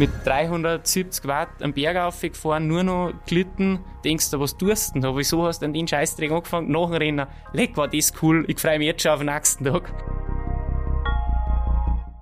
mit 0.00 0.24
370 0.24 1.26
Watt 1.26 1.62
am 1.62 1.74
Berg 1.74 1.98
aufgefahren, 1.98 2.66
nur 2.66 2.82
noch 2.82 3.12
glitten, 3.26 3.80
denkst 4.02 4.30
du, 4.30 4.40
was 4.40 4.56
tust 4.56 4.94
du 4.94 5.00
denn? 5.00 5.14
Wieso 5.14 5.44
hast 5.44 5.60
du 5.60 5.66
an 5.66 5.74
den 5.74 5.86
Scheißdreck 5.86 6.32
angefangen? 6.32 6.70
Nach 6.72 6.86
dem 6.86 6.94
Rennen, 6.94 7.26
leck, 7.52 7.76
war 7.76 7.86
das 7.86 8.10
cool, 8.22 8.46
ich 8.48 8.58
freue 8.58 8.78
mich 8.78 8.86
jetzt 8.86 9.02
schon 9.02 9.12
auf 9.12 9.18
den 9.18 9.26
nächsten 9.26 9.62
Tag. 9.62 9.92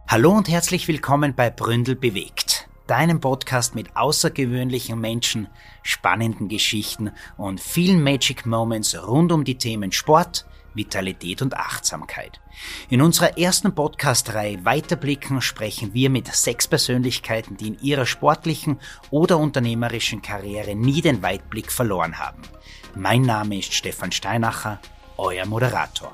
Hallo 0.09 0.33
und 0.33 0.49
herzlich 0.49 0.89
willkommen 0.89 1.37
bei 1.37 1.51
Bründel 1.51 1.95
bewegt, 1.95 2.69
deinem 2.89 3.21
Podcast 3.21 3.77
mit 3.77 3.95
außergewöhnlichen 3.95 5.01
Menschen, 5.01 5.47
spannenden 5.85 6.49
Geschichten 6.49 7.13
und 7.37 7.61
vielen 7.61 8.03
Magic 8.03 8.45
Moments 8.45 9.01
rund 9.07 9.31
um 9.31 9.45
die 9.45 9.57
Themen 9.57 9.93
Sport, 9.93 10.47
Vitalität 10.79 11.43
und 11.43 11.55
Achtsamkeit. 11.55 12.41
In 12.89 13.03
unserer 13.03 13.37
ersten 13.37 13.75
Podcast-Reihe 13.75 14.65
Weiterblicken 14.65 15.43
sprechen 15.43 15.93
wir 15.93 16.09
mit 16.09 16.35
sechs 16.35 16.67
Persönlichkeiten, 16.67 17.59
die 17.59 17.69
in 17.69 17.81
ihrer 17.83 18.07
sportlichen 18.07 18.81
oder 19.11 19.37
unternehmerischen 19.37 20.23
Karriere 20.23 20.75
nie 20.75 21.03
den 21.03 21.23
Weitblick 21.23 21.71
verloren 21.71 22.19
haben. 22.19 22.41
Mein 22.95 23.23
Name 23.23 23.59
ist 23.59 23.75
Stefan 23.75 24.13
Steinacher, 24.13 24.81
euer 25.19 25.45
Moderator. 25.45 26.13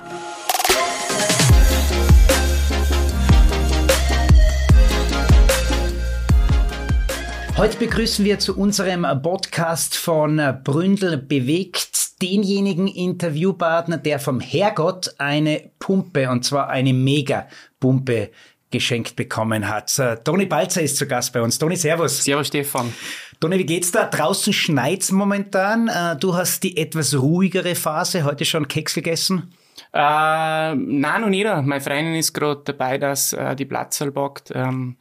Heute 7.56 7.78
begrüßen 7.78 8.24
wir 8.24 8.40
zu 8.40 8.58
unserem 8.58 9.06
Podcast 9.22 9.96
von 9.96 10.42
Bründel 10.64 11.18
bewegt 11.18 12.03
denjenigen 12.22 12.86
Interviewpartner, 12.86 13.98
der 13.98 14.18
vom 14.18 14.40
Herrgott 14.40 15.14
eine 15.18 15.70
Pumpe, 15.78 16.30
und 16.30 16.44
zwar 16.44 16.68
eine 16.68 16.92
Mega-Pumpe 16.92 18.30
geschenkt 18.70 19.14
bekommen 19.14 19.68
hat. 19.68 19.94
Toni 20.24 20.46
Balzer 20.46 20.82
ist 20.82 20.96
zu 20.96 21.06
Gast 21.06 21.32
bei 21.32 21.40
uns. 21.40 21.58
Toni, 21.58 21.76
Servus. 21.76 22.24
Servus, 22.24 22.48
Stefan. 22.48 22.92
Toni, 23.38 23.58
wie 23.58 23.66
geht's 23.66 23.92
da? 23.92 24.06
Draußen 24.06 24.52
schneit's 24.52 25.12
momentan. 25.12 25.88
Äh, 25.88 26.16
du 26.16 26.34
hast 26.34 26.62
die 26.64 26.76
etwas 26.76 27.14
ruhigere 27.14 27.76
Phase. 27.76 28.24
Heute 28.24 28.44
schon 28.44 28.66
Keks 28.66 28.94
gegessen? 28.94 29.54
Äh, 29.92 30.74
nein, 30.74 31.20
noch 31.20 31.28
nicht. 31.28 31.44
Meine 31.44 31.80
Freundin 31.80 32.16
ist 32.16 32.32
gerade 32.32 32.62
dabei, 32.64 32.98
dass 32.98 33.32
äh, 33.32 33.54
die 33.54 33.64
Platzerl 33.64 34.10
backt. 34.10 34.50
Ähm, 34.52 34.96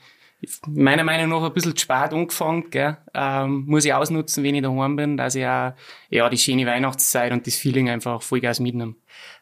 meiner 0.67 1.03
Meinung 1.03 1.29
nach 1.29 1.47
ein 1.47 1.53
bisschen 1.53 1.75
zu 1.75 1.83
spät 1.83 2.13
angefangen, 2.13 2.69
gell? 2.69 2.97
Ähm, 3.13 3.65
muss 3.67 3.85
ich 3.85 3.93
ausnutzen, 3.93 4.43
wenn 4.43 4.55
ich 4.55 4.63
daheim 4.63 4.95
bin, 4.95 5.17
dass 5.17 5.35
ich 5.35 5.45
auch, 5.45 5.73
ja, 6.09 6.29
die 6.29 6.37
schöne 6.37 6.65
Weihnachtszeit 6.65 7.31
und 7.31 7.47
das 7.47 7.55
Feeling 7.55 7.89
einfach 7.89 8.21
Vollgas 8.21 8.59
mitnehme. 8.59 8.95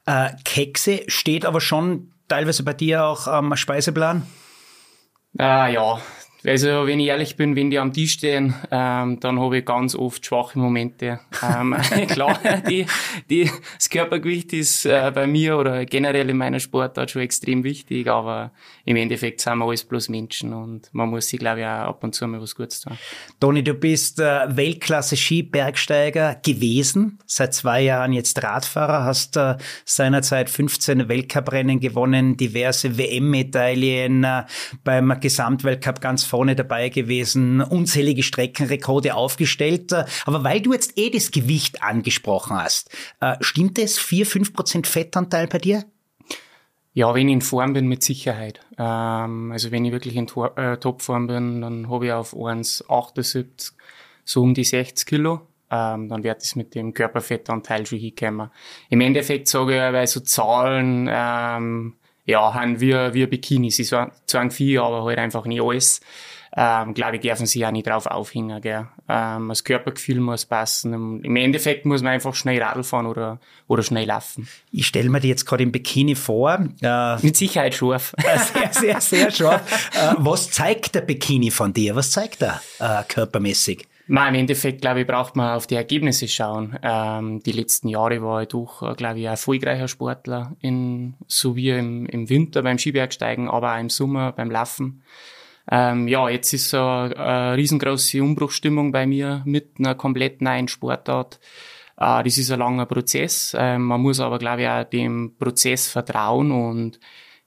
Äh, 0.05 0.31
Kekse 0.43 1.03
steht 1.07 1.45
aber 1.45 1.61
schon 1.61 2.11
teilweise 2.27 2.63
bei 2.63 2.73
dir 2.73 3.05
auch 3.05 3.27
am 3.27 3.55
Speiseplan? 3.55 4.25
Äh, 5.37 5.73
ja, 5.73 6.01
also, 6.45 6.87
wenn 6.87 6.99
ich 6.99 7.07
ehrlich 7.07 7.35
bin, 7.35 7.55
wenn 7.55 7.69
die 7.69 7.77
am 7.77 7.93
Tisch 7.93 8.13
stehen, 8.13 8.55
ähm, 8.71 9.19
dann 9.19 9.39
habe 9.39 9.59
ich 9.59 9.65
ganz 9.65 9.93
oft 9.95 10.25
schwache 10.25 10.57
Momente. 10.57 11.19
Ähm, 11.43 11.75
klar, 12.07 12.39
die, 12.67 12.87
die, 13.29 13.49
das 13.77 13.89
Körpergewicht 13.89 14.51
ist 14.53 14.85
äh, 14.85 15.11
bei 15.13 15.27
mir 15.27 15.57
oder 15.57 15.85
generell 15.85 16.29
in 16.29 16.37
meiner 16.37 16.59
Sportart 16.59 17.11
schon 17.11 17.21
extrem 17.21 17.63
wichtig, 17.63 18.07
aber 18.07 18.51
im 18.85 18.95
Endeffekt 18.95 19.41
sind 19.41 19.59
wir 19.59 19.65
alles 19.65 19.83
bloß 19.83 20.09
Menschen 20.09 20.53
und 20.53 20.89
man 20.93 21.09
muss 21.09 21.27
sich, 21.27 21.39
glaube 21.39 21.59
ich, 21.59 21.65
auch 21.65 21.89
ab 21.89 22.03
und 22.03 22.15
zu 22.15 22.25
mal 22.25 22.41
was 22.41 22.55
Gutes 22.55 22.81
tun. 22.81 22.97
Toni, 23.39 23.63
du 23.63 23.75
bist 23.75 24.19
äh, 24.19 24.47
Weltklasse-Skibergsteiger 24.47 26.35
gewesen, 26.43 27.19
seit 27.27 27.53
zwei 27.53 27.81
Jahren 27.81 28.13
jetzt 28.13 28.41
Radfahrer, 28.41 29.03
hast 29.03 29.37
äh, 29.37 29.57
seinerzeit 29.85 30.49
15 30.49 31.07
Weltcuprennen 31.07 31.79
gewonnen, 31.79 32.35
diverse 32.35 32.97
WM-Medaillen 32.97 34.23
äh, 34.23 34.43
beim 34.83 35.19
Gesamtweltcup 35.19 36.01
ganz 36.01 36.30
vorne 36.31 36.55
dabei 36.55 36.87
gewesen, 36.87 37.61
unzählige 37.61 38.23
Streckenrekorde 38.23 39.15
aufgestellt. 39.15 39.93
Aber 40.25 40.43
weil 40.45 40.61
du 40.61 40.71
jetzt 40.71 40.97
eh 40.97 41.09
das 41.09 41.31
Gewicht 41.31 41.83
angesprochen 41.83 42.55
hast, 42.57 42.89
äh, 43.19 43.35
stimmt 43.41 43.77
es 43.77 43.99
4, 43.99 44.25
5 44.25 44.53
Prozent 44.53 44.87
Fettanteil 44.87 45.47
bei 45.47 45.57
dir? 45.57 45.83
Ja, 46.93 47.13
wenn 47.13 47.27
ich 47.27 47.33
in 47.33 47.41
Form 47.41 47.73
bin, 47.73 47.87
mit 47.87 48.01
Sicherheit. 48.01 48.61
Ähm, 48.77 49.51
also 49.51 49.71
wenn 49.71 49.83
ich 49.83 49.91
wirklich 49.91 50.15
in 50.15 50.27
äh, 50.55 50.77
Topform 50.77 51.27
bin, 51.27 51.61
dann 51.61 51.89
habe 51.89 52.05
ich 52.05 52.11
auf 52.13 52.33
1,78 52.33 53.73
so 54.23 54.41
um 54.41 54.53
die 54.53 54.63
60 54.63 55.05
Kilo. 55.05 55.41
Ähm, 55.69 56.07
dann 56.07 56.23
wird 56.23 56.41
es 56.41 56.55
mit 56.55 56.75
dem 56.75 56.93
Körperfettanteil 56.93 57.85
schon 57.85 57.99
hinkommen. 57.99 58.51
Im 58.89 59.01
Endeffekt 59.01 59.49
sage 59.49 59.73
ich, 59.73 59.93
weil 59.93 60.07
so 60.07 60.21
Zahlen 60.21 61.09
ähm, 61.11 61.95
ja, 62.25 62.53
haben 62.53 62.79
wir, 62.79 63.13
wir 63.13 63.29
Bikinis. 63.29 63.77
Sie 63.77 63.83
sagen 63.83 64.51
viel, 64.51 64.79
aber 64.79 65.03
halt 65.03 65.19
einfach 65.19 65.45
nicht 65.45 65.61
alles. 65.61 66.01
Ähm, 66.53 66.93
glaube 66.93 67.15
ich, 67.15 67.21
dürfen 67.21 67.45
sie 67.45 67.65
auch 67.65 67.71
nicht 67.71 67.87
drauf 67.87 68.07
aufhängen, 68.07 68.59
gell. 68.61 68.87
Ähm, 69.07 69.47
das 69.47 69.63
Körpergefühl 69.63 70.19
muss 70.19 70.45
passen. 70.45 71.21
Im 71.23 71.35
Endeffekt 71.37 71.85
muss 71.85 72.01
man 72.01 72.11
einfach 72.11 72.35
schnell 72.35 72.61
Radl 72.61 72.83
fahren 72.83 73.05
oder, 73.05 73.39
oder 73.67 73.83
schnell 73.83 74.05
laufen. 74.05 74.49
Ich 74.69 74.85
stelle 74.85 75.09
mir 75.09 75.21
dir 75.21 75.29
jetzt 75.29 75.45
gerade 75.45 75.63
im 75.63 75.71
Bikini 75.71 76.15
vor. 76.15 76.59
Äh, 76.81 77.25
Mit 77.25 77.37
Sicherheit 77.37 77.73
scharf. 77.73 78.13
sehr, 78.53 78.73
sehr, 78.73 79.01
sehr 79.01 79.31
scharf. 79.31 79.89
äh, 79.95 80.15
was 80.17 80.51
zeigt 80.51 80.95
der 80.95 81.01
Bikini 81.01 81.51
von 81.51 81.71
dir? 81.71 81.95
Was 81.95 82.11
zeigt 82.11 82.41
er 82.41 82.61
äh, 82.79 83.03
körpermäßig? 83.07 83.87
Nein, 84.13 84.35
im 84.35 84.41
Endeffekt, 84.41 84.81
glaube 84.81 84.99
ich, 84.99 85.07
braucht 85.07 85.37
man 85.37 85.55
auf 85.55 85.67
die 85.67 85.75
Ergebnisse 85.75 86.27
schauen. 86.27 86.77
Ähm, 86.83 87.41
die 87.43 87.53
letzten 87.53 87.87
Jahre 87.87 88.21
war 88.21 88.41
ich 88.41 88.49
doch, 88.49 88.81
äh, 88.83 88.93
glaube 88.93 89.19
ich, 89.19 89.25
ein 89.25 89.31
erfolgreicher 89.31 89.87
Sportler, 89.87 90.57
in, 90.59 91.13
so 91.27 91.55
wie 91.55 91.69
im, 91.69 92.07
im 92.07 92.27
Winter 92.27 92.61
beim 92.61 92.77
Skibergsteigen, 92.77 93.47
aber 93.47 93.73
auch 93.73 93.79
im 93.79 93.89
Sommer 93.89 94.33
beim 94.33 94.51
Laufen. 94.51 95.01
Ähm, 95.71 96.09
ja, 96.09 96.27
jetzt 96.27 96.51
ist 96.51 96.71
so 96.71 96.77
eine, 96.77 97.15
eine 97.15 97.55
riesengroße 97.55 98.21
Umbruchstimmung 98.21 98.91
bei 98.91 99.07
mir 99.07 99.43
mit 99.45 99.75
einer 99.79 99.95
komplett 99.95 100.41
neuen 100.41 100.67
Sportart. 100.67 101.39
Äh, 101.95 102.21
das 102.21 102.37
ist 102.37 102.51
ein 102.51 102.59
langer 102.59 102.87
Prozess. 102.87 103.55
Ähm, 103.57 103.83
man 103.83 104.01
muss 104.01 104.19
aber, 104.19 104.39
glaube 104.39 104.63
ich, 104.63 104.67
auch 104.67 104.83
dem 104.83 105.37
Prozess 105.39 105.87
vertrauen 105.87 106.51
und 106.51 106.99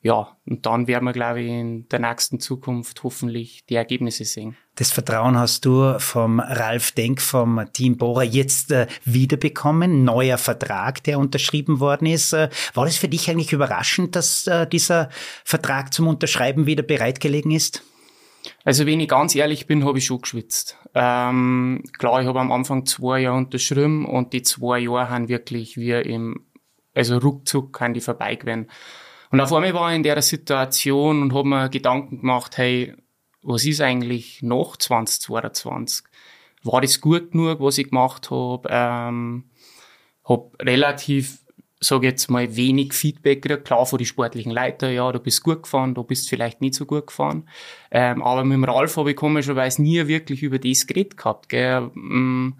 ja, 0.04 0.36
und 0.44 0.66
dann 0.66 0.86
werden 0.86 1.06
wir, 1.06 1.14
glaube 1.14 1.40
ich, 1.40 1.48
in 1.48 1.88
der 1.88 1.98
nächsten 1.98 2.38
Zukunft 2.38 3.02
hoffentlich 3.04 3.64
die 3.70 3.76
Ergebnisse 3.76 4.26
sehen. 4.26 4.54
Das 4.74 4.92
Vertrauen 4.92 5.38
hast 5.38 5.64
du 5.64 5.98
vom 5.98 6.40
Ralf 6.40 6.92
Denk 6.92 7.22
vom 7.22 7.64
Team 7.72 7.96
Bora 7.96 8.22
jetzt 8.22 8.70
äh, 8.70 8.86
wiederbekommen. 9.06 10.04
Neuer 10.04 10.36
Vertrag, 10.36 11.02
der 11.04 11.18
unterschrieben 11.18 11.80
worden 11.80 12.06
ist. 12.06 12.34
Äh, 12.34 12.50
war 12.74 12.84
das 12.84 12.98
für 12.98 13.08
dich 13.08 13.30
eigentlich 13.30 13.54
überraschend, 13.54 14.14
dass 14.14 14.46
äh, 14.46 14.66
dieser 14.66 15.08
Vertrag 15.42 15.94
zum 15.94 16.06
Unterschreiben 16.06 16.66
wieder 16.66 16.82
bereitgelegen 16.82 17.50
ist? 17.50 17.82
Also 18.62 18.84
wenn 18.84 19.00
ich 19.00 19.08
ganz 19.08 19.34
ehrlich 19.34 19.66
bin, 19.66 19.86
habe 19.86 19.96
ich 19.96 20.04
schon 20.04 20.20
geschwitzt. 20.20 20.76
Ähm, 20.94 21.82
klar, 21.96 22.20
ich 22.20 22.28
habe 22.28 22.40
am 22.40 22.52
Anfang 22.52 22.84
zwei 22.84 23.20
Jahre 23.20 23.38
unterschrieben 23.38 24.04
und 24.04 24.34
die 24.34 24.42
zwei 24.42 24.80
Jahre 24.80 25.08
haben 25.08 25.30
wirklich 25.30 25.78
wie 25.78 25.92
im, 25.92 26.44
also 26.94 27.16
ruckzuck 27.16 27.72
kann 27.72 27.94
die 27.94 28.02
vorbei 28.02 28.34
gewesen. 28.34 28.68
Und 29.34 29.40
auf 29.40 29.52
einmal 29.52 29.74
war 29.74 29.90
ich 29.90 29.96
in 29.96 30.04
der 30.04 30.22
Situation 30.22 31.20
und 31.20 31.34
habe 31.34 31.48
mir 31.48 31.68
Gedanken 31.68 32.20
gemacht, 32.20 32.56
hey, 32.56 32.94
was 33.42 33.64
ist 33.64 33.80
eigentlich 33.80 34.42
nach 34.42 34.76
2022? 34.76 36.06
War 36.62 36.80
das 36.80 37.00
gut 37.00 37.32
genug, 37.32 37.58
was 37.58 37.78
ich 37.78 37.90
gemacht 37.90 38.30
habe? 38.30 38.68
Ähm, 38.70 39.50
habe 40.24 40.50
relativ, 40.62 41.40
sage 41.80 42.06
jetzt 42.06 42.30
mal, 42.30 42.54
wenig 42.54 42.92
Feedback 42.92 43.42
gekriegt. 43.42 43.64
Klar 43.64 43.84
von 43.86 43.98
den 43.98 44.06
sportlichen 44.06 44.52
Leiter, 44.52 44.88
ja, 44.90 45.10
du 45.10 45.18
bist 45.18 45.42
gut 45.42 45.64
gefahren, 45.64 45.96
du 45.96 46.04
bist 46.04 46.28
vielleicht 46.28 46.60
nicht 46.60 46.74
so 46.74 46.86
gut 46.86 47.08
gefahren. 47.08 47.48
Ähm, 47.90 48.22
aber 48.22 48.44
mit 48.44 48.54
dem 48.54 48.62
Ralf 48.62 48.96
habe 48.96 49.10
ich 49.10 49.16
komischerweise 49.16 49.82
nie 49.82 50.06
wirklich 50.06 50.44
über 50.44 50.60
das 50.60 50.86
geredet 50.86 51.16
gehabt. 51.16 51.48
Gell? 51.48 51.90
Ähm, 51.96 52.54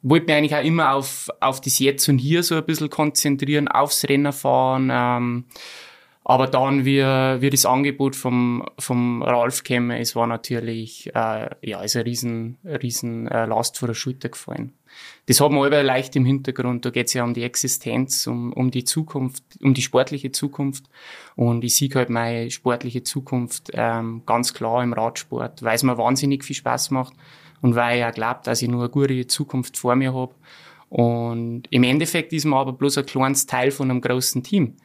wollte 0.00 0.24
mich 0.24 0.34
eigentlich 0.36 0.54
auch 0.54 0.64
immer 0.64 0.94
auf, 0.94 1.28
auf 1.40 1.60
das 1.60 1.78
Jetzt 1.80 2.08
und 2.08 2.16
Hier 2.16 2.42
so 2.42 2.54
ein 2.54 2.64
bisschen 2.64 2.88
konzentrieren, 2.88 3.68
aufs 3.68 4.08
Rennen 4.08 4.32
fahren. 4.32 4.88
Ähm, 4.90 5.44
aber 6.24 6.46
dann, 6.46 6.86
wie, 6.86 7.00
wie 7.02 7.50
das 7.50 7.66
Angebot 7.66 8.16
vom, 8.16 8.66
vom 8.78 9.22
Ralf 9.22 9.62
käme, 9.62 9.98
es 10.00 10.16
war 10.16 10.26
natürlich, 10.26 11.14
äh, 11.14 11.50
ja, 11.60 11.82
ist 11.82 11.96
ein 11.96 12.02
riesen, 12.02 12.58
riesen 12.64 13.28
äh, 13.28 13.44
Last 13.44 13.78
vor 13.78 13.88
der 13.88 13.94
Schulter 13.94 14.30
gefallen. 14.30 14.72
Das 15.26 15.40
hat 15.40 15.50
man 15.50 15.66
aber 15.66 15.82
leicht 15.82 16.16
im 16.16 16.24
Hintergrund. 16.24 16.86
Da 16.86 16.90
geht 16.90 17.08
es 17.08 17.14
ja 17.14 17.24
um 17.24 17.34
die 17.34 17.42
Existenz, 17.42 18.26
um, 18.26 18.54
um 18.54 18.70
die 18.70 18.84
Zukunft, 18.84 19.42
um 19.60 19.74
die 19.74 19.82
sportliche 19.82 20.32
Zukunft. 20.32 20.84
Und 21.36 21.62
ich 21.62 21.76
sehe 21.76 21.90
halt 21.94 22.08
meine 22.08 22.50
sportliche 22.50 23.02
Zukunft 23.02 23.70
ähm, 23.74 24.22
ganz 24.24 24.54
klar 24.54 24.82
im 24.82 24.94
Radsport, 24.94 25.62
weil 25.62 25.74
es 25.74 25.82
mir 25.82 25.98
wahnsinnig 25.98 26.44
viel 26.44 26.56
Spaß 26.56 26.90
macht 26.90 27.12
und 27.60 27.74
weil 27.74 27.98
ich 27.98 28.04
auch 28.04 28.12
glaube, 28.12 28.40
dass 28.44 28.62
ich 28.62 28.68
nur 28.68 28.82
eine 28.82 28.90
gute 28.90 29.26
Zukunft 29.26 29.76
vor 29.76 29.94
mir 29.94 30.14
habe. 30.14 30.34
Und 30.88 31.64
im 31.70 31.82
Endeffekt 31.82 32.32
ist 32.32 32.44
man 32.44 32.60
aber 32.60 32.72
bloß 32.72 32.98
ein 32.98 33.06
kleines 33.06 33.46
Teil 33.46 33.72
von 33.72 33.90
einem 33.90 34.00
großen 34.00 34.42
Team. 34.42 34.76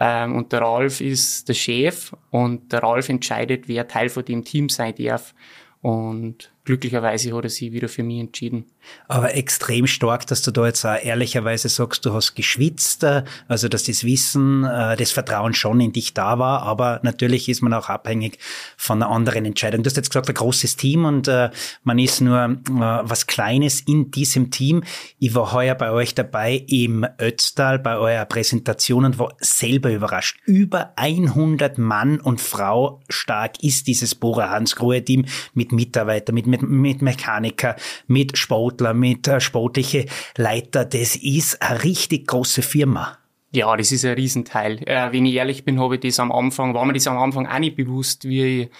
Ähm, 0.00 0.36
und 0.36 0.52
der 0.52 0.62
Ralf 0.62 1.00
ist 1.00 1.48
der 1.48 1.54
Chef 1.54 2.14
und 2.30 2.72
der 2.72 2.82
Ralf 2.82 3.08
entscheidet, 3.08 3.68
wer 3.68 3.88
Teil 3.88 4.08
von 4.08 4.24
dem 4.24 4.44
Team 4.44 4.68
sein 4.68 4.94
darf. 4.96 5.34
Und 5.80 6.51
glücklicherweise 6.64 7.34
hat 7.34 7.44
er 7.44 7.50
sich 7.50 7.72
wieder 7.72 7.88
für 7.88 8.02
mich 8.02 8.20
entschieden. 8.20 8.66
Aber 9.08 9.34
extrem 9.34 9.86
stark, 9.86 10.26
dass 10.26 10.42
du 10.42 10.50
da 10.50 10.66
jetzt 10.66 10.84
auch 10.84 10.96
ehrlicherweise 11.02 11.68
sagst, 11.68 12.04
du 12.06 12.12
hast 12.12 12.34
geschwitzt, 12.34 13.04
äh, 13.04 13.24
also 13.48 13.68
dass 13.68 13.84
das 13.84 14.04
Wissen, 14.04 14.64
äh, 14.64 14.96
das 14.96 15.10
Vertrauen 15.10 15.54
schon 15.54 15.80
in 15.80 15.92
dich 15.92 16.14
da 16.14 16.38
war, 16.38 16.62
aber 16.62 17.00
natürlich 17.02 17.48
ist 17.48 17.62
man 17.62 17.72
auch 17.74 17.88
abhängig 17.88 18.38
von 18.76 19.02
einer 19.02 19.10
anderen 19.10 19.44
Entscheidung. 19.44 19.82
Du 19.82 19.88
hast 19.88 19.96
jetzt 19.96 20.10
gesagt, 20.10 20.28
ein 20.28 20.34
großes 20.34 20.76
Team 20.76 21.04
und 21.04 21.28
äh, 21.28 21.50
man 21.84 21.98
ist 21.98 22.20
nur 22.20 22.56
was 22.68 23.26
Kleines 23.26 23.80
in 23.80 24.10
diesem 24.10 24.50
Team. 24.50 24.82
Ich 25.18 25.34
war 25.34 25.52
heuer 25.52 25.74
bei 25.74 25.90
euch 25.90 26.14
dabei 26.14 26.64
im 26.68 27.06
Ötztal 27.18 27.78
bei 27.78 27.96
eurer 27.96 28.24
Präsentation 28.24 29.04
und 29.04 29.18
war 29.18 29.34
selber 29.38 29.92
überrascht. 29.92 30.38
Über 30.44 30.92
100 30.96 31.78
Mann 31.78 32.20
und 32.20 32.40
Frau 32.40 33.00
stark 33.08 33.62
ist 33.62 33.86
dieses 33.86 34.14
Bora 34.14 34.50
Hans 34.50 34.76
Grohe 34.76 35.04
Team 35.04 35.24
mit 35.54 35.72
Mitarbeitern, 35.72 36.34
mit 36.34 36.46
mit, 36.52 36.62
mit 36.62 37.02
Mechaniker, 37.02 37.76
mit 38.06 38.38
Sportler, 38.38 38.94
mit 38.94 39.26
äh, 39.26 39.40
sportliche 39.40 40.06
Leiter. 40.36 40.84
Das 40.84 41.16
ist 41.16 41.60
eine 41.62 41.82
richtig 41.82 42.28
große 42.28 42.62
Firma. 42.62 43.18
Ja, 43.54 43.76
das 43.76 43.92
ist 43.92 44.04
ein 44.04 44.14
Riesenteil. 44.14 44.78
Äh, 44.86 45.12
wenn 45.12 45.26
ich 45.26 45.34
ehrlich 45.34 45.64
bin, 45.64 45.80
habe 45.80 45.96
ich 45.96 46.00
das 46.02 46.20
am 46.20 46.30
Anfang, 46.30 46.74
war 46.74 46.84
mir 46.84 46.92
das 46.92 47.06
am 47.06 47.18
Anfang 47.18 47.46
auch 47.46 47.58
nicht 47.58 47.76
bewusst, 47.76 48.24
wie 48.24 48.62
ich 48.62 48.70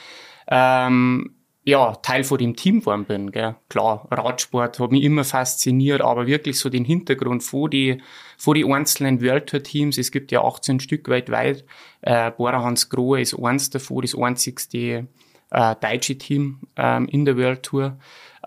ähm, 0.48 1.34
ja, 1.64 1.94
Teil 1.96 2.24
von 2.24 2.38
dem 2.38 2.56
Team 2.56 2.80
geworden 2.80 3.04
bin. 3.04 3.30
Gell. 3.30 3.54
Klar, 3.68 4.06
Radsport 4.10 4.78
hat 4.78 4.90
mich 4.90 5.04
immer 5.04 5.24
fasziniert, 5.24 6.00
aber 6.00 6.26
wirklich 6.26 6.58
so 6.58 6.68
den 6.68 6.84
Hintergrund 6.84 7.42
vor 7.42 7.70
die, 7.70 8.02
vor 8.36 8.54
die 8.54 8.64
einzelnen 8.64 9.22
World 9.22 9.48
Tour 9.48 9.62
Teams, 9.62 9.98
es 9.98 10.10
gibt 10.10 10.32
ja 10.32 10.42
18 10.42 10.80
Stück 10.80 11.08
weltweit, 11.08 11.64
äh, 12.00 12.30
Bora 12.32 12.62
Hans 12.62 12.88
Grohe 12.88 13.20
ist 13.20 13.38
eins 13.38 13.70
davon, 13.70 14.02
das 14.02 14.16
einzigste 14.16 15.06
äh, 15.52 15.76
deutsche 15.80 16.18
Team 16.18 16.60
ähm, 16.76 17.06
in 17.08 17.24
der 17.24 17.36
World 17.36 17.62
Tour. 17.62 17.98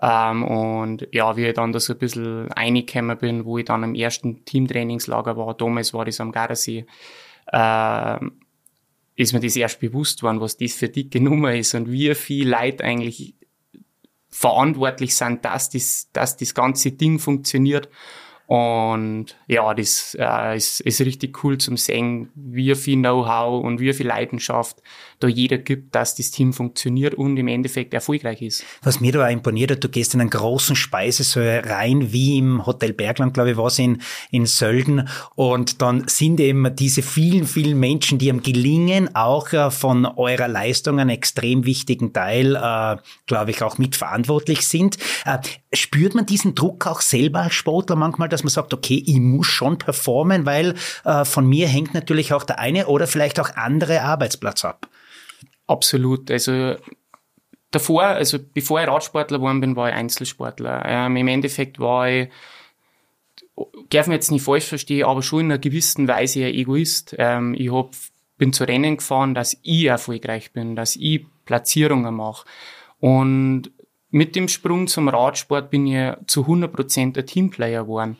Ähm, 0.02 0.44
und 0.44 1.08
ja, 1.12 1.36
wie 1.36 1.46
ich 1.46 1.54
dann 1.54 1.72
da 1.72 1.80
so 1.80 1.94
ein 1.94 1.98
bisschen 1.98 2.48
reingekommen 2.52 3.16
bin, 3.16 3.44
wo 3.44 3.58
ich 3.58 3.64
dann 3.64 3.82
im 3.82 3.94
ersten 3.94 4.44
Teamtrainingslager 4.44 5.36
war, 5.36 5.54
damals 5.54 5.94
war 5.94 6.04
das 6.04 6.20
am 6.20 6.32
Gardasee, 6.32 6.84
äh, 7.52 8.18
ist 9.14 9.32
mir 9.32 9.40
das 9.40 9.56
erst 9.56 9.80
bewusst 9.80 10.22
worden, 10.22 10.40
was 10.40 10.58
das 10.58 10.74
für 10.74 10.88
dicke 10.88 11.20
Nummer 11.20 11.54
ist 11.54 11.74
und 11.74 11.90
wie 11.90 12.14
viel 12.14 12.50
Leute 12.50 12.84
eigentlich 12.84 13.34
verantwortlich 14.28 15.14
sind, 15.14 15.44
dass 15.46 15.70
das, 15.70 16.10
dass 16.12 16.36
das 16.36 16.54
ganze 16.54 16.92
Ding 16.92 17.18
funktioniert. 17.18 17.88
Und 18.46 19.36
ja, 19.48 19.74
das 19.74 20.16
äh, 20.18 20.56
ist, 20.56 20.80
ist 20.80 21.00
richtig 21.00 21.42
cool 21.42 21.58
zum 21.58 21.76
sehen, 21.76 22.30
wie 22.36 22.74
viel 22.76 22.96
Know-how 22.96 23.64
und 23.64 23.80
wie 23.80 23.92
viel 23.92 24.06
Leidenschaft 24.06 24.82
da 25.18 25.26
jeder 25.26 25.58
gibt, 25.58 25.94
dass 25.94 26.14
das 26.14 26.30
Team 26.30 26.52
funktioniert 26.52 27.14
und 27.14 27.36
im 27.38 27.48
Endeffekt 27.48 27.94
erfolgreich 27.94 28.42
ist. 28.42 28.64
Was 28.82 29.00
mir 29.00 29.12
da 29.12 29.26
auch 29.26 29.30
imponiert 29.30 29.70
hat, 29.72 29.82
du 29.82 29.88
gehst 29.88 30.14
in 30.14 30.20
einen 30.20 30.30
großen 30.30 30.76
Speisesaal 30.76 31.62
rein, 31.66 32.12
wie 32.12 32.38
im 32.38 32.66
Hotel 32.66 32.92
Bergland, 32.92 33.34
glaube 33.34 33.52
ich, 33.52 33.56
was 33.56 33.78
in, 33.78 34.00
in 34.30 34.46
Sölden. 34.46 35.08
Und 35.34 35.82
dann 35.82 36.06
sind 36.06 36.38
eben 36.38 36.74
diese 36.76 37.02
vielen, 37.02 37.46
vielen 37.46 37.80
Menschen, 37.80 38.18
die 38.18 38.30
am 38.30 38.42
Gelingen 38.42 39.14
auch 39.14 39.52
äh, 39.52 39.70
von 39.70 40.06
eurer 40.06 40.48
Leistung 40.48 41.00
einen 41.00 41.10
extrem 41.10 41.64
wichtigen 41.64 42.12
Teil, 42.12 42.54
äh, 42.54 42.96
glaube 43.26 43.50
ich, 43.50 43.62
auch 43.62 43.78
mitverantwortlich 43.78 44.68
sind. 44.68 44.98
Äh, 45.24 45.38
spürt 45.72 46.14
man 46.14 46.26
diesen 46.26 46.54
Druck 46.54 46.86
auch 46.86 47.00
selber 47.00 47.40
als 47.40 47.54
Sportler 47.54 47.96
manchmal, 47.96 48.28
dass 48.36 48.44
man 48.44 48.50
sagt, 48.50 48.74
okay, 48.74 49.02
ich 49.06 49.16
muss 49.16 49.46
schon 49.46 49.78
performen, 49.78 50.46
weil 50.46 50.74
äh, 51.04 51.24
von 51.24 51.46
mir 51.46 51.68
hängt 51.68 51.94
natürlich 51.94 52.32
auch 52.32 52.44
der 52.44 52.58
eine 52.58 52.86
oder 52.86 53.06
vielleicht 53.06 53.40
auch 53.40 53.50
andere 53.56 54.02
Arbeitsplatz 54.02 54.64
ab? 54.64 54.88
Absolut. 55.66 56.30
Also 56.30 56.76
davor, 57.70 58.04
also 58.04 58.38
bevor 58.54 58.80
ich 58.80 58.88
Radsportler 58.88 59.38
geworden 59.38 59.60
bin, 59.60 59.76
war 59.76 59.88
ich 59.88 59.94
Einzelsportler. 59.94 60.84
Ähm, 60.86 61.16
Im 61.16 61.28
Endeffekt 61.28 61.78
war 61.78 62.08
ich, 62.08 62.28
darf 63.90 64.06
mich 64.06 64.14
jetzt 64.14 64.30
nicht 64.30 64.44
falsch 64.44 64.66
verstehen, 64.66 65.04
aber 65.04 65.22
schon 65.22 65.40
in 65.40 65.46
einer 65.46 65.58
gewissen 65.58 66.08
Weise 66.08 66.44
ein 66.44 66.54
Egoist. 66.54 67.14
Ähm, 67.18 67.54
ich 67.54 67.72
hab, 67.72 67.90
bin 68.38 68.52
zu 68.52 68.64
Rennen 68.64 68.98
gefahren, 68.98 69.34
dass 69.34 69.56
ich 69.62 69.84
erfolgreich 69.84 70.52
bin, 70.52 70.76
dass 70.76 70.96
ich 70.96 71.24
Platzierungen 71.44 72.14
mache. 72.14 72.46
Und 73.00 73.70
mit 74.16 74.34
dem 74.34 74.48
Sprung 74.48 74.86
zum 74.86 75.08
Radsport 75.08 75.70
bin 75.70 75.86
ich 75.86 76.14
zu 76.26 76.46
100% 76.46 77.18
ein 77.18 77.26
Teamplayer 77.26 77.82
geworden. 77.82 78.16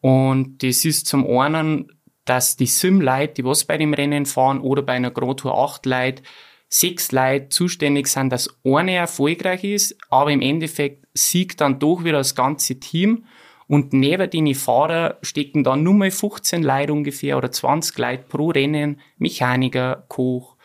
Und 0.00 0.62
das 0.62 0.86
ist 0.86 1.06
zum 1.06 1.26
einen, 1.28 1.92
dass 2.24 2.56
die 2.56 2.66
Sim-Leute, 2.66 3.34
die 3.34 3.44
was 3.44 3.66
bei 3.66 3.76
dem 3.76 3.92
Rennen 3.92 4.24
fahren 4.24 4.60
oder 4.60 4.80
bei 4.80 4.94
einer 4.94 5.10
Grand 5.10 5.40
Tour 5.40 5.58
8 5.58 5.84
Leute, 5.84 6.22
sechs 6.70 7.12
Leute 7.12 7.50
zuständig 7.50 8.06
sind, 8.06 8.32
dass 8.32 8.48
eine 8.64 8.94
erfolgreich 8.94 9.62
ist, 9.62 9.96
aber 10.08 10.32
im 10.32 10.40
Endeffekt 10.40 11.06
siegt 11.12 11.60
dann 11.60 11.78
doch 11.78 12.02
wieder 12.02 12.18
das 12.18 12.34
ganze 12.34 12.80
Team 12.80 13.26
und 13.68 13.92
neben 13.92 14.30
den 14.30 14.54
Fahrer 14.54 15.18
stecken 15.20 15.64
dann 15.64 15.82
nur 15.82 15.94
mal 15.94 16.10
15 16.10 16.62
Leute 16.62 16.94
ungefähr 16.94 17.36
oder 17.36 17.52
20 17.52 17.98
Leute 17.98 18.24
pro 18.26 18.48
Rennen, 18.48 19.00
Mechaniker, 19.18 20.04
Koch, 20.08 20.55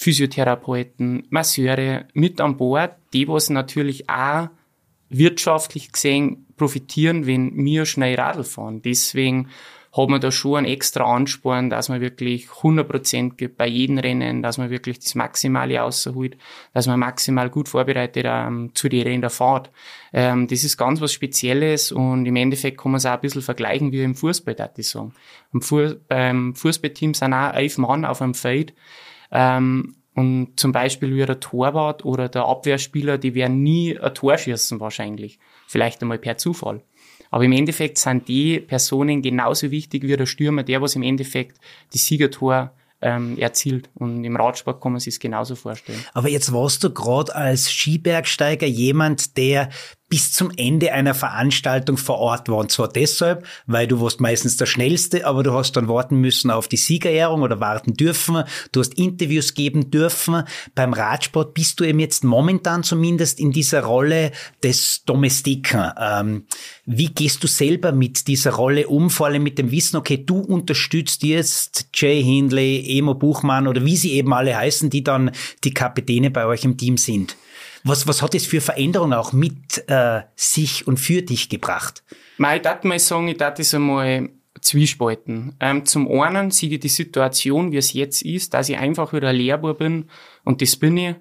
Physiotherapeuten, 0.00 1.26
Masseure 1.28 2.06
mit 2.14 2.40
an 2.40 2.56
Bord, 2.56 2.92
die 3.12 3.26
was 3.26 3.50
natürlich 3.50 4.08
auch 4.08 4.48
wirtschaftlich 5.08 5.90
gesehen 5.90 6.46
profitieren, 6.56 7.26
wenn 7.26 7.52
wir 7.64 7.84
schnell 7.84 8.14
Radl 8.14 8.44
fahren. 8.44 8.80
Deswegen 8.80 9.48
hat 9.90 10.08
man 10.08 10.20
da 10.20 10.30
schon 10.30 10.58
einen 10.58 10.66
extra 10.68 11.02
Ansporn, 11.02 11.68
dass 11.68 11.88
man 11.88 12.00
wirklich 12.00 12.46
100% 12.46 13.34
gibt 13.34 13.56
bei 13.56 13.66
jedem 13.66 13.98
Rennen, 13.98 14.40
dass 14.40 14.56
man 14.56 14.70
wirklich 14.70 15.00
das 15.00 15.16
Maximale 15.16 15.78
rausholt, 15.78 16.36
dass 16.74 16.86
man 16.86 17.00
maximal 17.00 17.50
gut 17.50 17.68
vorbereitet 17.68 18.24
ähm, 18.28 18.70
zu 18.74 18.88
den 18.88 19.02
Rennen 19.02 19.22
der 19.22 19.30
Fahrt. 19.30 19.72
Ähm, 20.12 20.46
das 20.46 20.62
ist 20.62 20.76
ganz 20.76 21.00
was 21.00 21.12
Spezielles 21.12 21.90
und 21.90 22.24
im 22.24 22.36
Endeffekt 22.36 22.78
kann 22.78 22.92
man 22.92 22.98
es 22.98 23.06
auch 23.06 23.14
ein 23.14 23.20
bisschen 23.20 23.42
vergleichen 23.42 23.90
wie 23.90 24.04
im 24.04 24.14
Fußball, 24.14 24.56
würde 24.56 24.74
ich 24.76 24.88
sagen. 24.88 25.12
Im 25.52 25.60
Fu 25.60 25.96
beim 26.06 26.54
Fußballteam 26.54 27.14
sind 27.14 27.34
auch 27.34 27.52
elf 27.52 27.78
Mann 27.78 28.04
auf 28.04 28.22
einem 28.22 28.34
Feld. 28.34 28.74
Ähm, 29.30 29.96
und 30.14 30.58
zum 30.58 30.72
Beispiel 30.72 31.14
wie 31.14 31.24
der 31.24 31.38
Torwart 31.38 32.04
oder 32.04 32.28
der 32.28 32.44
Abwehrspieler, 32.44 33.18
die 33.18 33.34
werden 33.34 33.62
nie 33.62 33.96
ein 33.98 34.14
Tor 34.14 34.36
schießen 34.36 34.80
wahrscheinlich. 34.80 35.38
Vielleicht 35.68 36.02
einmal 36.02 36.18
per 36.18 36.36
Zufall. 36.38 36.82
Aber 37.30 37.44
im 37.44 37.52
Endeffekt 37.52 37.98
sind 37.98 38.26
die 38.26 38.58
Personen 38.58 39.22
genauso 39.22 39.70
wichtig 39.70 40.02
wie 40.04 40.16
der 40.16 40.26
Stürmer, 40.26 40.62
der 40.62 40.82
was 40.82 40.96
im 40.96 41.02
Endeffekt 41.02 41.58
die 41.92 41.98
Siegertor 41.98 42.72
ähm, 43.00 43.38
erzielt. 43.38 43.90
Und 43.94 44.24
im 44.24 44.36
Radsport 44.36 44.80
kann 44.80 44.92
man 44.92 45.00
sich 45.00 45.14
es 45.14 45.20
genauso 45.20 45.54
vorstellen. 45.54 46.04
Aber 46.14 46.28
jetzt 46.28 46.52
warst 46.52 46.82
du 46.82 46.92
gerade 46.92 47.34
als 47.34 47.70
Skibergsteiger 47.70 48.66
jemand, 48.66 49.36
der 49.36 49.68
bis 50.08 50.32
zum 50.32 50.50
Ende 50.56 50.92
einer 50.92 51.14
Veranstaltung 51.14 51.98
vor 51.98 52.18
Ort 52.18 52.48
war. 52.48 52.58
Und 52.58 52.70
zwar 52.70 52.88
deshalb, 52.88 53.46
weil 53.66 53.86
du 53.86 54.00
warst 54.00 54.20
meistens 54.20 54.56
der 54.56 54.66
Schnellste, 54.66 55.26
aber 55.26 55.42
du 55.42 55.52
hast 55.52 55.72
dann 55.72 55.88
warten 55.88 56.16
müssen 56.16 56.50
auf 56.50 56.66
die 56.66 56.78
Siegerehrung 56.78 57.42
oder 57.42 57.60
warten 57.60 57.94
dürfen. 57.94 58.44
Du 58.72 58.80
hast 58.80 58.94
Interviews 58.94 59.54
geben 59.54 59.90
dürfen. 59.90 60.44
Beim 60.74 60.94
Radsport 60.94 61.52
bist 61.52 61.80
du 61.80 61.84
eben 61.84 62.00
jetzt 62.00 62.24
momentan 62.24 62.82
zumindest 62.82 63.38
in 63.38 63.52
dieser 63.52 63.82
Rolle 63.82 64.32
des 64.62 65.04
Domestiken. 65.04 65.92
Ähm, 66.00 66.46
wie 66.86 67.08
gehst 67.08 67.44
du 67.44 67.46
selber 67.46 67.92
mit 67.92 68.28
dieser 68.28 68.52
Rolle 68.52 68.88
um, 68.88 69.10
vor 69.10 69.26
allem 69.26 69.42
mit 69.42 69.58
dem 69.58 69.70
Wissen, 69.70 69.96
okay, 69.96 70.16
du 70.24 70.38
unterstützt 70.38 71.22
jetzt 71.22 71.88
Jay 71.94 72.22
Hindley, 72.22 72.98
Emo 72.98 73.14
Buchmann 73.14 73.68
oder 73.68 73.84
wie 73.84 73.96
sie 73.96 74.12
eben 74.12 74.32
alle 74.32 74.56
heißen, 74.56 74.88
die 74.88 75.04
dann 75.04 75.32
die 75.64 75.74
Kapitäne 75.74 76.30
bei 76.30 76.46
euch 76.46 76.64
im 76.64 76.78
Team 76.78 76.96
sind? 76.96 77.36
Was, 77.88 78.06
was 78.06 78.20
hat 78.20 78.34
es 78.34 78.44
für 78.44 78.60
Veränderungen 78.60 79.14
auch 79.14 79.32
mit 79.32 79.88
äh, 79.88 80.20
sich 80.36 80.86
und 80.86 80.98
für 80.98 81.22
dich 81.22 81.48
gebracht? 81.48 82.04
Ich 82.38 82.62
darf 82.62 82.84
mal 82.84 82.98
sagen, 82.98 83.28
ich 83.28 83.38
darf 83.38 83.54
das 83.54 83.72
einmal 83.72 84.28
zwiespalten. 84.60 85.56
Ähm, 85.58 85.86
zum 85.86 86.10
einen 86.10 86.50
sehe 86.50 86.68
ich 86.68 86.80
die 86.80 86.88
Situation, 86.88 87.72
wie 87.72 87.78
es 87.78 87.94
jetzt 87.94 88.20
ist, 88.22 88.52
dass 88.52 88.68
ich 88.68 88.76
einfach 88.76 89.14
wieder 89.14 89.28
ein 89.28 89.36
Lehrbub 89.36 89.78
bin 89.78 90.10
und 90.44 90.60
das 90.60 90.76
bin 90.76 90.98
ich, 90.98 91.14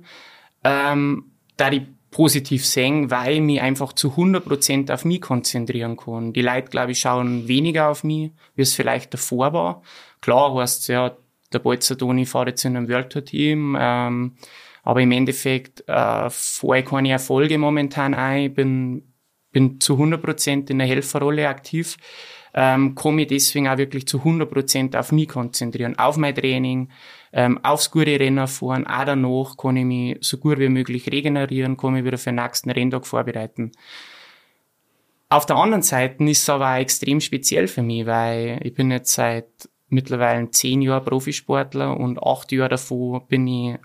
ähm, 0.65 1.31
da 1.55 1.71
ich 1.71 1.83
positiv 2.11 2.65
sehen, 2.65 3.09
weil 3.11 3.35
ich 3.35 3.41
mich 3.41 3.61
einfach 3.61 3.93
zu 3.93 4.09
100% 4.09 4.91
auf 4.91 5.05
mich 5.05 5.21
konzentrieren 5.21 5.95
kann. 5.95 6.33
Die 6.33 6.41
Leute, 6.41 6.69
glaube 6.69 6.91
ich, 6.91 6.99
schauen 6.99 7.47
weniger 7.47 7.87
auf 7.87 8.03
mich, 8.03 8.31
wie 8.55 8.61
es 8.61 8.73
vielleicht 8.73 9.13
davor 9.13 9.53
war. 9.53 9.81
Klar 10.19 10.53
heißt 10.55 10.89
ja, 10.89 11.15
der 11.53 11.59
Bolzer 11.59 11.97
Toni 11.97 12.25
fährt 12.25 12.49
jetzt 12.49 12.65
in 12.65 12.75
einem 12.75 12.89
World 12.89 13.09
Tour 13.09 13.23
Team, 13.23 13.77
ähm, 13.79 14.35
aber 14.87 15.01
im 15.01 15.11
Endeffekt 15.11 15.81
äh, 15.89 16.29
fahre 16.29 16.79
ich 16.79 16.85
keine 16.85 17.11
Erfolge 17.11 17.57
momentan 17.57 18.13
ein, 18.13 18.53
bin, 18.53 19.13
bin 19.51 19.81
zu 19.81 19.95
100% 19.95 20.69
in 20.69 20.79
der 20.79 20.87
Helferrolle 20.87 21.49
aktiv, 21.49 21.97
ähm, 22.53 22.95
komme 22.95 23.23
ich 23.23 23.27
deswegen 23.27 23.67
auch 23.67 23.77
wirklich 23.77 24.07
zu 24.07 24.19
100% 24.19 24.97
auf 24.97 25.11
mich 25.11 25.27
konzentrieren, 25.27 25.99
auf 25.99 26.15
mein 26.15 26.33
Training, 26.33 26.89
ähm, 27.33 27.59
aufs 27.65 27.91
gute 27.91 28.17
Rennen 28.17 28.47
fahren, 28.47 28.87
auch 28.87 29.03
danach 29.03 29.57
kann 29.57 29.75
ich 29.75 29.83
mich 29.83 30.17
so 30.21 30.37
gut 30.37 30.57
wie 30.57 30.69
möglich 30.69 31.11
regenerieren, 31.11 31.75
kann 31.75 31.91
mich 31.91 32.05
wieder 32.05 32.17
für 32.17 32.29
den 32.29 32.35
nächsten 32.35 32.71
Renntag 32.71 33.05
vorbereiten. 33.05 33.73
Auf 35.27 35.45
der 35.45 35.57
anderen 35.57 35.83
Seite 35.83 36.23
ist 36.23 36.43
es 36.43 36.49
aber 36.49 36.71
auch 36.71 36.79
extrem 36.79 37.19
speziell 37.19 37.67
für 37.67 37.81
mich, 37.81 38.05
weil 38.05 38.61
ich 38.63 38.73
bin 38.73 38.89
jetzt 38.91 39.11
seit 39.11 39.49
mittlerweile 39.89 40.49
zehn 40.51 40.81
Jahren 40.81 41.03
Profisportler 41.03 41.97
und 41.99 42.23
acht 42.23 42.53
Jahre 42.53 42.69
davor 42.69 43.27
bin 43.27 43.47
ich 43.47 43.77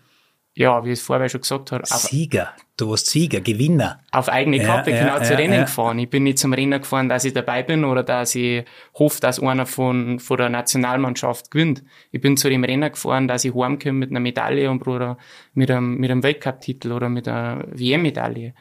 ja, 0.55 0.85
wie 0.85 0.91
ich 0.91 0.99
es 0.99 1.05
vorher 1.05 1.29
schon 1.29 1.41
gesagt 1.41 1.73
habe. 1.73 1.83
Sieger, 1.87 2.53
du 2.77 2.91
warst 2.91 3.09
Sieger, 3.09 3.41
Gewinner. 3.41 4.01
Auf 4.11 4.29
eigene 4.29 4.61
Kappe, 4.61 4.91
ja, 4.91 5.01
genau, 5.01 5.17
ja, 5.17 5.23
zu 5.23 5.37
Rennen 5.37 5.55
ja. 5.55 5.63
gefahren. 5.63 5.99
Ich 5.99 6.11
bin 6.11 6.25
nicht 6.25 6.39
zum 6.39 6.53
Rennen 6.53 6.81
gefahren, 6.81 7.09
dass 7.09 7.25
ich 7.25 7.33
dabei 7.33 7.63
bin 7.63 7.85
oder 7.85 8.03
dass 8.03 8.35
ich 8.35 8.65
hoffe, 8.99 9.21
dass 9.21 9.41
einer 9.41 9.65
von, 9.65 10.19
von 10.19 10.37
der 10.37 10.51
Nationalmannschaft 10.51 11.51
gewinnt. 11.51 11.83
Ich 12.11 12.21
bin 12.21 12.37
zu 12.37 12.51
dem 12.51 12.65
Rennen 12.65 12.93
gefahren, 12.93 13.29
dass 13.29 13.45
ich 13.45 13.55
heimkomme 13.55 13.95
mit 13.95 14.11
einer 14.11 14.21
Medaille 14.21 14.71
und 14.71 14.87
oder 14.87 15.17
mit 15.55 15.71
einem, 15.71 15.97
mit 15.97 16.11
einem 16.11 16.23
Weltcup-Titel 16.23 16.93
oder 16.93 17.09
mit 17.09 17.27
einer 17.29 17.65
WM-Medaille. 17.73 18.55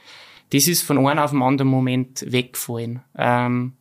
Das 0.51 0.67
ist 0.67 0.83
von 0.83 0.97
einem 0.97 1.19
auf 1.19 1.31
den 1.31 1.41
anderen 1.41 1.69
Moment 1.69 2.25
weggefallen. 2.25 3.01
Ähm, 3.17 3.73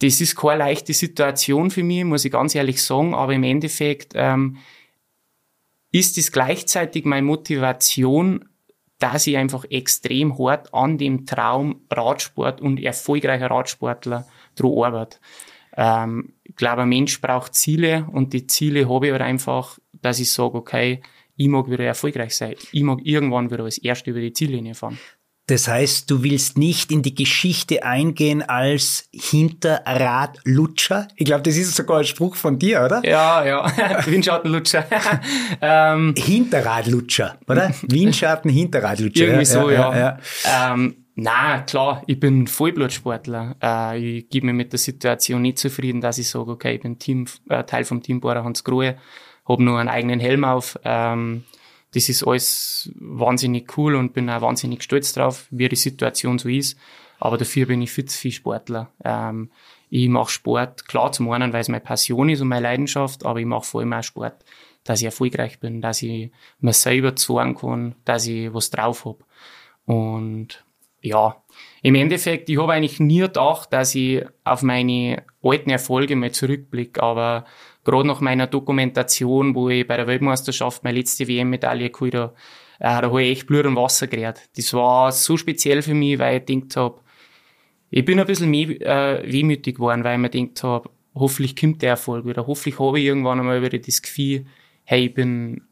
das 0.00 0.20
ist 0.20 0.36
keine 0.36 0.58
leichte 0.58 0.92
Situation 0.92 1.70
für 1.70 1.84
mich, 1.84 2.04
muss 2.04 2.24
ich 2.24 2.32
ganz 2.32 2.54
ehrlich 2.56 2.82
sagen, 2.82 3.14
aber 3.14 3.32
im 3.32 3.44
Endeffekt 3.44 4.12
ähm, 4.14 4.58
ist 5.94 6.18
es 6.18 6.32
gleichzeitig 6.32 7.04
meine 7.04 7.24
Motivation, 7.24 8.48
dass 8.98 9.28
ich 9.28 9.36
einfach 9.36 9.64
extrem 9.70 10.36
hart 10.36 10.74
an 10.74 10.98
dem 10.98 11.24
Traum 11.24 11.82
Radsport 11.88 12.60
und 12.60 12.82
erfolgreicher 12.82 13.48
Radsportler 13.48 14.26
dran 14.56 14.84
arbeite. 14.84 15.18
Ähm, 15.76 16.32
ich 16.42 16.56
glaube, 16.56 16.82
ein 16.82 16.88
Mensch 16.88 17.20
braucht 17.20 17.54
Ziele 17.54 18.08
und 18.10 18.32
die 18.32 18.48
Ziele 18.48 18.88
habe 18.88 19.06
ich 19.06 19.12
halt 19.12 19.22
einfach, 19.22 19.78
dass 19.92 20.18
ich 20.18 20.32
sage, 20.32 20.54
okay, 20.56 21.00
ich 21.36 21.46
mag 21.46 21.70
wieder 21.70 21.84
erfolgreich 21.84 22.34
sein. 22.34 22.56
Ich 22.72 22.82
mag 22.82 22.98
irgendwann 23.04 23.52
wieder 23.52 23.62
als 23.62 23.78
Erster 23.78 24.10
über 24.10 24.20
die 24.20 24.32
Ziellinie 24.32 24.74
fahren. 24.74 24.98
Das 25.46 25.68
heißt, 25.68 26.10
du 26.10 26.22
willst 26.22 26.56
nicht 26.56 26.90
in 26.90 27.02
die 27.02 27.14
Geschichte 27.14 27.84
eingehen 27.84 28.40
als 28.42 29.10
Hinterradlutscher? 29.12 31.08
Ich 31.16 31.26
glaube, 31.26 31.42
das 31.42 31.56
ist 31.56 31.76
sogar 31.76 31.98
ein 31.98 32.06
Spruch 32.06 32.34
von 32.34 32.58
dir, 32.58 32.82
oder? 32.82 33.04
Ja, 33.04 33.44
ja. 33.44 33.70
Windschattenlutscher. 34.06 34.86
ähm, 35.60 36.14
Hinterradlutscher, 36.16 37.36
oder? 37.46 37.74
Windschatten, 37.82 38.50
Hinterradlutscher. 38.50 39.26
Irgendwie 39.26 39.44
so, 39.44 39.68
ja. 39.68 39.94
ja. 39.94 40.18
ja. 40.44 40.72
Ähm, 40.72 40.94
na, 41.14 41.60
klar, 41.60 42.02
ich 42.06 42.18
bin 42.18 42.46
Vollblutsportler. 42.46 43.56
Äh, 43.62 43.98
ich 43.98 44.30
gebe 44.30 44.46
mir 44.46 44.54
mit 44.54 44.72
der 44.72 44.78
Situation 44.78 45.42
nicht 45.42 45.58
zufrieden, 45.58 46.00
dass 46.00 46.16
ich 46.16 46.30
sage, 46.30 46.50
okay, 46.50 46.76
ich 46.76 46.80
bin 46.80 46.98
Team, 46.98 47.26
äh, 47.50 47.64
Teil 47.64 47.84
vom 47.84 48.02
Teambauer 48.02 48.42
Hans 48.42 48.64
Grohe, 48.64 48.96
habe 49.46 49.62
nur 49.62 49.78
einen 49.78 49.90
eigenen 49.90 50.20
Helm 50.20 50.44
auf. 50.44 50.78
Ähm, 50.84 51.44
das 51.94 52.08
ist 52.08 52.26
alles 52.26 52.90
wahnsinnig 52.96 53.76
cool 53.78 53.94
und 53.94 54.12
bin 54.12 54.28
auch 54.28 54.42
wahnsinnig 54.42 54.82
stolz 54.82 55.12
drauf, 55.12 55.46
wie 55.50 55.68
die 55.68 55.76
Situation 55.76 56.38
so 56.38 56.48
ist. 56.48 56.76
Aber 57.20 57.38
dafür 57.38 57.66
bin 57.66 57.80
ich 57.82 57.92
viel 57.92 58.04
zu 58.04 58.18
viel 58.18 58.32
Sportler. 58.32 58.90
Ähm, 59.04 59.50
ich 59.90 60.08
mache 60.08 60.30
Sport, 60.30 60.88
klar 60.88 61.12
zum 61.12 61.30
einen, 61.30 61.52
weil 61.52 61.60
es 61.60 61.68
meine 61.68 61.80
Passion 61.80 62.28
ist 62.28 62.40
und 62.40 62.48
meine 62.48 62.64
Leidenschaft, 62.64 63.24
aber 63.24 63.38
ich 63.38 63.46
mache 63.46 63.64
vor 63.64 63.80
allem 63.80 63.92
auch 63.92 64.02
Sport, 64.02 64.44
dass 64.82 65.00
ich 65.00 65.06
erfolgreich 65.06 65.60
bin, 65.60 65.80
dass 65.80 66.02
ich 66.02 66.32
mir 66.58 66.72
selber 66.72 67.14
zeigen 67.14 67.54
kann, 67.54 67.94
dass 68.04 68.26
ich 68.26 68.52
was 68.52 68.70
drauf 68.70 69.04
hab. 69.04 69.24
Und 69.86 70.64
ja, 71.00 71.42
im 71.82 71.94
Endeffekt, 71.94 72.48
ich 72.48 72.58
habe 72.58 72.72
eigentlich 72.72 72.98
nie 72.98 73.20
gedacht, 73.20 73.72
dass 73.72 73.94
ich 73.94 74.24
auf 74.42 74.62
meine 74.62 75.22
alten 75.42 75.70
Erfolge 75.70 76.16
mal 76.16 76.32
zurückblicke, 76.32 77.02
aber 77.02 77.44
gerade 77.84 78.08
nach 78.08 78.20
meiner 78.20 78.46
Dokumentation, 78.46 79.54
wo 79.54 79.68
ich 79.68 79.86
bei 79.86 79.96
der 79.96 80.06
Weltmeisterschaft 80.06 80.84
meine 80.84 80.98
letzte 80.98 81.28
WM-Medaille 81.28 81.90
geholt 81.90 82.14
habe, 82.14 82.34
äh, 82.78 83.00
da 83.00 83.02
habe 83.02 83.22
ich 83.22 83.30
echt 83.30 83.46
Blut 83.46 83.66
und 83.66 83.76
Wasser 83.76 84.06
gerät. 84.06 84.48
Das 84.56 84.72
war 84.72 85.12
so 85.12 85.36
speziell 85.36 85.82
für 85.82 85.94
mich, 85.94 86.18
weil 86.18 86.38
ich 86.38 86.46
gedacht 86.46 86.76
habe, 86.76 87.00
ich 87.90 88.04
bin 88.04 88.18
ein 88.18 88.26
bisschen 88.26 88.50
mehr, 88.50 88.68
äh, 88.80 89.32
wehmütig 89.32 89.76
geworden, 89.76 90.02
weil 90.02 90.14
ich 90.14 90.20
mir 90.20 90.30
gedacht 90.30 90.64
habe, 90.64 90.90
hoffentlich 91.14 91.54
kommt 91.54 91.82
der 91.82 91.90
Erfolg 91.90 92.26
wieder. 92.26 92.46
Hoffentlich 92.46 92.78
habe 92.78 92.98
ich 92.98 93.06
irgendwann 93.06 93.38
einmal 93.38 93.62
wieder 93.62 93.78
das 93.78 94.02
Gefühl, 94.02 94.46
hey, 94.84 95.06
ich 95.06 95.14
bin, 95.14 95.62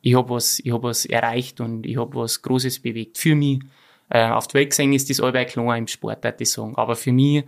ich 0.00 0.16
habe 0.16 0.30
was, 0.30 0.58
ich 0.58 0.72
habe 0.72 0.88
was 0.88 1.06
erreicht 1.06 1.60
und 1.60 1.86
ich 1.86 1.96
habe 1.96 2.16
was 2.16 2.42
Großes 2.42 2.80
bewegt. 2.80 3.18
Für 3.18 3.34
mich. 3.34 3.60
Äh, 4.10 4.28
auf 4.30 4.48
der 4.48 4.60
Welt 4.60 4.70
gesehen 4.70 4.92
ist 4.94 5.10
das 5.10 5.20
allweil 5.20 5.44
klar 5.44 5.76
im 5.76 5.86
Sport, 5.86 6.24
würde 6.24 6.42
ich 6.42 6.50
sagen. 6.50 6.74
Aber 6.76 6.96
für 6.96 7.12
mich 7.12 7.44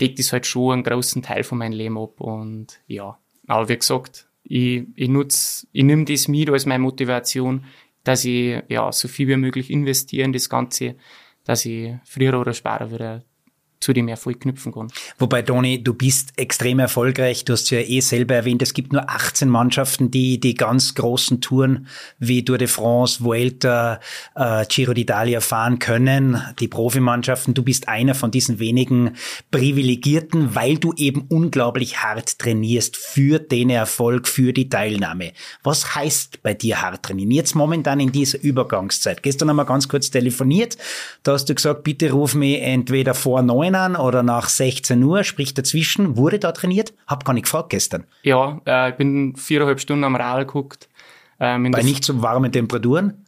deckt 0.00 0.18
das 0.18 0.32
halt 0.32 0.46
schon 0.46 0.72
einen 0.72 0.82
großen 0.82 1.22
Teil 1.22 1.44
von 1.44 1.58
meinem 1.58 1.72
Leben 1.72 1.98
ab 1.98 2.20
und 2.20 2.80
ja. 2.86 3.18
Aber 3.46 3.68
wie 3.68 3.76
gesagt, 3.76 4.28
ich, 4.44 4.84
ich 4.94 5.08
nutze, 5.08 5.66
ich 5.72 5.84
nehme 5.84 6.04
das 6.04 6.28
mit 6.28 6.50
als 6.50 6.66
meine 6.66 6.82
Motivation, 6.82 7.64
dass 8.04 8.24
ich 8.24 8.62
ja 8.68 8.90
so 8.92 9.08
viel 9.08 9.28
wie 9.28 9.36
möglich 9.36 9.70
investiere 9.70 10.24
in 10.24 10.32
das 10.32 10.48
Ganze, 10.48 10.96
dass 11.44 11.64
ich 11.64 11.94
früher 12.04 12.38
oder 12.38 12.52
später 12.52 12.90
wieder 12.90 13.24
zu 13.82 13.92
dem 13.92 14.08
Erfolg 14.08 14.40
knüpfen 14.40 14.72
kann. 14.72 14.88
Wobei, 15.18 15.42
Toni, 15.42 15.82
du 15.82 15.92
bist 15.92 16.32
extrem 16.36 16.78
erfolgreich. 16.78 17.44
Du 17.44 17.52
hast 17.52 17.68
ja 17.70 17.80
eh 17.80 18.00
selber 18.00 18.34
erwähnt, 18.36 18.62
es 18.62 18.74
gibt 18.74 18.92
nur 18.92 19.10
18 19.10 19.48
Mannschaften, 19.48 20.10
die 20.10 20.38
die 20.38 20.54
ganz 20.54 20.94
großen 20.94 21.40
Touren 21.40 21.88
wie 22.18 22.44
Tour 22.44 22.58
de 22.58 22.68
France, 22.68 23.24
Vuelta, 23.24 23.98
äh, 24.36 24.64
Giro 24.66 24.92
d'Italia 24.92 25.40
fahren 25.40 25.80
können. 25.80 26.40
Die 26.60 26.68
Profimannschaften. 26.68 27.54
Du 27.54 27.64
bist 27.64 27.88
einer 27.88 28.14
von 28.14 28.30
diesen 28.30 28.60
wenigen 28.60 29.16
Privilegierten, 29.50 30.54
weil 30.54 30.78
du 30.78 30.92
eben 30.94 31.26
unglaublich 31.28 32.02
hart 32.02 32.38
trainierst 32.38 32.96
für 32.96 33.40
den 33.40 33.68
Erfolg, 33.70 34.28
für 34.28 34.52
die 34.52 34.68
Teilnahme. 34.68 35.32
Was 35.64 35.96
heißt 35.96 36.42
bei 36.42 36.54
dir 36.54 36.80
hart 36.80 37.02
trainieren? 37.02 37.32
Jetzt 37.32 37.56
momentan 37.56 37.98
in 37.98 38.12
dieser 38.12 38.40
Übergangszeit. 38.40 39.24
Gestern 39.24 39.48
haben 39.48 39.56
wir 39.56 39.64
ganz 39.64 39.88
kurz 39.88 40.10
telefoniert. 40.10 40.78
Da 41.24 41.32
hast 41.32 41.48
du 41.48 41.54
gesagt, 41.54 41.82
bitte 41.82 42.12
ruf 42.12 42.34
mich 42.36 42.62
entweder 42.62 43.14
vor 43.14 43.42
neun 43.42 43.71
9 43.72 43.96
an 43.96 43.96
oder 43.96 44.22
nach 44.22 44.48
16 44.48 45.02
Uhr, 45.02 45.24
sprich 45.24 45.54
dazwischen, 45.54 46.16
wurde 46.16 46.38
da 46.38 46.52
trainiert? 46.52 46.92
Hab 47.06 47.24
gar 47.24 47.32
nicht 47.32 47.44
gefragt 47.44 47.70
gestern. 47.70 48.04
Ja, 48.22 48.60
äh, 48.66 48.90
ich 48.90 48.96
bin 48.96 49.34
viereinhalb 49.36 49.80
Stunden 49.80 50.04
am 50.04 50.16
Rad 50.16 50.46
geguckt. 50.46 50.88
Ähm, 51.40 51.70
Bei 51.72 51.82
nicht 51.82 52.04
so 52.04 52.22
warmen 52.22 52.52
Temperaturen? 52.52 53.24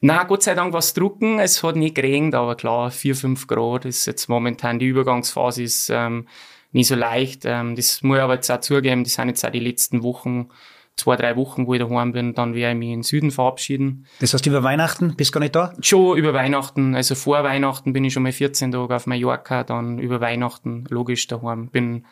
Na, 0.00 0.22
Gott 0.22 0.44
sei 0.44 0.54
Dank 0.54 0.72
war 0.72 0.78
es 0.78 0.94
drucken. 0.94 1.40
Es 1.40 1.62
hat 1.64 1.74
nicht 1.74 1.96
geregnet, 1.96 2.34
aber 2.36 2.54
klar, 2.54 2.90
4, 2.90 3.16
5 3.16 3.46
Grad 3.48 3.84
ist 3.84 4.06
jetzt 4.06 4.28
momentan 4.28 4.78
die 4.78 4.86
Übergangsphase 4.86 5.64
ist 5.64 5.90
ähm, 5.90 6.28
nicht 6.70 6.86
so 6.86 6.94
leicht. 6.94 7.42
Ähm, 7.44 7.74
das 7.74 8.02
muss 8.02 8.18
ich 8.18 8.22
aber 8.22 8.34
jetzt 8.34 8.50
auch 8.50 8.60
zugeben, 8.60 9.02
das 9.02 9.14
sind 9.14 9.28
jetzt 9.28 9.44
auch 9.44 9.50
die 9.50 9.58
letzten 9.58 10.02
Wochen 10.04 10.50
zwei, 10.98 11.16
drei 11.16 11.36
Wochen, 11.36 11.66
wo 11.66 11.74
ich 11.74 11.80
daheim 11.80 12.12
bin, 12.12 12.34
dann 12.34 12.54
werde 12.54 12.72
ich 12.72 12.78
mich 12.78 12.88
in 12.88 12.98
den 12.98 13.02
Süden 13.02 13.30
verabschieden. 13.30 14.06
Das 14.20 14.34
heißt, 14.34 14.46
über 14.46 14.62
Weihnachten 14.62 15.14
bist 15.16 15.30
du 15.30 15.34
gar 15.34 15.40
nicht 15.40 15.54
da? 15.54 15.72
Schon 15.80 16.18
über 16.18 16.34
Weihnachten. 16.34 16.94
Also 16.94 17.14
vor 17.14 17.42
Weihnachten 17.44 17.92
bin 17.92 18.04
ich 18.04 18.12
schon 18.12 18.24
mal 18.24 18.32
14 18.32 18.72
Tage 18.72 18.94
auf 18.94 19.06
Mallorca, 19.06 19.64
dann 19.64 19.98
über 19.98 20.20
Weihnachten 20.20 20.84
logisch 20.90 21.26
daheim. 21.28 21.68
Bin, 21.68 22.04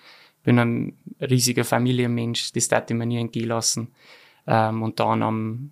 bin 0.45 0.59
ein 0.59 0.97
riesiger 1.21 1.65
Familienmensch, 1.65 2.53
das 2.53 2.69
darf 2.69 2.85
ich 2.89 2.97
mir 2.97 3.07
nie 3.07 3.19
entgehen 3.19 3.49
lassen. 3.49 3.93
Ähm, 4.47 4.83
und 4.83 5.01
dann 5.01 5.23
am, 5.23 5.71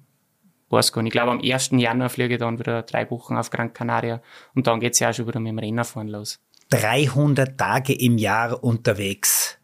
weiß 0.70 0.92
gar 0.92 1.02
nicht, 1.02 1.14
ich 1.14 1.20
glaube 1.20 1.30
am 1.30 1.40
1. 1.40 1.70
Januar 1.72 2.10
fliege 2.10 2.34
ich 2.34 2.40
dann 2.40 2.58
wieder 2.58 2.82
drei 2.82 3.08
Wochen 3.10 3.36
auf 3.36 3.50
Gran 3.50 3.72
Canaria 3.72 4.20
und 4.54 4.66
dann 4.66 4.80
geht's 4.80 4.98
ja 4.98 5.10
auch 5.10 5.14
schon 5.14 5.26
wieder 5.28 5.40
mit 5.40 5.50
dem 5.50 5.58
Rennerfahren 5.58 6.08
los. 6.08 6.40
300 6.70 7.56
Tage 7.56 7.92
im 7.92 8.18
Jahr 8.18 8.64
unterwegs. 8.64 9.58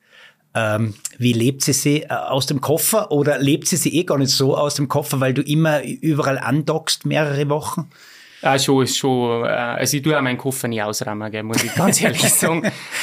Ähm, 0.55 0.95
wie 1.19 1.33
lebt 1.33 1.63
sie 1.63 1.73
sie 1.73 2.03
äh, 2.03 2.09
aus 2.09 2.47
dem 2.47 2.61
Koffer 2.61 3.13
oder 3.13 3.39
lebt 3.39 3.69
sie 3.69 3.77
sie 3.77 3.97
eh 3.97 4.05
gar 4.05 4.19
nicht 4.19 4.33
so 4.33 4.57
aus 4.57 4.75
dem 4.75 4.89
Koffer, 4.89 5.21
weil 5.21 5.33
du 5.33 5.43
immer 5.43 5.85
überall 5.85 6.39
andockst 6.39 7.07
mehrere 7.07 7.49
Wochen? 7.49 7.89
Ah, 8.43 8.59
schon, 8.59 8.87
schon, 8.87 9.45
äh, 9.45 9.49
also 9.49 9.97
ich 9.97 10.03
tue 10.03 10.17
auch 10.17 10.23
meinen 10.23 10.39
Koffer 10.39 10.67
nicht 10.67 10.83
ausräumen, 10.83 11.31
gell, 11.31 11.43
muss 11.43 11.63
ich 11.63 11.75
ganz 11.75 12.01
ehrlich 12.03 12.23
sagen. 12.31 12.63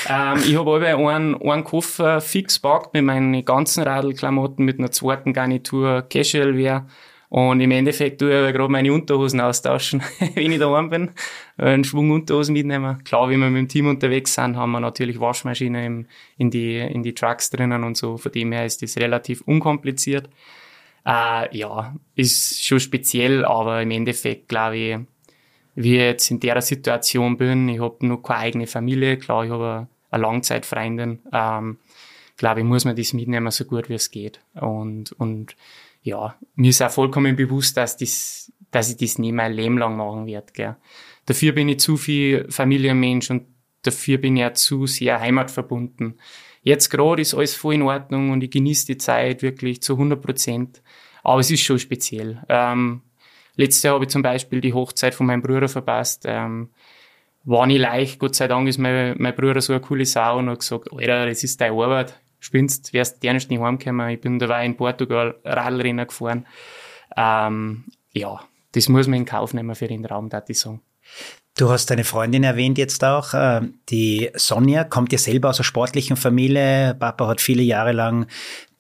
ähm, 0.10 0.40
ich 0.46 0.58
habe 0.58 0.76
aber 0.76 1.10
einen, 1.10 1.42
einen 1.42 1.64
Koffer 1.64 2.22
fix 2.22 2.62
gepackt 2.62 2.94
mit 2.94 3.04
meinen 3.04 3.46
ganzen 3.46 3.84
Radlklamotten, 3.84 4.66
mit 4.66 4.80
einer 4.80 4.92
zweiten 4.92 5.34
Garnitur 5.34 6.02
Casual 6.10 6.58
Wear 6.58 6.88
und 7.30 7.60
im 7.60 7.72
Endeffekt 7.72 8.20
tue 8.20 8.30
ich 8.30 8.36
aber 8.36 8.54
gerade 8.54 8.72
meine 8.72 8.94
Unterhosen 8.94 9.42
austauschen, 9.42 10.02
wenn 10.36 10.52
ich 10.52 10.60
daheim 10.60 10.90
bin. 10.90 11.12
Einen 11.58 11.84
Schwung 11.84 12.12
Unterhosen 12.12 12.54
mitnehmen. 12.54 13.04
Klar, 13.04 13.30
wenn 13.30 13.40
wir 13.40 13.50
mit 13.50 13.60
dem 13.60 13.68
Team 13.68 13.88
unterwegs 13.88 14.34
sind, 14.34 14.56
haben 14.56 14.72
wir 14.72 14.80
natürlich 14.80 15.20
Waschmaschine 15.20 15.86
im, 15.86 16.06
in, 16.38 16.52
die, 16.52 16.78
in 16.78 17.04
die 17.04 17.14
Trucks 17.14 17.50
drinnen 17.50 17.84
und 17.84 17.98
so. 17.98 18.18
Von 18.18 18.32
dem 18.32 18.54
her 18.54 18.66
ist 18.66 18.82
das 18.82 18.98
relativ 18.98 19.42
unkompliziert. 19.42 20.30
Äh, 21.06 21.56
ja, 21.58 21.96
ist 22.16 22.66
schon 22.66 22.80
speziell, 22.80 23.44
aber 23.44 23.82
im 23.82 23.92
Endeffekt 23.92 24.48
glaube 24.48 24.78
ich, 24.78 24.98
wie 25.76 25.96
ich 25.96 26.02
jetzt 26.02 26.32
in 26.32 26.40
der 26.40 26.62
Situation 26.62 27.38
bin, 27.38 27.70
ich 27.70 27.80
habe 27.80 28.06
noch 28.08 28.18
keine 28.18 28.40
eigene 28.40 28.68
Familie, 28.68 29.18
klar, 29.18 29.46
ich 29.46 29.52
habe 29.52 29.88
eine 30.10 30.22
Langzeitfreundin, 30.22 31.20
ähm, 31.32 31.78
glaube 32.38 32.62
ich, 32.62 32.66
muss 32.66 32.84
man 32.84 32.96
das 32.96 33.14
mitnehmen, 33.14 33.52
so 33.52 33.66
gut 33.66 33.90
wie 33.90 33.94
es 33.94 34.12
geht. 34.12 34.40
Und, 34.56 35.12
und 35.14 35.56
ja, 36.08 36.36
mir 36.56 36.70
ist 36.70 36.82
auch 36.82 36.90
vollkommen 36.90 37.36
bewusst, 37.36 37.76
dass, 37.78 37.98
das, 37.98 38.52
dass 38.72 38.90
ich 38.90 38.98
das 38.98 39.20
nie 39.20 39.32
mein 39.32 39.54
Leben 39.54 39.78
lang 39.78 39.98
machen 39.98 40.26
werde. 40.26 40.54
Gell. 40.54 40.76
Dafür 41.26 41.52
bin 41.52 41.68
ich 41.68 41.80
zu 41.80 41.98
viel 41.98 42.50
Familienmensch 42.50 43.30
und 43.30 43.48
dafür 43.84 44.18
bin 44.18 44.38
ich 44.38 44.46
auch 44.46 44.54
zu 44.54 44.88
sehr 44.88 45.20
heimatverbunden. 45.20 46.20
Jetzt 46.62 46.90
gerade 46.90 47.22
ist 47.22 47.34
alles 47.34 47.56
voll 47.56 47.76
in 47.76 47.82
Ordnung 47.82 48.32
und 48.32 48.44
ich 48.44 48.52
genieße 48.52 48.88
die 48.88 48.98
Zeit 48.98 49.42
wirklich 49.42 49.82
zu 49.82 49.94
100 49.94 50.22
Prozent. 50.22 50.82
Aber 51.24 51.42
es 51.42 51.52
ist 51.52 51.62
schon 51.62 51.80
speziell. 51.80 52.42
Ähm, 52.48 53.02
letztes 53.56 53.84
Jahr 53.84 53.96
habe 53.96 54.06
ich 54.06 54.10
zum 54.10 54.22
Beispiel 54.22 54.62
die 54.62 54.74
Hochzeit 54.74 55.14
von 55.14 55.28
meinem 55.28 55.42
Bruder 55.42 55.68
verpasst. 55.68 56.24
Ähm, 56.26 56.70
war 57.44 57.66
nicht 57.66 57.80
leicht, 57.80 58.20
Gott 58.20 58.36
sei 58.36 58.48
Dank 58.48 58.68
ist 58.68 58.78
mein, 58.78 59.16
mein 59.18 59.36
Bruder 59.36 59.62
so 59.62 59.74
eine 59.74 59.82
coole 59.82 60.06
Sau 60.06 60.38
und 60.38 60.50
hat 60.50 60.60
gesagt, 60.60 60.92
Alter, 60.92 61.28
das 61.28 61.44
ist 61.44 61.60
deine 61.62 61.82
Arbeit, 61.82 62.20
spinnst, 62.40 62.94
wärst 62.94 63.22
gerne 63.22 63.38
nicht 63.38 63.50
heimgekommen. 63.52 64.10
Ich 64.10 64.22
bin 64.22 64.40
dabei 64.40 64.66
in 64.66 64.78
Portugal 64.78 65.36
Radlrennen 65.44 66.08
gefahren. 66.08 66.46
Ähm, 67.16 67.86
ja, 68.12 68.42
das 68.74 68.90
muss 68.90 69.08
man 69.08 69.20
in 69.20 69.26
Kauf 69.26 69.54
nehmen 69.54 69.76
für 69.76 69.88
den 69.88 70.06
Raum, 70.06 70.30
da 70.30 70.44
ich 70.48 70.60
sagen. 70.60 70.82
Du 71.58 71.72
hast 71.72 71.90
deine 71.90 72.04
Freundin 72.04 72.44
erwähnt 72.44 72.78
jetzt 72.78 73.04
auch. 73.04 73.34
Äh, 73.34 73.62
die 73.90 74.30
Sonja 74.36 74.84
kommt 74.84 75.12
ja 75.12 75.18
selber 75.18 75.50
aus 75.50 75.58
einer 75.58 75.64
sportlichen 75.64 76.16
Familie. 76.16 76.96
Papa 77.00 77.28
hat 77.28 77.42
viele 77.42 77.64
Jahre 77.64 77.94
lang 77.94 78.28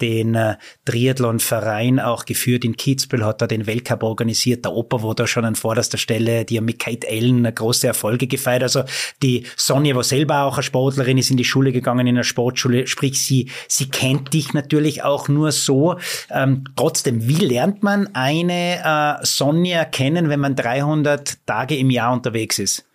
den 0.01 0.35
äh, 0.35 0.57
Triathlon-Verein 0.85 1.99
auch 1.99 2.25
geführt 2.25 2.65
in 2.65 2.77
Kitzbühel, 2.77 3.25
hat 3.25 3.41
da 3.41 3.47
den 3.47 3.67
Weltcup 3.67 4.03
organisiert. 4.03 4.65
Der 4.65 4.73
Opa 4.73 5.01
war 5.03 5.15
da 5.15 5.27
schon 5.27 5.45
an 5.45 5.55
vorderster 5.55 5.97
Stelle. 5.97 6.45
Die 6.45 6.57
haben 6.57 6.65
mit 6.65 6.79
Kate 6.79 7.07
Allen 7.09 7.43
große 7.53 7.87
Erfolge 7.87 8.27
gefeiert. 8.27 8.63
Also 8.63 8.83
die 9.23 9.45
Sonja 9.55 9.95
war 9.95 10.03
selber 10.03 10.43
auch 10.43 10.55
eine 10.55 10.63
Sportlerin, 10.63 11.17
ist 11.17 11.31
in 11.31 11.37
die 11.37 11.45
Schule 11.45 11.71
gegangen, 11.71 12.07
in 12.07 12.15
der 12.15 12.23
Sportschule. 12.23 12.87
Sprich, 12.87 13.21
sie, 13.21 13.49
sie 13.67 13.89
kennt 13.89 14.33
dich 14.33 14.53
natürlich 14.53 15.03
auch 15.03 15.27
nur 15.27 15.51
so. 15.51 15.97
Ähm, 16.29 16.65
trotzdem, 16.75 17.27
wie 17.27 17.45
lernt 17.45 17.83
man 17.83 18.09
eine 18.13 19.19
äh, 19.21 19.25
Sonja 19.25 19.85
kennen, 19.85 20.29
wenn 20.29 20.39
man 20.39 20.55
300 20.55 21.45
Tage 21.45 21.75
im 21.77 21.89
Jahr 21.89 22.13
unterwegs 22.13 22.59
ist? 22.59 22.85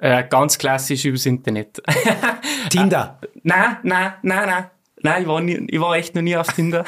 Äh, 0.00 0.24
ganz 0.28 0.58
klassisch 0.58 1.04
übers 1.04 1.26
Internet. 1.26 1.82
Tinder? 2.70 3.18
nein, 3.42 3.78
nein, 3.82 4.12
nein, 4.22 4.48
nein. 4.48 4.64
Nein, 5.04 5.22
ich 5.22 5.28
war, 5.28 5.38
nie, 5.42 5.66
ich 5.68 5.78
war 5.78 5.94
echt 5.96 6.14
noch 6.14 6.22
nie 6.22 6.34
auf 6.34 6.46
Tinder. 6.46 6.82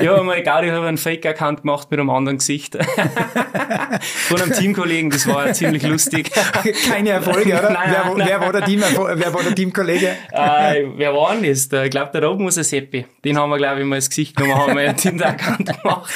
ich 0.00 0.08
habe 0.08 0.24
mal 0.24 0.38
egal, 0.38 0.64
ich 0.64 0.72
habe 0.72 0.86
einen 0.86 0.96
Fake-Account 0.96 1.60
gemacht 1.60 1.90
mit 1.90 2.00
einem 2.00 2.08
anderen 2.08 2.38
Gesicht. 2.38 2.78
Von 4.00 4.40
einem 4.40 4.52
Teamkollegen, 4.52 5.10
das 5.10 5.28
war 5.28 5.52
ziemlich 5.52 5.82
lustig. 5.82 6.30
Keine 6.88 7.10
Erfolge, 7.10 7.52
oder? 7.52 7.68
Nein, 7.68 7.90
wer, 7.90 8.14
nein. 8.14 8.26
wer, 8.26 8.40
war 8.40 8.52
der 8.52 8.64
Team, 8.64 8.80
wer 8.80 9.34
war 9.34 9.42
der 9.42 9.54
Teamkollege? 9.54 10.16
Äh, 10.32 10.86
wer 10.96 11.12
war 11.12 11.34
denn 11.34 11.44
das? 11.44 11.70
Ich 11.70 11.90
glaube, 11.90 12.10
der 12.12 12.24
Rob 12.24 12.40
muss 12.40 12.56
ein 12.56 12.64
Seppi. 12.64 13.04
Den 13.22 13.36
haben 13.36 13.50
wir, 13.50 13.58
glaube 13.58 13.80
ich, 13.80 13.86
mal 13.86 13.96
ins 13.96 14.08
Gesicht 14.08 14.34
genommen, 14.34 14.56
haben 14.56 14.76
wir 14.76 14.88
einen 14.88 14.96
Tinder-Account 14.96 15.82
gemacht. 15.82 16.12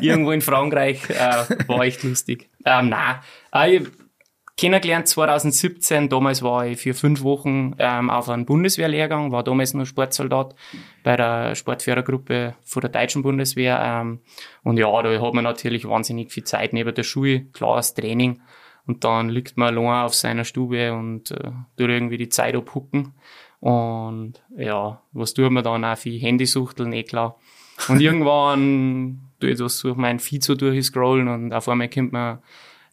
Irgendwo 0.00 0.32
in 0.32 0.40
Frankreich. 0.40 1.08
Äh, 1.08 1.68
war 1.68 1.84
echt 1.84 2.02
lustig. 2.02 2.48
Ähm, 2.64 2.88
nein. 2.88 3.16
Äh, 3.52 3.82
kennengelernt 4.56 5.08
2017. 5.08 6.08
Damals 6.08 6.42
war 6.42 6.66
ich 6.66 6.80
für 6.80 6.94
fünf 6.94 7.22
Wochen 7.22 7.74
ähm, 7.78 8.10
auf 8.10 8.28
einem 8.28 8.46
Bundeswehrlehrgang, 8.46 9.32
war 9.32 9.42
damals 9.42 9.74
nur 9.74 9.86
Sportsoldat 9.86 10.54
bei 11.02 11.16
der 11.16 11.54
Sportführergruppe 11.54 12.54
von 12.62 12.80
der 12.80 12.90
deutschen 12.90 13.22
Bundeswehr. 13.22 13.80
Ähm, 13.82 14.20
und 14.62 14.78
ja, 14.78 15.02
da 15.02 15.20
hat 15.20 15.34
man 15.34 15.44
natürlich 15.44 15.88
wahnsinnig 15.88 16.30
viel 16.32 16.44
Zeit 16.44 16.72
neben 16.72 16.94
der 16.94 17.02
Schule, 17.02 17.46
klares 17.52 17.94
Training. 17.94 18.40
Und 18.86 19.04
dann 19.04 19.28
liegt 19.28 19.56
man 19.56 19.76
allein 19.76 20.04
auf 20.04 20.14
seiner 20.14 20.44
Stube 20.44 20.92
und 20.92 21.30
äh, 21.30 21.50
tut 21.76 21.88
irgendwie 21.88 22.18
die 22.18 22.28
Zeit 22.28 22.54
abhucken. 22.54 23.14
Und 23.60 24.42
ja, 24.56 25.00
was 25.12 25.34
tut 25.34 25.52
man 25.52 25.62
dann 25.62 25.84
auch 25.84 25.96
viel 25.96 26.20
Handysuchteln, 26.20 26.92
eh 26.92 27.04
klar. 27.04 27.38
Und 27.88 28.00
irgendwann 28.00 29.20
tue 29.40 29.50
ich 29.50 29.58
das 29.58 29.80
durch 29.80 29.96
mein 29.96 30.18
Feed 30.18 30.42
so 30.42 30.54
durchscrollen 30.56 31.28
und 31.28 31.52
auf 31.52 31.68
einmal 31.68 31.88
kommt 31.88 32.12
man 32.12 32.40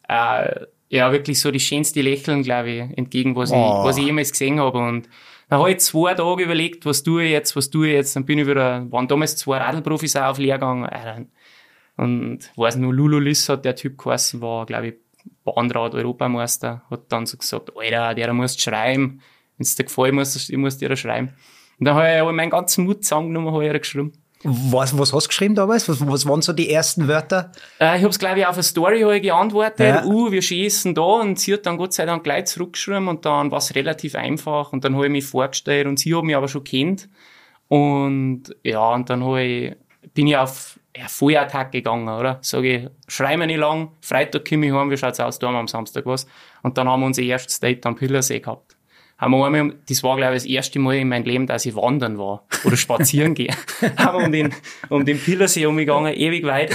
äh, 0.07 0.65
ja, 0.89 1.11
wirklich 1.11 1.39
so 1.39 1.51
die 1.51 1.59
schönste 1.59 2.01
Lächeln, 2.01 2.41
glaube 2.41 2.69
ich, 2.69 2.97
entgegen, 2.97 3.35
was, 3.35 3.51
oh. 3.51 3.55
ich, 3.55 3.85
was 3.85 3.97
ich 3.97 4.05
jemals 4.05 4.31
gesehen 4.31 4.59
habe. 4.59 4.79
Und 4.79 5.07
dann 5.47 5.59
habe 5.59 5.71
ich 5.71 5.79
zwei 5.79 6.15
Tage 6.15 6.43
überlegt, 6.43 6.85
was 6.85 7.03
tue 7.03 7.25
ich 7.25 7.31
jetzt, 7.31 7.55
was 7.55 7.69
tue 7.69 7.87
ich 7.87 7.93
jetzt. 7.93 8.15
Dann 8.15 8.25
bin 8.25 8.39
ich 8.39 8.47
wieder, 8.47 8.91
waren 8.91 9.07
damals 9.07 9.37
zwei 9.37 9.57
Radlprofis 9.57 10.15
auch 10.15 10.31
auf 10.31 10.37
Lehrgang. 10.39 10.85
Äh, 10.85 11.25
und 11.97 12.51
weiß 12.55 12.77
nur, 12.77 12.93
Lulu 12.93 13.19
Liss 13.19 13.49
hat 13.49 13.65
der 13.65 13.75
Typ 13.75 13.97
geheißen, 13.97 14.41
war, 14.41 14.65
glaube 14.65 14.87
ich, 14.87 14.93
Bahnrad-Europameister, 15.43 16.83
hat 16.89 17.11
dann 17.11 17.25
so 17.25 17.37
gesagt, 17.37 17.71
Alter, 17.75 18.15
der 18.15 18.33
musst 18.33 18.61
schreiben. 18.61 19.21
Wenn 19.57 19.63
es 19.63 19.75
dir 19.75 19.83
gefällt, 19.83 20.13
musst 20.13 20.49
du, 20.49 20.57
musst 20.57 20.81
dir 20.81 20.95
schreiben. 20.95 21.33
Und 21.79 21.85
dann 21.85 21.95
habe 21.95 22.29
ich 22.29 22.35
meinen 22.35 22.49
ganzen 22.49 22.85
Mut 22.85 23.03
zusammengenommen, 23.03 23.53
habe 23.53 23.67
ich 23.67 23.73
geschrieben. 23.73 24.13
Was, 24.43 24.97
was 24.97 25.11
hast 25.11 25.25
du 25.25 25.27
geschrieben 25.27 25.55
damals? 25.55 25.89
Was, 25.89 26.05
was 26.07 26.25
waren 26.25 26.41
so 26.41 26.53
die 26.53 26.69
ersten 26.69 27.09
Wörter? 27.09 27.51
Äh, 27.79 27.97
ich 27.97 28.03
habe 28.03 28.09
es, 28.09 28.19
glaube 28.19 28.39
ich, 28.39 28.45
auf 28.45 28.53
eine 28.53 28.63
Story 28.63 29.15
ich 29.17 29.21
geantwortet. 29.21 29.79
Ja. 29.79 30.05
Uh, 30.05 30.31
wir 30.31 30.41
schießen 30.41 30.95
da. 30.95 31.01
Und 31.01 31.39
sie 31.39 31.53
hat 31.53 31.65
dann 31.65 31.77
Gott 31.77 31.93
sei 31.93 32.05
Dank 32.05 32.23
gleich 32.23 32.45
zurückgeschrieben. 32.45 33.09
Und 33.09 33.25
dann 33.25 33.51
war 33.51 33.57
es 33.57 33.75
relativ 33.75 34.15
einfach. 34.15 34.71
Und 34.71 34.85
dann 34.85 34.95
habe 34.95 35.07
ich 35.07 35.11
mich 35.11 35.25
vorgestellt. 35.25 35.87
Und 35.87 35.99
sie 35.99 36.15
hat 36.15 36.23
mich 36.23 36.37
aber 36.37 36.47
schon 36.47 36.63
kennt. 36.63 37.09
Und 37.67 38.55
ja, 38.63 38.93
und 38.93 39.09
dann 39.09 39.21
ich, 39.35 39.75
bin 40.13 40.27
ich 40.27 40.37
auf 40.37 40.79
ja, 40.95 41.07
Feuerattacke 41.09 41.71
gegangen, 41.71 42.07
oder? 42.07 42.39
Sag 42.41 42.63
ich, 42.63 42.87
schrei 43.09 43.35
mir 43.35 43.45
nicht 43.45 43.59
lang. 43.59 43.91
Freitag 44.01 44.47
komme 44.47 44.67
ich 44.67 44.71
heim. 44.71 44.89
Wie 44.89 44.97
schaut's 44.97 45.19
aus? 45.19 45.37
Da 45.39 45.47
haben 45.47 45.55
wir 45.55 45.59
am 45.59 45.67
Samstag 45.67 46.05
was. 46.05 46.25
Und 46.63 46.77
dann 46.77 46.87
haben 46.87 47.01
wir 47.01 47.07
unser 47.07 47.23
erstes 47.23 47.59
Date 47.59 47.85
am 47.85 47.95
Pillersee 47.95 48.39
gehabt 48.39 48.78
haben 49.19 49.31
wir 49.31 49.45
einmal, 49.45 49.75
das 49.87 50.01
war 50.01 50.15
glaube 50.15 50.35
ich 50.35 50.43
das 50.43 50.49
erste 50.49 50.79
Mal 50.79 50.95
in 50.95 51.09
meinem 51.09 51.25
Leben, 51.25 51.45
dass 51.45 51.65
ich 51.65 51.75
wandern 51.75 52.17
war 52.17 52.45
oder 52.63 52.77
spazieren 52.77 53.35
gehe. 53.35 53.53
haben 53.97 54.17
wir 54.19 54.25
um 54.25 54.31
den, 54.31 54.55
um 54.87 55.05
den 55.05 55.19
Pillersee 55.19 55.65
umgegangen, 55.65 56.13
ewig 56.13 56.45
weit. 56.45 56.73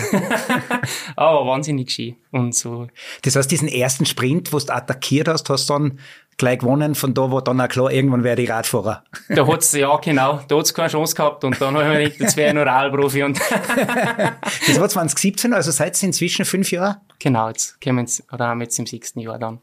Aber 1.16 1.46
wahnsinnig 1.46 1.90
schön 1.90 2.16
und 2.30 2.54
so. 2.54 2.88
Das 3.22 3.36
heißt, 3.36 3.50
diesen 3.50 3.68
ersten 3.68 4.04
Sprint, 4.04 4.52
wo 4.52 4.58
du 4.58 4.74
attackiert 4.74 5.26
hast, 5.26 5.48
hast 5.48 5.70
du 5.70 5.72
dann 5.72 5.98
gleich 6.36 6.58
gewonnen, 6.58 6.94
von 6.94 7.14
da 7.14 7.30
war 7.30 7.42
dann 7.42 7.60
auch 7.60 7.68
klar, 7.68 7.90
irgendwann 7.90 8.24
wäre 8.24 8.40
ich 8.40 8.50
Radfahrer. 8.50 9.04
Da 9.28 9.46
hat's, 9.46 9.72
ja 9.72 9.96
genau, 9.96 10.40
da 10.48 10.58
hat's 10.58 10.74
keine 10.74 10.88
Chance 10.88 11.14
gehabt 11.14 11.44
und 11.44 11.60
dann 11.60 11.74
habe 11.74 11.84
ich 11.84 11.90
mir 11.90 12.04
gedacht, 12.04 12.20
jetzt 12.20 12.36
wäre 12.36 12.48
ich 12.48 12.54
nur 12.54 12.66
Radprofi 12.66 13.22
und. 13.22 13.40
das 14.66 14.80
war 14.80 14.88
2017, 14.88 15.54
also 15.54 15.70
seit 15.70 16.00
inzwischen 16.02 16.44
fünf 16.44 16.70
Jahre? 16.70 17.00
Genau, 17.20 17.48
jetzt 17.48 17.80
kommen 17.80 17.96
wir 17.96 18.02
jetzt, 18.02 18.24
oder 18.32 18.48
haben 18.48 18.58
wir 18.58 18.64
jetzt 18.64 18.78
im 18.78 18.86
sechsten 18.86 19.20
Jahr 19.20 19.38
dann. 19.38 19.60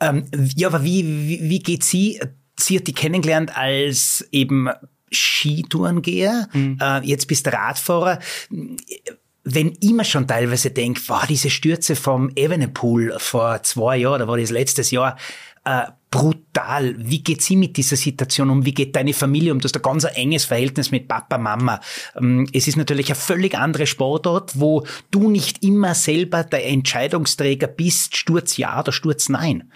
Ähm, 0.00 0.26
ja, 0.54 0.68
aber 0.68 0.84
wie, 0.84 1.04
wie, 1.04 1.48
wie 1.48 1.58
geht 1.60 1.84
sie? 1.84 2.20
Sie 2.58 2.78
hat 2.78 2.86
die 2.86 2.94
kennengelernt 2.94 3.56
als 3.56 4.26
eben 4.32 4.68
Skitourengeher. 5.10 6.48
Mhm. 6.52 6.78
Äh, 6.80 7.00
jetzt 7.04 7.26
bist 7.26 7.46
du 7.46 7.52
Radfahrer. 7.52 8.18
Wenn 9.44 9.76
ich 9.80 9.92
mir 9.92 10.04
schon 10.04 10.26
teilweise 10.26 10.70
denke, 10.70 11.00
wow, 11.06 11.24
diese 11.26 11.50
Stürze 11.50 11.94
vom 11.94 12.30
Evenepoel 12.34 13.14
vor 13.18 13.62
zwei 13.62 13.98
Jahren, 13.98 14.20
da 14.20 14.28
war 14.28 14.38
das 14.38 14.50
letztes 14.50 14.90
Jahr, 14.90 15.16
äh, 15.64 15.82
brutal. 16.10 16.94
Wie 16.98 17.22
geht 17.22 17.42
sie 17.42 17.56
mit 17.56 17.76
dieser 17.76 17.96
Situation 17.96 18.50
um? 18.50 18.64
Wie 18.64 18.74
geht 18.74 18.94
deine 18.96 19.12
Familie 19.12 19.52
um? 19.52 19.58
Du 19.58 19.64
hast 19.64 19.76
ein 19.76 19.82
ganz 19.82 20.04
enges 20.04 20.44
Verhältnis 20.44 20.90
mit 20.90 21.08
Papa, 21.08 21.38
Mama. 21.38 21.80
Ähm, 22.16 22.48
es 22.52 22.68
ist 22.68 22.76
natürlich 22.76 23.08
eine 23.08 23.16
völlig 23.16 23.56
andere 23.56 23.86
Sportart, 23.86 24.58
wo 24.58 24.86
du 25.10 25.30
nicht 25.30 25.62
immer 25.62 25.94
selber 25.94 26.44
der 26.44 26.66
Entscheidungsträger 26.66 27.66
bist, 27.66 28.16
Sturz 28.16 28.56
ja 28.56 28.80
oder 28.80 28.92
Sturz 28.92 29.28
nein. 29.28 29.70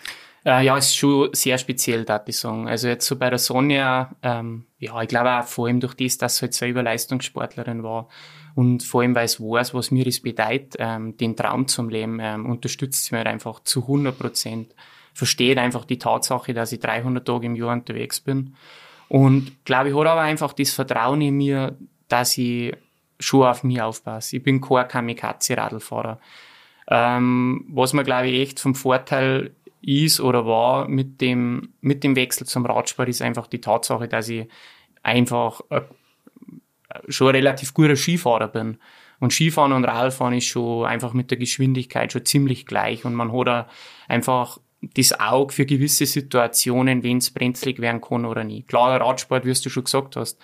Äh, 0.44 0.64
ja, 0.64 0.76
ist 0.76 0.96
schon 0.96 1.28
sehr 1.34 1.58
speziell, 1.58 2.04
da 2.04 2.22
ich 2.26 2.38
sagen. 2.38 2.66
Also 2.66 2.88
jetzt 2.88 3.06
so 3.06 3.16
bei 3.16 3.28
der 3.28 3.38
Sonja, 3.38 4.10
ähm, 4.22 4.64
ja, 4.78 5.00
ich 5.02 5.08
glaube 5.08 5.30
auch 5.30 5.44
vor 5.44 5.66
allem 5.66 5.80
durch 5.80 5.94
das, 5.94 6.16
dass 6.16 6.36
sie 6.36 6.42
halt 6.42 6.54
selber 6.54 6.82
Leistungssportlerin 6.82 7.82
war 7.82 8.08
und 8.54 8.82
vor 8.82 9.02
allem, 9.02 9.14
weil 9.14 9.26
es 9.26 9.38
weiß, 9.38 9.74
was 9.74 9.90
mir 9.90 10.04
das 10.04 10.20
bedeutet, 10.20 10.76
ähm, 10.78 11.16
den 11.18 11.36
Traum 11.36 11.68
zum 11.68 11.90
Leben, 11.90 12.18
ähm, 12.20 12.46
unterstützt 12.46 13.04
sie 13.04 13.14
mir 13.14 13.18
halt 13.18 13.28
einfach 13.28 13.60
zu 13.60 13.82
100 13.82 14.18
Prozent 14.18 14.74
versteht 15.14 15.58
einfach 15.58 15.84
die 15.84 15.98
Tatsache, 15.98 16.54
dass 16.54 16.72
ich 16.72 16.80
300 16.80 17.26
Tage 17.26 17.46
im 17.46 17.56
Jahr 17.56 17.72
unterwegs 17.72 18.20
bin. 18.20 18.54
Und 19.08 19.64
glaube 19.64 19.90
ich, 19.90 19.94
hat 19.96 20.06
aber 20.06 20.20
einfach 20.20 20.52
das 20.52 20.72
Vertrauen 20.72 21.20
in 21.20 21.36
mir, 21.36 21.76
dass 22.08 22.38
ich 22.38 22.74
schon 23.18 23.46
auf 23.46 23.64
mich 23.64 23.82
aufpasse. 23.82 24.36
Ich 24.36 24.42
bin 24.42 24.60
kein 24.60 24.88
Kamikaze-Radlfahrer. 24.88 26.20
Ähm, 26.88 27.66
was 27.68 27.92
mir, 27.92 28.04
glaube 28.04 28.28
ich, 28.28 28.40
echt 28.40 28.60
vom 28.60 28.74
Vorteil 28.74 29.54
ist 29.82 30.20
oder 30.20 30.46
war 30.46 30.88
mit 30.88 31.20
dem, 31.20 31.74
mit 31.80 32.04
dem 32.04 32.16
Wechsel 32.16 32.46
zum 32.46 32.66
Radsport, 32.66 33.08
ist 33.08 33.22
einfach 33.22 33.46
die 33.46 33.60
Tatsache, 33.60 34.08
dass 34.08 34.28
ich 34.28 34.48
einfach 35.02 35.60
äh, 35.70 35.82
schon 37.08 37.28
ein 37.28 37.36
relativ 37.36 37.74
guter 37.74 37.96
Skifahrer 37.96 38.48
bin. 38.48 38.78
Und 39.20 39.32
Skifahren 39.32 39.72
und 39.72 39.84
Radfahren 39.84 40.34
ist 40.34 40.46
schon 40.46 40.86
einfach 40.86 41.12
mit 41.12 41.30
der 41.30 41.38
Geschwindigkeit 41.38 42.12
schon 42.12 42.24
ziemlich 42.24 42.66
gleich 42.66 43.04
und 43.04 43.14
man 43.14 43.32
hat 43.32 43.68
einfach 44.08 44.58
das 44.82 45.18
Auge 45.18 45.52
für 45.52 45.66
gewisse 45.66 46.06
Situationen, 46.06 47.02
wenn 47.02 47.18
es 47.18 47.30
brenzlig 47.30 47.80
werden 47.80 48.00
kann 48.00 48.24
oder 48.24 48.44
nicht. 48.44 48.68
Klar, 48.68 49.00
Radsport, 49.00 49.44
wie 49.44 49.52
du 49.52 49.70
schon 49.70 49.84
gesagt 49.84 50.16
hast, 50.16 50.38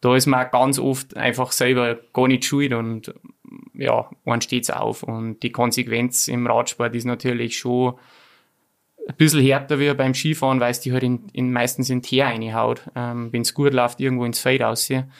da 0.00 0.16
ist 0.16 0.26
man 0.26 0.50
ganz 0.50 0.78
oft 0.78 1.16
einfach 1.16 1.52
selber 1.52 1.98
gar 2.12 2.28
nicht 2.28 2.44
schuld 2.44 2.72
und 2.72 3.14
ja, 3.74 4.10
man 4.24 4.40
steht's 4.40 4.70
auf. 4.70 5.02
Und 5.02 5.42
die 5.42 5.52
Konsequenz 5.52 6.28
im 6.28 6.46
Radsport 6.46 6.94
ist 6.94 7.04
natürlich 7.04 7.56
schon 7.58 7.94
ein 9.08 9.16
bisschen 9.16 9.42
härter 9.42 9.78
wie 9.78 9.92
beim 9.94 10.14
Skifahren, 10.14 10.60
weil 10.60 10.70
es 10.70 10.80
die 10.80 10.92
halt 10.92 11.02
in, 11.02 11.28
in 11.32 11.52
meistens 11.52 11.90
in 11.90 12.02
Teer 12.02 12.26
reinhaut. 12.26 12.82
Ähm, 12.94 13.32
Wenn 13.32 13.42
es 13.42 13.54
gut 13.54 13.72
läuft, 13.72 14.00
irgendwo 14.00 14.24
ins 14.24 14.40
Feld 14.40 14.62
aussehen. 14.62 15.12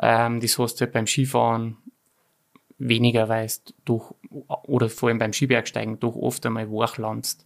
Ähm, 0.00 0.40
das 0.40 0.58
hast 0.58 0.76
du 0.76 0.84
halt 0.84 0.92
beim 0.92 1.06
Skifahren 1.06 1.76
weniger, 2.78 3.28
weil 3.28 3.44
es 3.44 3.62
durch, 3.84 4.12
oder 4.48 4.88
vor 4.88 5.08
allem 5.08 5.18
beim 5.18 5.32
Skibergsteigen 5.32 6.00
durch 6.00 6.16
oft 6.16 6.44
einmal 6.46 6.70
wachlandst. 6.70 7.44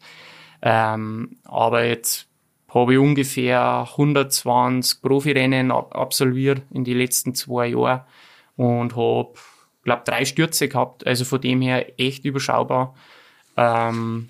Ähm, 0.62 1.38
aber 1.44 1.84
jetzt 1.84 2.26
habe 2.72 2.94
ich 2.94 2.98
ungefähr 2.98 3.86
120 3.90 5.00
Profirennen 5.00 5.70
ab 5.70 5.94
absolviert 5.94 6.62
in 6.72 6.84
den 6.84 6.98
letzten 6.98 7.34
zwei 7.34 7.68
Jahren 7.68 8.02
und 8.56 8.96
habe, 8.96 9.34
glaube 9.84 10.02
drei 10.04 10.24
Stürze 10.24 10.68
gehabt. 10.68 11.06
Also 11.06 11.24
von 11.24 11.40
dem 11.40 11.62
her 11.62 11.98
echt 11.98 12.24
überschaubar. 12.24 12.94
Ähm, 13.56 14.26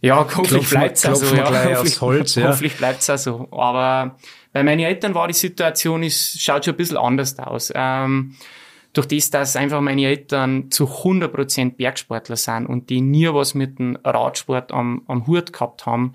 ja, 0.00 0.18
hoffentlich 0.36 0.68
bleibt 0.70 0.96
es 0.96 1.06
also. 1.06 1.34
Ja, 1.34 1.44
hoffentlich, 1.46 2.00
Holz, 2.00 2.34
ja. 2.34 2.48
hoffentlich 2.48 2.76
bleibt's 2.76 3.08
also. 3.10 3.48
Aber 3.50 4.16
bei 4.52 4.62
meinen 4.62 4.80
Eltern 4.80 5.14
war 5.14 5.28
die 5.28 5.34
Situation, 5.34 6.02
ist, 6.02 6.40
schaut 6.40 6.64
schon 6.64 6.74
ein 6.74 6.76
bisschen 6.76 6.96
anders 6.96 7.38
aus. 7.38 7.72
Ähm, 7.74 8.36
durch 8.94 9.08
das, 9.08 9.30
dass 9.30 9.56
einfach 9.56 9.80
meine 9.80 10.06
Eltern 10.06 10.70
zu 10.70 10.84
100% 10.84 11.76
Bergsportler 11.76 12.36
sind 12.36 12.66
und 12.66 12.88
die 12.90 13.00
nie 13.00 13.28
was 13.28 13.54
mit 13.54 13.78
dem 13.78 13.98
Radsport 14.04 14.72
am, 14.72 15.02
am 15.08 15.26
Hut 15.26 15.52
gehabt 15.52 15.84
haben, 15.84 16.14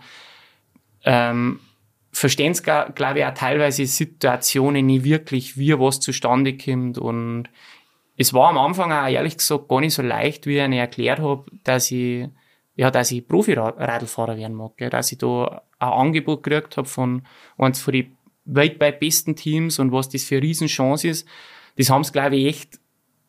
ähm, 1.04 1.60
verstehen 2.12 2.54
sie, 2.54 2.63
glaube 2.63 3.20
ich, 3.20 3.26
auch 3.26 3.34
teilweise 3.34 3.86
Situationen 3.86 4.86
nicht 4.86 5.04
wirklich, 5.04 5.58
wie 5.58 5.78
was 5.78 6.00
zustande 6.00 6.58
kommt. 6.58 6.98
Und 6.98 7.50
es 8.15 8.34
war 8.34 8.50
am 8.50 8.58
Anfang 8.58 8.92
auch 8.94 9.08
ehrlich 9.08 9.38
gesagt 9.38 9.68
gar 9.68 9.82
nicht 9.82 9.94
so 9.94 10.02
leicht, 10.02 10.48
wie 10.48 10.58
ich 10.58 10.63
ihnen 10.63 10.74
erklärt 10.74 11.20
habe, 11.20 11.46
dass 11.65 11.92
ich, 11.92 12.30
ja, 12.76 12.92
dass 12.92 13.12
ich 13.12 13.28
Profi-Radlfahrer 13.28 14.38
werden 14.38 14.56
mag, 14.56 14.78
gell, 14.78 14.89
dass 14.89 15.12
ich 15.12 15.18
da 15.18 15.63
ein 15.80 15.89
Angebot 15.89 16.44
gekriegt 16.44 16.78
habe 16.78 16.88
von 16.88 17.24
eins 17.58 17.82
von 17.82 17.94
den 17.94 18.15
weltweit 18.46 19.02
besten 19.02 19.36
Teams 19.36 19.80
und 19.80 19.92
was 19.92 20.08
das 20.08 20.24
für 20.24 20.36
eine 20.36 20.44
Riesenchance 20.44 21.08
ist. 21.10 21.28
Das 21.80 21.89
haben 21.89 22.04
sie, 22.04 22.12
glaube 22.12 22.36
ich, 22.36 22.46
echt 22.46 22.80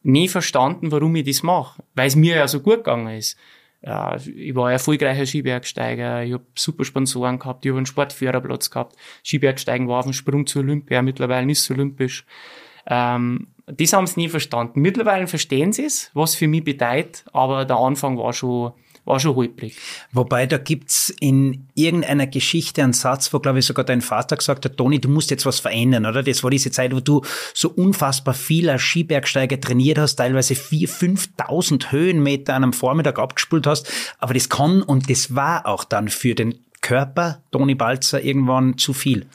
nie 0.02 0.28
verstanden, 0.28 0.92
warum 0.92 1.16
ich 1.16 1.24
das 1.24 1.42
mache, 1.42 1.82
weil 1.94 2.08
es 2.08 2.16
mir 2.16 2.36
ja 2.36 2.48
so 2.48 2.60
gut 2.60 2.84
gegangen 2.84 3.16
ist 3.16 3.38
ja, 3.82 4.16
ich 4.16 4.54
war 4.54 4.70
erfolgreicher 4.70 5.24
Skibergsteiger, 5.24 6.22
ich 6.24 6.34
habe 6.34 6.44
super 6.54 6.84
Sponsoren 6.84 7.38
gehabt, 7.38 7.64
ich 7.64 7.70
habe 7.70 7.78
einen 7.78 7.86
Sportführerplatz 7.86 8.70
gehabt. 8.70 8.96
Skibergsteigen 9.24 9.88
war 9.88 10.00
auf 10.00 10.04
dem 10.04 10.12
Sprung 10.12 10.46
zur 10.46 10.62
Olympia, 10.62 11.00
mittlerweile 11.00 11.50
ist 11.50 11.62
es 11.62 11.70
olympisch. 11.70 12.26
Ähm, 12.86 13.48
das 13.66 13.92
haben 13.92 14.06
sie 14.06 14.20
nie 14.20 14.28
verstanden. 14.28 14.80
Mittlerweile 14.80 15.26
verstehen 15.26 15.72
sie 15.72 15.84
es, 15.84 16.10
was 16.12 16.34
für 16.34 16.48
mich 16.48 16.64
bedeutet, 16.64 17.24
aber 17.32 17.64
der 17.64 17.76
Anfang 17.76 18.18
war 18.18 18.32
schon 18.32 18.72
war 19.10 19.20
schon 19.20 19.34
holprig. 19.34 19.76
Wobei, 20.12 20.46
da 20.46 20.58
gibt's 20.58 21.14
in 21.20 21.66
irgendeiner 21.74 22.26
Geschichte 22.26 22.82
einen 22.82 22.92
Satz, 22.92 23.32
wo, 23.32 23.40
glaube 23.40 23.58
ich, 23.58 23.66
sogar 23.66 23.84
dein 23.84 24.00
Vater 24.00 24.36
gesagt 24.36 24.64
hat, 24.64 24.76
Toni, 24.76 25.00
du 25.00 25.08
musst 25.08 25.30
jetzt 25.30 25.44
was 25.44 25.60
verändern, 25.60 26.06
oder? 26.06 26.22
Das 26.22 26.42
war 26.42 26.50
diese 26.50 26.70
Zeit, 26.70 26.94
wo 26.94 27.00
du 27.00 27.22
so 27.52 27.70
unfassbar 27.70 28.34
viel 28.34 28.70
als 28.70 28.82
Skibergsteiger 28.82 29.60
trainiert 29.60 29.98
hast, 29.98 30.16
teilweise 30.16 30.54
vier, 30.54 30.88
5.000 30.88 31.92
Höhenmeter 31.92 32.54
an 32.54 32.62
einem 32.62 32.72
Vormittag 32.72 33.18
abgespult 33.18 33.66
hast. 33.66 33.92
Aber 34.18 34.34
das 34.34 34.48
kann 34.48 34.82
und 34.82 35.10
das 35.10 35.34
war 35.34 35.66
auch 35.66 35.84
dann 35.84 36.08
für 36.08 36.34
den 36.34 36.64
Körper, 36.80 37.42
Toni 37.50 37.74
Balzer, 37.74 38.22
irgendwann 38.22 38.78
zu 38.78 38.92
viel. 38.92 39.26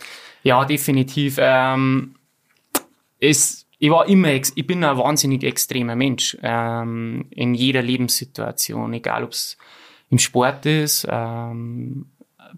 Ja, 0.43 0.65
definitiv. 0.65 1.37
Ähm, 1.39 2.15
es 3.19 3.64
ich 3.85 3.91
war 3.91 4.07
immer, 4.07 4.33
ich 4.33 4.65
bin 4.65 4.83
ein 4.83 4.97
wahnsinnig 4.97 5.43
extremer 5.43 5.95
Mensch 5.95 6.35
ähm, 6.41 7.27
in 7.29 7.53
jeder 7.53 7.83
Lebenssituation, 7.83 8.91
egal 8.93 9.23
ob 9.23 9.31
es 9.31 9.59
im 10.09 10.17
Sport 10.17 10.65
ist, 10.65 11.07
ähm, 11.07 12.07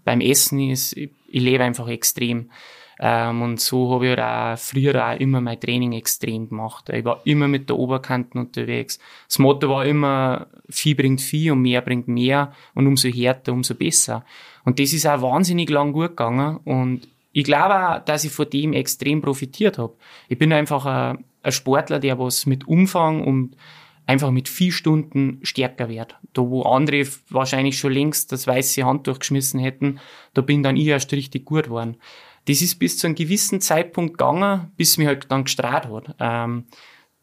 beim 0.06 0.22
Essen 0.22 0.70
ist, 0.70 0.96
ich, 0.96 1.10
ich 1.28 1.42
lebe 1.42 1.64
einfach 1.64 1.86
extrem. 1.88 2.50
Ähm, 2.98 3.42
und 3.42 3.60
so 3.60 3.92
habe 3.92 4.06
ich 4.08 4.18
auch 4.18 4.56
früher 4.56 5.06
auch 5.06 5.20
immer 5.20 5.42
mein 5.42 5.60
Training 5.60 5.92
extrem 5.92 6.48
gemacht. 6.48 6.88
Ich 6.88 7.04
war 7.04 7.20
immer 7.26 7.46
mit 7.46 7.68
der 7.68 7.76
Oberkante 7.76 8.38
unterwegs. 8.38 8.98
Das 9.26 9.38
Motto 9.38 9.68
war 9.68 9.84
immer, 9.84 10.46
Vieh 10.70 10.94
bringt 10.94 11.20
Vieh 11.20 11.50
und 11.50 11.60
mehr 11.60 11.82
bringt 11.82 12.08
mehr 12.08 12.54
und 12.74 12.86
umso 12.86 13.08
härter, 13.08 13.52
umso 13.52 13.74
besser. 13.74 14.24
Und 14.64 14.80
das 14.80 14.94
ist 14.94 15.06
auch 15.06 15.20
wahnsinnig 15.20 15.68
lang 15.68 15.92
gut 15.92 16.16
gegangen 16.16 16.56
und 16.64 17.06
ich 17.32 17.44
glaube 17.44 17.74
auch, 17.74 18.04
dass 18.04 18.24
ich 18.24 18.32
von 18.32 18.48
dem 18.50 18.72
extrem 18.72 19.20
profitiert 19.20 19.78
habe. 19.78 19.96
Ich 20.28 20.38
bin 20.38 20.52
einfach 20.52 20.86
ein, 20.86 21.24
ein, 21.42 21.52
Sportler, 21.52 21.98
der 21.98 22.18
was 22.18 22.46
mit 22.46 22.66
Umfang 22.66 23.24
und 23.24 23.56
einfach 24.06 24.30
mit 24.30 24.48
vier 24.48 24.72
Stunden 24.72 25.40
stärker 25.42 25.88
wird. 25.88 26.16
Da 26.32 26.42
wo 26.42 26.62
andere 26.62 27.06
wahrscheinlich 27.28 27.78
schon 27.78 27.92
längst 27.92 28.32
das 28.32 28.46
weiße 28.46 28.84
Handtuch 28.84 29.18
geschmissen 29.18 29.60
hätten, 29.60 30.00
da 30.34 30.40
bin 30.40 30.62
dann 30.62 30.76
ich 30.76 30.86
erst 30.86 31.12
richtig 31.12 31.44
gut 31.44 31.64
geworden. 31.64 31.96
Das 32.46 32.62
ist 32.62 32.78
bis 32.78 32.96
zu 32.96 33.06
einem 33.06 33.16
gewissen 33.16 33.60
Zeitpunkt 33.60 34.14
gegangen, 34.16 34.72
bis 34.76 34.96
mich 34.96 35.06
halt 35.06 35.30
dann 35.30 35.44
gestrahlt 35.44 35.86
hat. 35.86 36.16
Ähm, 36.18 36.64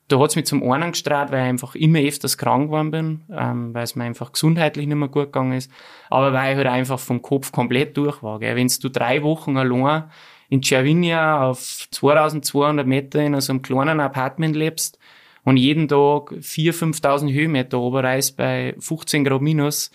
da 0.08 0.20
hat's 0.20 0.36
mich 0.36 0.46
zum 0.46 0.70
einen 0.72 0.92
gestrahlt, 0.92 1.32
weil 1.32 1.44
ich 1.44 1.50
einfach 1.50 1.76
immer 1.76 2.00
öfters 2.00 2.38
krank 2.38 2.68
geworden 2.68 2.92
bin, 2.92 3.22
ähm, 3.32 3.74
weil 3.74 3.84
es 3.84 3.96
mir 3.96 4.04
einfach 4.04 4.32
gesundheitlich 4.32 4.86
nicht 4.86 4.98
mehr 4.98 5.08
gut 5.08 5.26
gegangen 5.26 5.54
ist, 5.54 5.72
aber 6.10 6.32
weil 6.32 6.52
ich 6.52 6.58
halt 6.58 6.68
einfach 6.68 7.00
vom 7.00 7.22
Kopf 7.22 7.52
komplett 7.52 7.98
durch 7.98 8.22
war. 8.22 8.40
Gell. 8.40 8.56
Wenn 8.56 8.68
du 8.68 8.90
drei 8.90 9.24
Wochen 9.24 9.58
allein 9.58 10.04
in 10.50 10.62
Cervinia 10.62 11.42
auf 11.42 11.88
2200 11.90 12.86
Meter 12.86 13.20
in 13.20 13.40
so 13.42 13.52
einem 13.52 13.64
kleinen 13.64 14.00
Apartment 14.00 14.56
lebst 14.56 15.00
und 15.44 15.58
jeden 15.58 15.88
Tag 15.88 16.32
4.000, 16.32 17.02
5.000 17.02 17.34
Höhenmeter 17.34 17.80
oberreist 17.80 18.38
bei 18.38 18.76
15 18.78 19.24
Grad 19.24 19.42
minus, 19.42 19.90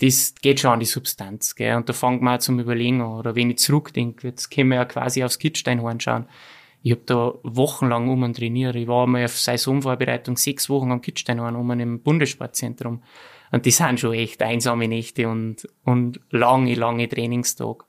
das 0.00 0.34
geht 0.40 0.60
schon 0.60 0.70
an 0.70 0.80
die 0.80 0.86
Substanz. 0.86 1.56
Gell. 1.56 1.76
Und 1.76 1.88
da 1.88 1.92
fängt 1.92 2.22
man 2.22 2.36
auch 2.36 2.40
zum 2.40 2.60
Überlegen 2.60 3.00
an. 3.00 3.18
Oder 3.18 3.34
wenn 3.34 3.50
ich 3.50 3.58
zurückdenke, 3.58 4.28
jetzt 4.28 4.48
können 4.50 4.70
wir 4.70 4.76
ja 4.76 4.84
quasi 4.84 5.24
aufs 5.24 5.40
Kitzsteinhorn 5.40 5.98
schauen 5.98 6.26
ich 6.82 6.92
habe 6.92 7.02
da 7.04 7.34
wochenlang 7.42 8.08
um 8.08 8.32
trainiert. 8.32 8.74
Ich 8.76 8.88
war 8.88 9.06
mal 9.06 9.24
auf 9.24 9.38
Saisonvorbereitung 9.38 10.36
sechs 10.36 10.70
Wochen 10.70 10.92
am 10.92 11.02
Kitzsteinhorn 11.02 11.56
um 11.56 11.70
im 11.72 12.00
Bundessportzentrum. 12.02 13.02
Und 13.52 13.66
die 13.66 13.70
sind 13.70 14.00
schon 14.00 14.14
echt 14.14 14.42
einsame 14.42 14.88
Nächte 14.88 15.28
und, 15.28 15.68
und 15.84 16.20
lange, 16.30 16.74
lange 16.74 17.08
Trainingstage. 17.08 17.84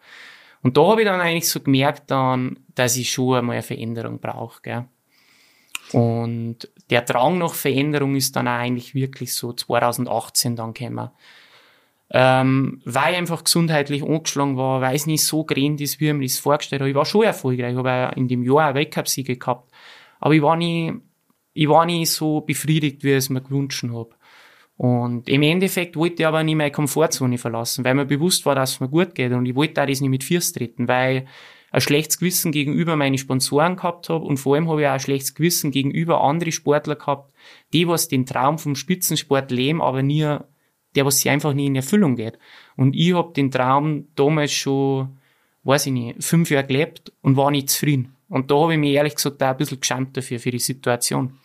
Und 0.63 0.77
da 0.77 0.81
habe 0.87 1.01
ich 1.01 1.07
dann 1.07 1.21
eigentlich 1.21 1.49
so 1.49 1.61
gemerkt, 1.61 2.11
dann, 2.11 2.59
dass 2.75 2.97
ich 2.97 3.11
schon 3.11 3.35
einmal 3.35 3.55
eine 3.55 3.63
Veränderung 3.63 4.19
brauche. 4.19 4.61
Gell? 4.61 4.85
Und 5.93 6.69
der 6.89 7.01
Drang 7.01 7.37
nach 7.37 7.53
Veränderung 7.53 8.15
ist 8.15 8.35
dann 8.35 8.47
auch 8.47 8.51
eigentlich 8.51 8.93
wirklich 8.93 9.33
so 9.33 9.53
2018 9.53 10.55
dann 10.55 10.73
gekommen 10.73 11.11
ähm, 12.13 12.81
weil 12.83 13.13
ich 13.13 13.19
einfach 13.19 13.43
gesundheitlich 13.43 14.03
angeschlagen 14.03 14.57
war, 14.57 14.81
weil 14.81 14.95
es 14.95 15.05
nicht 15.05 15.25
so 15.25 15.45
gerannt 15.45 15.79
ist, 15.79 15.99
wie 15.99 16.09
ich 16.09 16.13
mir 16.13 16.25
das 16.25 16.39
vorgestellt 16.39 16.81
habe. 16.81 16.89
Ich 16.89 16.95
war 16.95 17.05
schon 17.05 17.23
erfolgreich, 17.23 17.71
ich 17.71 17.77
habe 17.77 18.15
in 18.15 18.27
dem 18.27 18.43
Jahr 18.43 18.65
eine 18.65 18.75
Weltcup-Siege 18.75 19.37
gehabt, 19.37 19.71
aber 20.19 20.33
ich 20.33 20.41
war 20.41 20.57
nie, 20.57 20.93
ich 21.53 21.69
war 21.69 21.85
nie 21.85 22.05
so 22.05 22.41
befriedigt, 22.41 23.03
wie 23.03 23.11
ich 23.11 23.17
es 23.17 23.29
mir 23.29 23.41
gewünscht 23.41 23.83
habe. 23.83 24.09
Und 24.75 25.29
im 25.29 25.43
Endeffekt 25.43 25.95
wollte 25.95 26.23
ich 26.23 26.27
aber 26.27 26.43
nicht 26.43 26.55
meine 26.55 26.71
Komfortzone 26.71 27.37
verlassen, 27.37 27.85
weil 27.85 27.93
mir 27.93 28.05
bewusst 28.05 28.45
war, 28.45 28.55
dass 28.55 28.73
es 28.73 28.79
mir 28.79 28.89
gut 28.89 29.15
geht 29.15 29.31
und 29.31 29.45
ich 29.45 29.55
wollte 29.55 29.81
auch 29.81 29.85
das 29.85 30.01
nicht 30.01 30.09
mit 30.09 30.23
Fürs 30.23 30.51
treten, 30.51 30.87
weil 30.87 31.27
ein 31.71 31.81
schlechtes 31.81 32.17
Gewissen 32.17 32.51
gegenüber 32.51 32.97
meine 32.97 33.17
Sponsoren 33.17 33.77
gehabt 33.77 34.09
habe 34.09 34.25
und 34.25 34.37
vor 34.37 34.55
allem 34.55 34.69
habe 34.69 34.81
ich 34.81 34.87
auch 34.87 34.93
ein 34.93 34.99
schlechtes 34.99 35.33
Gewissen 35.33 35.71
gegenüber 35.71 36.21
andere 36.21 36.51
Sportler 36.51 36.95
gehabt, 36.95 37.31
die 37.71 37.87
was 37.87 38.09
den 38.09 38.25
Traum 38.25 38.57
vom 38.57 38.75
Spitzensport 38.75 39.51
leben, 39.51 39.81
aber 39.81 40.01
nie 40.01 40.37
der 40.95 41.05
was 41.05 41.19
sie 41.19 41.29
einfach 41.29 41.53
nie 41.53 41.67
in 41.67 41.75
Erfüllung 41.75 42.15
geht. 42.15 42.37
Und 42.75 42.95
ich 42.95 43.13
hab 43.13 43.33
den 43.33 43.51
Traum 43.51 44.07
damals 44.15 44.51
schon, 44.51 45.17
weiß 45.63 45.87
ich 45.87 45.91
nicht, 45.93 46.23
fünf 46.23 46.49
Jahre 46.49 46.67
gelebt 46.67 47.11
und 47.21 47.37
war 47.37 47.51
nicht 47.51 47.69
zufrieden. 47.69 48.15
Und 48.29 48.49
da 48.49 48.55
habe 48.55 48.73
ich 48.73 48.79
mich 48.79 48.93
ehrlich 48.93 49.15
gesagt 49.15 49.43
auch 49.43 49.47
ein 49.47 49.57
bisschen 49.57 49.79
geschämt 49.79 50.15
dafür, 50.15 50.39
für 50.39 50.51
die 50.51 50.59
Situation. 50.59 51.37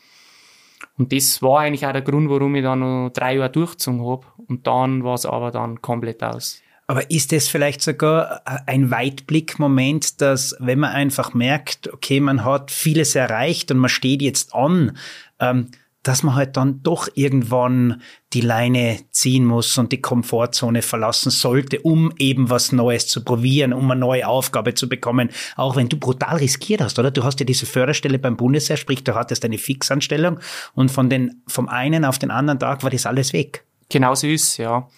Und 0.99 1.13
das 1.13 1.43
war 1.43 1.61
eigentlich 1.61 1.87
auch 1.87 1.93
der 1.93 2.03
Grund, 2.03 2.31
warum 2.31 2.55
ich 2.55 2.63
dann 2.63 2.81
noch 2.81 3.11
drei 3.11 3.37
Jahre 3.37 3.51
durchgezogen 3.51 4.07
habe. 4.07 4.27
Und 4.49 4.67
dann 4.67 5.05
war 5.05 5.15
es 5.15 5.27
aber 5.27 5.51
dann 5.51 5.83
komplett 5.83 6.23
aus. 6.23 6.63
Aber 6.87 7.11
ist 7.11 7.33
das 7.33 7.49
vielleicht 7.49 7.83
sogar 7.83 8.43
ein 8.67 8.91
Weitblickmoment, 8.91 10.21
dass 10.21 10.55
wenn 10.61 10.79
man 10.79 10.93
einfach 10.93 11.35
merkt, 11.35 11.93
okay, 11.93 12.21
man 12.21 12.45
hat 12.45 12.71
vieles 12.71 13.17
erreicht 13.17 13.73
und 13.73 13.79
man 13.79 13.89
steht 13.89 14.23
jetzt 14.23 14.55
an, 14.55 14.97
ähm, 15.41 15.71
dass 16.07 16.23
man 16.23 16.37
halt 16.37 16.57
dann 16.57 16.85
doch 16.85 17.09
irgendwann 17.15 18.01
die 18.33 18.41
Leine 18.41 19.01
ziehen 19.11 19.45
muss 19.45 19.77
und 19.77 19.91
die 19.91 20.01
Komfortzone 20.01 20.83
verlassen 20.83 21.31
sollte, 21.31 21.81
um 21.81 22.13
eben 22.19 22.49
was 22.49 22.71
Neues 22.71 23.09
zu 23.09 23.25
probieren, 23.25 23.73
um 23.73 23.91
eine 23.91 23.99
neue 23.99 24.29
Aufgabe 24.29 24.75
zu 24.75 24.89
bekommen. 24.89 25.31
Auch 25.57 25.75
wenn 25.75 25.89
du 25.89 25.97
brutal 25.97 26.37
riskiert 26.37 26.81
hast, 26.81 27.01
oder? 27.01 27.11
Du 27.11 27.25
hast 27.25 27.41
ja 27.41 27.47
diese 27.47 27.67
Förderstelle 27.67 28.21
beim 28.21 28.37
Bundesheer, 28.37 28.77
sprich, 28.77 29.03
du 29.03 29.17
hattest 29.17 29.45
eine 29.45 29.59
Fixanstellung 29.59 30.39
und 30.75 30.93
von 30.93 31.11
den, 31.11 31.43
vom 31.49 31.69
einen 31.69 32.05
auf 32.05 32.21
den 32.21 32.31
anderen 32.31 32.61
Tag 32.61 32.85
war 32.85 32.91
das 32.91 33.05
alles 33.05 33.33
weg. 33.33 33.65
Genau 33.89 34.15
so 34.15 34.29
ist 34.29 34.59
ja. 34.59 34.89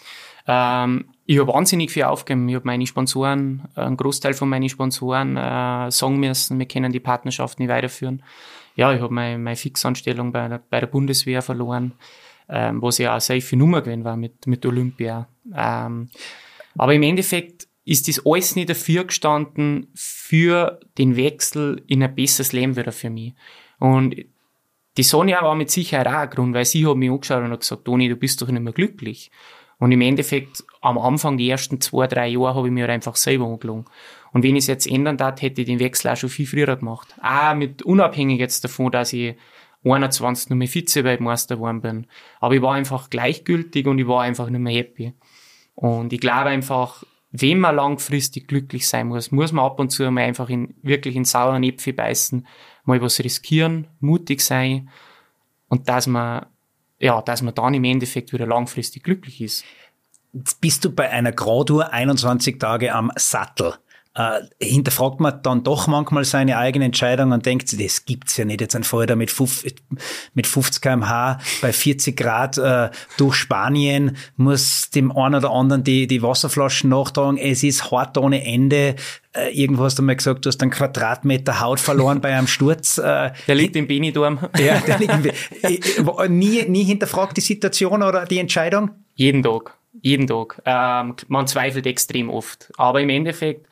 Ähm, 0.45 1.05
ich 1.25 1.39
habe 1.39 1.51
wahnsinnig 1.51 1.91
viel 1.91 2.03
aufgegeben. 2.03 2.47
Ich 2.49 2.55
habe 2.55 2.67
meine 2.67 2.85
Sponsoren, 2.85 3.67
einen 3.73 3.97
Großteil 3.97 4.35
von 4.35 4.49
meinen 4.49 4.69
Sponsoren 4.69 5.37
äh, 5.37 5.89
sagen 5.89 6.19
müssen, 6.19 6.59
wir 6.59 6.67
können 6.67 6.91
die 6.91 6.99
Partnerschaft 6.99 7.57
nicht 7.57 7.69
weiterführen 7.69 8.21
ja, 8.79 8.93
ich 8.93 9.01
habe 9.01 9.13
meine, 9.13 9.37
meine 9.37 9.57
Fixanstellung 9.57 10.31
bei 10.31 10.47
der, 10.47 10.63
bei 10.69 10.79
der 10.79 10.87
Bundeswehr 10.87 11.41
verloren, 11.41 11.91
ähm, 12.47 12.81
was 12.81 12.97
ja 12.97 13.17
auch 13.17 13.19
sehr 13.19 13.41
viel 13.41 13.59
Nummer 13.59 13.81
gewesen 13.81 14.05
war 14.05 14.15
mit, 14.15 14.47
mit 14.47 14.65
Olympia. 14.65 15.27
Ähm, 15.53 16.09
aber 16.77 16.93
im 16.93 17.03
Endeffekt 17.03 17.67
ist 17.83 18.07
das 18.07 18.25
alles 18.25 18.55
nicht 18.55 18.69
dafür 18.69 19.03
gestanden 19.03 19.89
für 19.95 20.79
den 20.97 21.17
Wechsel 21.17 21.83
in 21.87 22.01
ein 22.01 22.15
besseres 22.15 22.53
Leben 22.53 22.77
wieder 22.77 22.93
für 22.93 23.09
mich. 23.09 23.33
Und 23.79 24.15
die 24.95 25.03
Sonja 25.03 25.41
war 25.43 25.55
mit 25.55 25.69
Sicherheit 25.71 26.07
auch 26.07 26.13
ein 26.13 26.29
Grund, 26.29 26.53
weil 26.53 26.63
sie 26.63 26.87
hat 26.87 26.95
mich 26.95 27.11
angeschaut 27.11 27.43
und 27.43 27.51
hat 27.51 27.59
gesagt, 27.59 27.83
Toni, 27.83 28.07
du 28.07 28.15
bist 28.15 28.41
doch 28.41 28.47
nicht 28.47 28.61
mehr 28.61 28.71
glücklich. 28.71 29.29
Und 29.77 29.91
im 29.91 29.99
Endeffekt, 29.99 30.63
am 30.79 30.97
Anfang, 30.97 31.37
die 31.37 31.49
ersten 31.49 31.81
zwei, 31.81 32.07
drei 32.07 32.27
Jahre, 32.29 32.55
habe 32.55 32.67
ich 32.67 32.73
mir 32.73 32.83
halt 32.83 32.91
einfach 32.91 33.17
selber 33.17 33.45
angelogen. 33.45 33.85
Und 34.31 34.43
wenn 34.43 34.55
ich 34.55 34.63
es 34.63 34.67
jetzt 34.67 34.87
ändern 34.87 35.17
darf, 35.17 35.41
hätte 35.41 35.61
ich 35.61 35.67
den 35.67 35.79
Wechsel 35.79 36.11
auch 36.11 36.17
schon 36.17 36.29
viel 36.29 36.47
früher 36.47 36.75
gemacht. 36.75 37.15
Auch 37.21 37.55
mit 37.55 37.81
unabhängig 37.81 38.39
jetzt 38.39 38.63
davon, 38.63 38.91
dass 38.91 39.13
ich 39.13 39.35
21 39.83 40.49
Nummer 40.49 40.67
Vize-Weltmeister 40.67 41.55
geworden 41.55 41.81
bin. 41.81 42.07
Aber 42.39 42.53
ich 42.53 42.61
war 42.61 42.73
einfach 42.73 43.09
gleichgültig 43.09 43.87
und 43.87 43.97
ich 43.99 44.07
war 44.07 44.21
einfach 44.21 44.49
nicht 44.49 44.59
mehr 44.59 44.73
happy. 44.73 45.13
Und 45.75 46.11
ich 46.13 46.19
glaube 46.19 46.49
einfach, 46.49 47.03
wenn 47.31 47.59
man 47.59 47.75
langfristig 47.75 48.47
glücklich 48.47 48.87
sein 48.87 49.07
muss, 49.07 49.31
muss 49.31 49.51
man 49.51 49.65
ab 49.65 49.79
und 49.79 49.89
zu 49.89 50.09
mal 50.11 50.23
einfach 50.23 50.49
in, 50.49 50.75
wirklich 50.81 51.15
in 51.15 51.25
sauren 51.25 51.63
Äpfel 51.63 51.93
beißen, 51.93 52.45
mal 52.83 53.01
was 53.01 53.19
riskieren, 53.19 53.87
mutig 53.99 54.41
sein, 54.41 54.89
und 55.69 55.87
dass 55.87 56.07
man, 56.07 56.47
ja, 56.99 57.21
dass 57.21 57.41
man 57.41 57.53
dann 57.53 57.75
im 57.75 57.83
Endeffekt 57.83 58.33
wieder 58.33 58.47
langfristig 58.47 59.03
glücklich 59.03 59.39
ist. 59.39 59.63
Jetzt 60.33 60.59
bist 60.59 60.83
du 60.83 60.91
bei 60.91 61.09
einer 61.09 61.31
Graduhr 61.31 61.93
21 61.93 62.59
Tage 62.59 62.93
am 62.93 63.11
Sattel 63.15 63.75
äh, 64.15 64.41
hinterfragt 64.59 65.19
man 65.19 65.41
dann 65.43 65.63
doch 65.63 65.87
manchmal 65.87 66.25
seine 66.25 66.57
eigene 66.57 66.85
Entscheidung 66.85 67.31
und 67.31 67.45
denkt, 67.45 67.79
das 67.79 68.05
gibt's 68.05 68.37
ja 68.37 68.45
nicht. 68.45 68.59
Jetzt 68.59 68.75
ein 68.75 68.83
Feuer 68.83 69.15
mit, 69.15 69.29
50, 69.29 69.75
mit 70.33 70.47
50 70.47 70.81
kmh 70.81 71.39
bei 71.61 71.71
40 71.71 72.17
Grad 72.17 72.57
äh, 72.57 72.89
durch 73.17 73.35
Spanien, 73.35 74.17
muss 74.35 74.89
dem 74.89 75.15
einen 75.15 75.35
oder 75.35 75.51
anderen 75.51 75.83
die, 75.83 76.07
die 76.07 76.23
Wasserflaschen 76.23 76.89
nachtragen. 76.89 77.37
Es 77.37 77.63
ist 77.63 77.91
hart 77.91 78.17
ohne 78.17 78.43
Ende. 78.45 78.95
Äh, 79.31 79.49
irgendwo 79.51 79.83
hast 79.83 79.99
du 79.99 80.03
mal 80.03 80.15
gesagt, 80.15 80.45
du 80.45 80.49
hast 80.49 80.61
einen 80.63 80.71
Quadratmeter 80.71 81.59
Haut 81.59 81.79
verloren 81.79 82.19
bei 82.21 82.35
einem 82.35 82.47
Sturz. 82.47 82.97
Äh, 82.97 83.31
der 83.47 83.55
liegt 83.55 83.75
im 83.75 83.87
Benidorm. 83.87 84.39
Ja, 84.57 84.79
der 84.79 84.97
liegt 84.97 85.13
im 85.13 85.21
Be 85.21 86.29
nie, 86.29 86.63
nie 86.63 86.83
hinterfragt 86.83 87.37
die 87.37 87.41
Situation 87.41 88.01
oder 88.01 88.25
die 88.25 88.39
Entscheidung? 88.39 88.91
Jeden 89.13 89.43
Tag. 89.43 89.75
Jeden 90.01 90.27
Tag. 90.27 90.61
Ähm, 90.65 91.15
man 91.27 91.47
zweifelt 91.47 91.85
extrem 91.85 92.29
oft. 92.29 92.71
Aber 92.77 93.01
im 93.01 93.09
Endeffekt, 93.09 93.67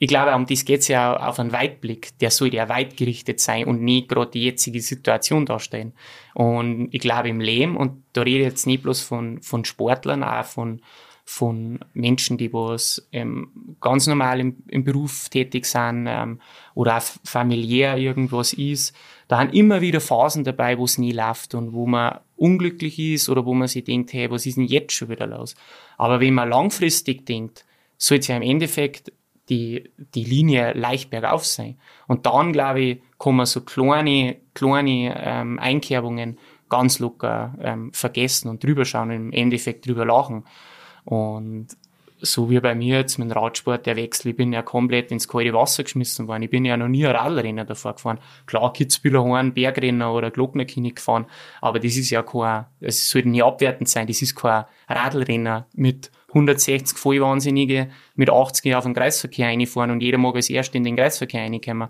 ich 0.00 0.06
glaube, 0.06 0.34
um 0.34 0.46
das 0.46 0.64
geht's 0.64 0.86
ja 0.86 1.16
auf 1.16 1.40
einen 1.40 1.52
Weitblick. 1.52 2.16
Der 2.20 2.30
soll 2.30 2.54
ja 2.54 2.68
weit 2.68 2.96
gerichtet 2.96 3.40
sein 3.40 3.64
und 3.64 3.82
nicht 3.82 4.08
gerade 4.08 4.30
die 4.30 4.44
jetzige 4.44 4.80
Situation 4.80 5.44
darstellen. 5.44 5.92
Und 6.34 6.88
ich 6.92 7.00
glaube 7.00 7.28
im 7.28 7.40
Leben, 7.40 7.76
und 7.76 8.04
da 8.12 8.22
rede 8.22 8.40
ich 8.40 8.44
jetzt 8.44 8.66
nicht 8.66 8.84
bloß 8.84 9.00
von, 9.00 9.42
von 9.42 9.64
Sportlern, 9.64 10.22
auch 10.22 10.44
von, 10.44 10.82
von 11.24 11.80
Menschen, 11.94 12.38
die 12.38 12.52
was 12.52 13.08
ähm, 13.10 13.76
ganz 13.80 14.06
normal 14.06 14.38
im, 14.38 14.62
im 14.68 14.84
Beruf 14.84 15.30
tätig 15.30 15.66
sind 15.66 16.06
ähm, 16.08 16.40
oder 16.74 16.98
auch 16.98 17.02
familiär 17.24 17.96
irgendwas 17.96 18.52
ist. 18.52 18.94
Da 19.26 19.40
haben 19.40 19.50
immer 19.50 19.80
wieder 19.80 20.00
Phasen 20.00 20.44
dabei, 20.44 20.78
wo 20.78 20.84
es 20.84 20.96
nie 20.96 21.12
läuft 21.12 21.56
und 21.56 21.72
wo 21.72 21.86
man 21.88 22.20
unglücklich 22.36 23.00
ist 23.00 23.28
oder 23.28 23.44
wo 23.44 23.52
man 23.52 23.66
sich 23.66 23.82
denkt, 23.82 24.12
hey, 24.12 24.30
was 24.30 24.46
ist 24.46 24.58
denn 24.58 24.64
jetzt 24.64 24.92
schon 24.92 25.08
wieder 25.08 25.26
los? 25.26 25.56
Aber 25.96 26.20
wenn 26.20 26.34
man 26.34 26.48
langfristig 26.48 27.26
denkt, 27.26 27.64
soll 27.98 28.18
es 28.18 28.28
ja 28.28 28.36
im 28.36 28.42
Endeffekt 28.42 29.12
die, 29.48 29.90
die 30.14 30.24
Linie 30.24 30.72
leicht 30.72 31.10
bergauf 31.10 31.44
sein. 31.44 31.78
Und 32.06 32.26
dann, 32.26 32.52
glaube 32.52 32.80
ich, 32.80 33.02
kann 33.18 33.36
man 33.36 33.46
so 33.46 33.62
kleine, 33.62 34.36
kleine 34.54 35.14
ähm, 35.18 35.58
Einkerbungen 35.58 36.38
ganz 36.68 36.98
locker 36.98 37.54
ähm, 37.60 37.92
vergessen 37.92 38.48
und 38.48 38.62
drüber 38.62 38.84
schauen 38.84 39.10
im 39.10 39.32
Endeffekt 39.32 39.86
drüber 39.86 40.04
lachen. 40.04 40.44
Und 41.04 41.68
so 42.20 42.50
wie 42.50 42.60
bei 42.60 42.74
mir 42.74 42.98
jetzt 42.98 43.18
mit 43.18 43.30
dem 43.30 43.32
Radsport, 43.32 43.86
der 43.86 43.96
Wechsel, 43.96 44.30
ich 44.30 44.36
bin 44.36 44.52
ja 44.52 44.62
komplett 44.62 45.10
ins 45.10 45.28
kalte 45.28 45.52
Wasser 45.52 45.84
geschmissen 45.84 46.26
worden. 46.26 46.42
Ich 46.42 46.50
bin 46.50 46.64
ja 46.64 46.76
noch 46.76 46.88
nie 46.88 47.06
ein 47.06 47.14
Radrenner 47.14 47.64
davor 47.64 47.94
gefahren. 47.94 48.18
Klar, 48.46 48.72
Kitzbühler 48.72 49.22
Horn, 49.22 49.54
Bergrenner 49.54 50.12
oder 50.12 50.30
Glocknerkinig 50.30 50.96
gefahren, 50.96 51.26
aber 51.60 51.78
das 51.78 51.96
ist 51.96 52.10
ja 52.10 52.22
kein, 52.22 52.66
es 52.80 53.08
sollte 53.10 53.28
nie 53.28 53.42
abwertend 53.42 53.88
sein, 53.88 54.06
das 54.06 54.20
ist 54.22 54.34
kein 54.34 54.64
Radlrenner 54.88 55.66
mit 55.74 56.10
160 56.28 56.98
Vollwahnsinnige 56.98 57.88
mit 58.14 58.30
80 58.30 58.74
auf 58.74 58.84
den 58.84 58.94
Kreisverkehr 58.94 59.48
reinfahren 59.48 59.90
und 59.90 60.02
jeder 60.02 60.18
mag 60.18 60.36
als 60.36 60.50
Erster 60.50 60.76
in 60.76 60.84
den 60.84 60.96
Kreisverkehr 60.96 61.42
reinkommen. 61.42 61.88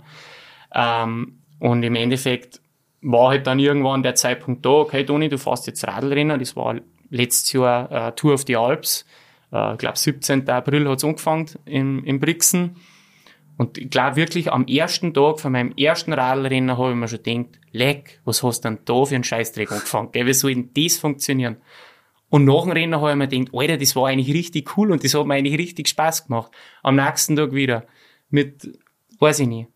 Ähm, 0.74 1.38
und 1.59 1.83
im 1.83 1.96
Endeffekt 1.96 2.61
war 3.03 3.31
halt 3.31 3.46
dann 3.46 3.59
irgendwann 3.59 4.03
der 4.03 4.14
Zeitpunkt 4.14 4.64
da, 4.64 4.70
okay, 4.70 5.05
Toni, 5.05 5.29
du 5.29 5.38
fährst 5.38 5.66
jetzt 5.66 5.87
Radlrennen, 5.87 6.38
das 6.38 6.57
war 6.57 6.77
letztes 7.11 7.53
Jahr 7.53 7.90
äh, 7.90 8.12
Tour 8.12 8.35
of 8.35 8.44
the 8.46 8.57
Alps, 8.57 9.05
äh, 9.53 9.72
ich 9.72 9.79
glaube 9.79 9.98
17. 9.98 10.48
April 10.48 10.88
hat's 10.88 11.05
angefangen 11.05 11.46
im, 11.64 12.05
im 12.05 12.20
Brixen. 12.20 12.77
Und 13.57 13.77
ich 13.77 13.90
glaube 13.90 14.14
wirklich, 14.14 14.53
am 14.53 14.66
ersten 14.66 15.12
Tag 15.12 15.40
von 15.40 15.51
meinem 15.51 15.72
ersten 15.77 16.12
Radlrennen 16.12 16.79
habe 16.79 16.90
ich 16.90 16.96
mir 16.96 17.09
schon 17.09 17.22
gedacht, 17.24 17.59
leck, 17.72 18.20
was 18.24 18.44
hast 18.44 18.64
du 18.64 18.68
denn 18.68 18.79
da 18.85 19.05
für 19.05 19.16
einen 19.16 19.24
Scheißdreck 19.24 19.72
angefangen? 19.72 20.11
Wie 20.12 20.33
soll 20.33 20.55
denn 20.55 20.70
das 20.74 20.98
funktionieren? 20.98 21.57
Und 22.30 22.44
nach 22.44 22.62
dem 22.62 22.72
Rennen 22.72 23.00
habe 23.00 23.10
ich 23.10 23.16
mir 23.16 23.28
gedacht, 23.28 23.54
Alter, 23.54 23.76
das 23.78 23.96
war 23.96 24.08
eigentlich 24.08 24.34
richtig 24.34 24.76
cool 24.76 24.92
und 24.92 25.02
das 25.02 25.14
hat 25.14 25.26
mir 25.26 25.34
eigentlich 25.34 25.58
richtig 25.58 25.88
Spaß 25.88 26.26
gemacht. 26.26 26.52
Am 26.82 26.96
nächsten 26.96 27.36
Tag 27.36 27.52
wieder 27.52 27.86
mit, 28.28 28.78
weiß 29.18 29.40
ich 29.40 29.48
nicht, 29.48 29.68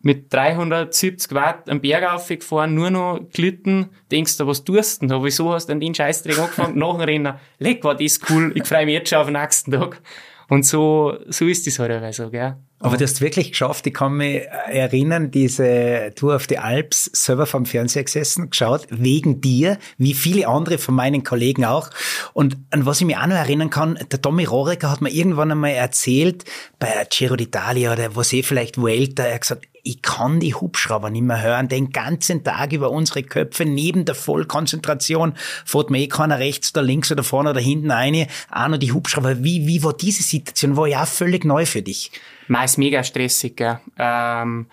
mit 0.00 0.32
370 0.32 1.32
Watt 1.32 1.68
am 1.68 1.80
Berg 1.80 2.12
aufgefahren, 2.12 2.74
nur 2.74 2.90
noch 2.90 3.20
glitten, 3.32 3.90
denkst 4.12 4.36
du, 4.38 4.46
was 4.46 4.62
tust 4.62 5.02
du? 5.02 5.24
Wieso 5.24 5.52
hast 5.52 5.66
du 5.66 5.72
denn 5.72 5.80
den 5.80 5.94
Scheißdreck 5.94 6.38
angefangen? 6.38 6.78
nach 6.78 6.92
dem 6.92 7.00
Rennen, 7.00 7.34
leck, 7.58 7.82
war 7.82 7.96
das 7.96 8.20
cool, 8.30 8.52
ich 8.54 8.64
freue 8.64 8.86
mich 8.86 8.94
jetzt 8.94 9.10
schon 9.10 9.18
auf 9.18 9.26
den 9.26 9.34
nächsten 9.34 9.72
Tag. 9.72 10.00
Und 10.48 10.64
so, 10.64 11.18
so 11.26 11.46
ist 11.46 11.66
das 11.66 11.78
halt 11.80 12.14
so, 12.14 12.30
gell. 12.30 12.56
Aber 12.80 12.96
du 12.96 13.04
hast 13.04 13.20
wirklich 13.20 13.50
geschafft. 13.50 13.86
Ich 13.86 13.94
kann 13.94 14.16
mich 14.16 14.42
erinnern, 14.46 15.30
diese 15.30 16.12
Tour 16.14 16.36
auf 16.36 16.46
die 16.46 16.58
Alps, 16.58 17.10
selber 17.12 17.46
vom 17.46 17.66
Fernseher 17.66 18.04
gesessen, 18.04 18.50
geschaut, 18.50 18.86
wegen 18.90 19.40
dir, 19.40 19.78
wie 19.96 20.14
viele 20.14 20.46
andere 20.46 20.78
von 20.78 20.94
meinen 20.94 21.24
Kollegen 21.24 21.64
auch. 21.64 21.90
Und 22.34 22.56
an 22.70 22.86
was 22.86 23.00
ich 23.00 23.06
mich 23.06 23.16
auch 23.16 23.26
noch 23.26 23.36
erinnern 23.36 23.70
kann, 23.70 23.98
der 24.10 24.22
Tommy 24.22 24.44
Rohrecker 24.44 24.90
hat 24.90 25.00
mir 25.00 25.10
irgendwann 25.10 25.50
einmal 25.50 25.72
erzählt, 25.72 26.44
bei 26.78 26.88
Giro 27.10 27.34
d'Italia 27.34 27.92
oder 27.92 28.14
was 28.14 28.32
eh 28.32 28.44
vielleicht 28.44 28.80
Vuelta, 28.80 29.24
er 29.24 29.34
hat 29.34 29.40
gesagt, 29.40 29.66
ich 29.82 30.02
kann 30.02 30.40
die 30.40 30.54
Hubschrauber 30.54 31.10
nicht 31.10 31.22
mehr 31.22 31.42
hören, 31.42 31.68
den 31.68 31.90
ganzen 31.90 32.44
Tag 32.44 32.72
über 32.72 32.90
unsere 32.90 33.22
Köpfe, 33.22 33.64
neben 33.64 34.04
der 34.04 34.14
Vollkonzentration, 34.14 35.34
fährt 35.64 35.90
mir 35.90 36.00
eh 36.00 36.08
keiner 36.08 36.38
rechts 36.38 36.72
oder 36.74 36.82
links 36.82 37.10
oder 37.12 37.22
vorne 37.22 37.50
oder 37.50 37.60
hinten 37.60 37.90
eine, 37.90 38.26
auch 38.50 38.68
noch 38.68 38.78
die 38.78 38.92
Hubschrauber. 38.92 39.42
Wie, 39.42 39.66
wie 39.66 39.82
war 39.82 39.92
diese 39.92 40.22
Situation? 40.22 40.76
War 40.76 40.86
ja 40.86 41.06
völlig 41.06 41.44
neu 41.44 41.66
für 41.66 41.82
dich. 41.82 42.10
Man 42.46 42.64
ist 42.64 42.78
mega 42.78 43.02
stressig, 43.02 43.56
gell. 43.56 43.80
Ähm, 43.98 44.66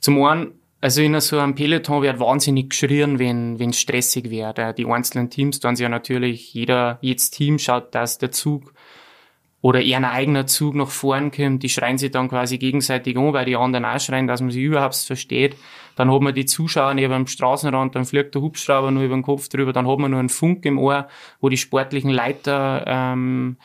zum 0.00 0.22
einen, 0.22 0.52
also 0.80 1.00
in 1.00 1.18
so 1.20 1.38
einem 1.38 1.54
Peloton 1.54 2.02
wird 2.02 2.18
wahnsinnig 2.18 2.70
geschrien, 2.70 3.18
wenn 3.18 3.58
wenn 3.58 3.70
es 3.70 3.80
stressig 3.80 4.30
wird. 4.30 4.58
Äh, 4.58 4.74
die 4.74 4.86
einzelnen 4.86 5.30
Teams 5.30 5.60
tun 5.60 5.76
sich 5.76 5.84
ja 5.84 5.88
natürlich, 5.88 6.52
jeder, 6.54 6.98
jedes 7.00 7.30
Team 7.30 7.58
schaut, 7.58 7.94
dass 7.94 8.18
der 8.18 8.32
Zug 8.32 8.74
oder 9.62 9.80
eher 9.80 9.98
ein 9.98 10.04
eigener 10.04 10.46
Zug 10.46 10.74
nach 10.74 10.88
vorn 10.88 11.30
kommt, 11.30 11.62
die 11.62 11.68
schreien 11.68 11.96
sich 11.96 12.10
dann 12.10 12.28
quasi 12.28 12.58
gegenseitig 12.58 13.16
um, 13.16 13.32
weil 13.32 13.44
die 13.44 13.56
anderen 13.56 13.84
auch 13.84 14.00
schreien, 14.00 14.26
dass 14.26 14.40
man 14.40 14.50
sich 14.50 14.62
überhaupt 14.62 14.96
versteht. 14.96 15.56
Dann 15.94 16.12
hat 16.12 16.20
man 16.20 16.34
die 16.34 16.46
Zuschauer 16.46 16.94
neben 16.94 17.12
dem 17.12 17.26
Straßenrand, 17.28 17.94
dann 17.94 18.04
fliegt 18.04 18.34
der 18.34 18.42
Hubschrauber 18.42 18.90
nur 18.90 19.04
über 19.04 19.14
den 19.14 19.22
Kopf 19.22 19.48
drüber, 19.48 19.72
dann 19.72 19.86
hat 19.86 19.98
man 19.98 20.10
nur 20.10 20.20
einen 20.20 20.30
Funk 20.30 20.64
im 20.64 20.78
Ohr, 20.78 21.06
wo 21.40 21.48
die 21.48 21.56
sportlichen 21.56 22.10
Leiter 22.10 22.84
ähm, 22.88 23.56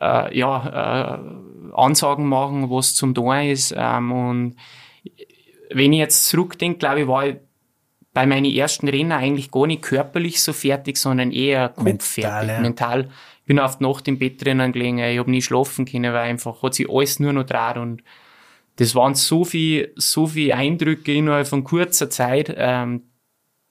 äh, 0.00 0.36
ja, 0.36 1.18
äh, 1.20 1.74
Ansagen 1.74 2.26
machen, 2.26 2.70
was 2.70 2.94
zum 2.94 3.14
Tor 3.14 3.36
ist. 3.42 3.74
Ähm, 3.76 4.10
und 4.10 4.56
wenn 5.70 5.92
ich 5.92 5.98
jetzt 5.98 6.28
zurückdenke, 6.28 6.78
glaube 6.78 7.02
ich, 7.02 7.06
war 7.08 7.26
ich 7.26 7.36
bei 8.14 8.26
meinen 8.26 8.44
ersten 8.44 8.88
Rennen 8.88 9.12
eigentlich 9.12 9.50
gar 9.50 9.66
nicht 9.66 9.82
körperlich 9.82 10.40
so 10.40 10.52
fertig, 10.52 10.96
sondern 10.96 11.30
eher 11.30 11.70
kopffertig, 11.70 12.24
mental. 12.24 12.48
Ja. 12.48 12.60
mental 12.60 13.08
bin 13.44 13.58
oft 13.58 13.80
Nacht 13.80 14.08
im 14.08 14.18
Bett 14.18 14.44
drinnen 14.44 14.72
gelegen, 14.72 14.98
ich 14.98 15.18
habe 15.18 15.30
nie 15.30 15.42
schlafen 15.42 15.84
können, 15.84 16.12
weil 16.12 16.30
einfach 16.30 16.62
hat 16.62 16.74
sich 16.74 16.88
alles 16.88 17.20
nur 17.20 17.32
noch 17.32 17.44
draht 17.44 17.76
und 17.76 18.02
das 18.76 18.94
waren 18.94 19.14
so 19.14 19.44
viel, 19.44 19.92
so 19.96 20.26
viel 20.26 20.52
Eindrücke 20.52 21.12
innerhalb 21.12 21.46
von 21.46 21.64
kurzer 21.64 22.08
Zeit, 22.08 22.54
ähm, 22.56 23.02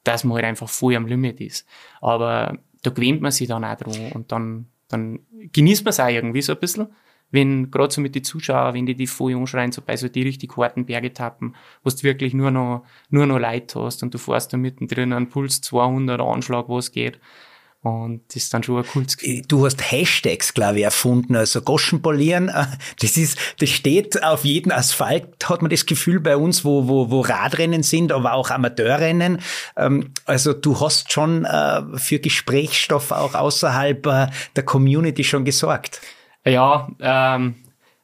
dass 0.04 0.24
man 0.24 0.36
halt 0.36 0.46
einfach 0.46 0.70
voll 0.70 0.96
am 0.96 1.08
Limit 1.08 1.42
ist. 1.42 1.68
Aber 2.02 2.58
da 2.84 2.90
gewöhnt 2.90 3.22
man 3.22 3.32
sich 3.32 3.48
dann 3.48 3.64
auch 3.64 3.76
dran 3.76 4.12
und 4.14 4.32
dann, 4.32 4.68
dann 4.88 5.20
genießt 5.52 5.84
man 5.86 5.90
es 5.90 6.00
auch 6.00 6.08
irgendwie 6.08 6.42
so 6.42 6.54
ein 6.54 6.60
bisschen. 6.60 6.88
Wenn, 7.34 7.72
gerade 7.72 7.94
so 7.94 8.02
mit 8.02 8.14
den 8.14 8.26
Zuschauern, 8.26 8.74
wenn 8.74 8.86
die 8.86 8.96
die 8.96 9.08
voll 9.08 9.34
umschreien, 9.36 9.72
so 9.72 9.82
bei 9.82 9.96
so 9.96 10.10
die 10.10 10.24
richtig 10.24 10.56
harten 10.58 10.86
Bergetappen, 10.86 11.56
wo 11.82 11.90
du 11.90 12.04
wirklich 12.04 12.34
nur 12.34 12.52
noch, 12.52 12.84
nur 13.10 13.26
noch 13.26 13.40
Leid 13.40 13.74
hast 13.76 14.04
und 14.04 14.14
du 14.14 14.18
fährst 14.18 14.52
da 14.52 14.58
mittendrin 14.58 15.14
einen 15.14 15.30
Puls 15.30 15.62
200 15.62 16.20
Anschlag, 16.20 16.68
wo 16.68 16.78
es 16.78 16.92
geht. 16.92 17.22
Und 17.84 18.22
das 18.28 18.44
ist 18.44 18.54
dann 18.54 18.62
schon 18.62 18.78
ein 18.78 18.86
cooles 18.86 19.17
Gefühl. 19.17 19.41
Du 19.48 19.65
hast 19.65 19.91
Hashtags, 19.91 20.54
glaube 20.54 20.78
ich, 20.78 20.84
erfunden. 20.84 21.36
Also 21.36 21.62
Goschen 21.62 22.04
polieren, 22.04 22.50
äh, 22.50 22.65
das 23.00 23.17
ist, 23.17 23.39
das 23.60 23.70
steht 23.70 24.24
auf 24.24 24.46
jedem 24.46 24.72
Asphalt, 24.72 25.50
hat 25.50 25.63
man 25.63 25.72
das 25.72 25.88
Gefühl 25.88 26.20
bei 26.20 26.38
uns, 26.38 26.63
wo, 26.63 26.88
wo, 26.88 27.10
wo 27.10 27.22
Radrennen 27.22 27.82
sind, 27.82 28.12
aber 28.12 28.34
auch 28.34 28.52
Amateurrennen. 28.52 29.39
Ähm, 29.76 30.12
also 30.26 30.54
du 30.54 30.80
hast 30.80 31.12
schon 31.12 31.44
äh, 31.46 31.82
für 31.98 32.20
Gesprächsstoff 32.20 33.12
auch 33.12 33.34
außerhalb 33.34 34.06
äh, 34.06 34.28
der 34.56 34.63
Community 34.63 35.24
schon 35.24 35.44
gesorgt. 35.44 36.02
Ja, 36.46 36.88
ähm, 37.00 37.56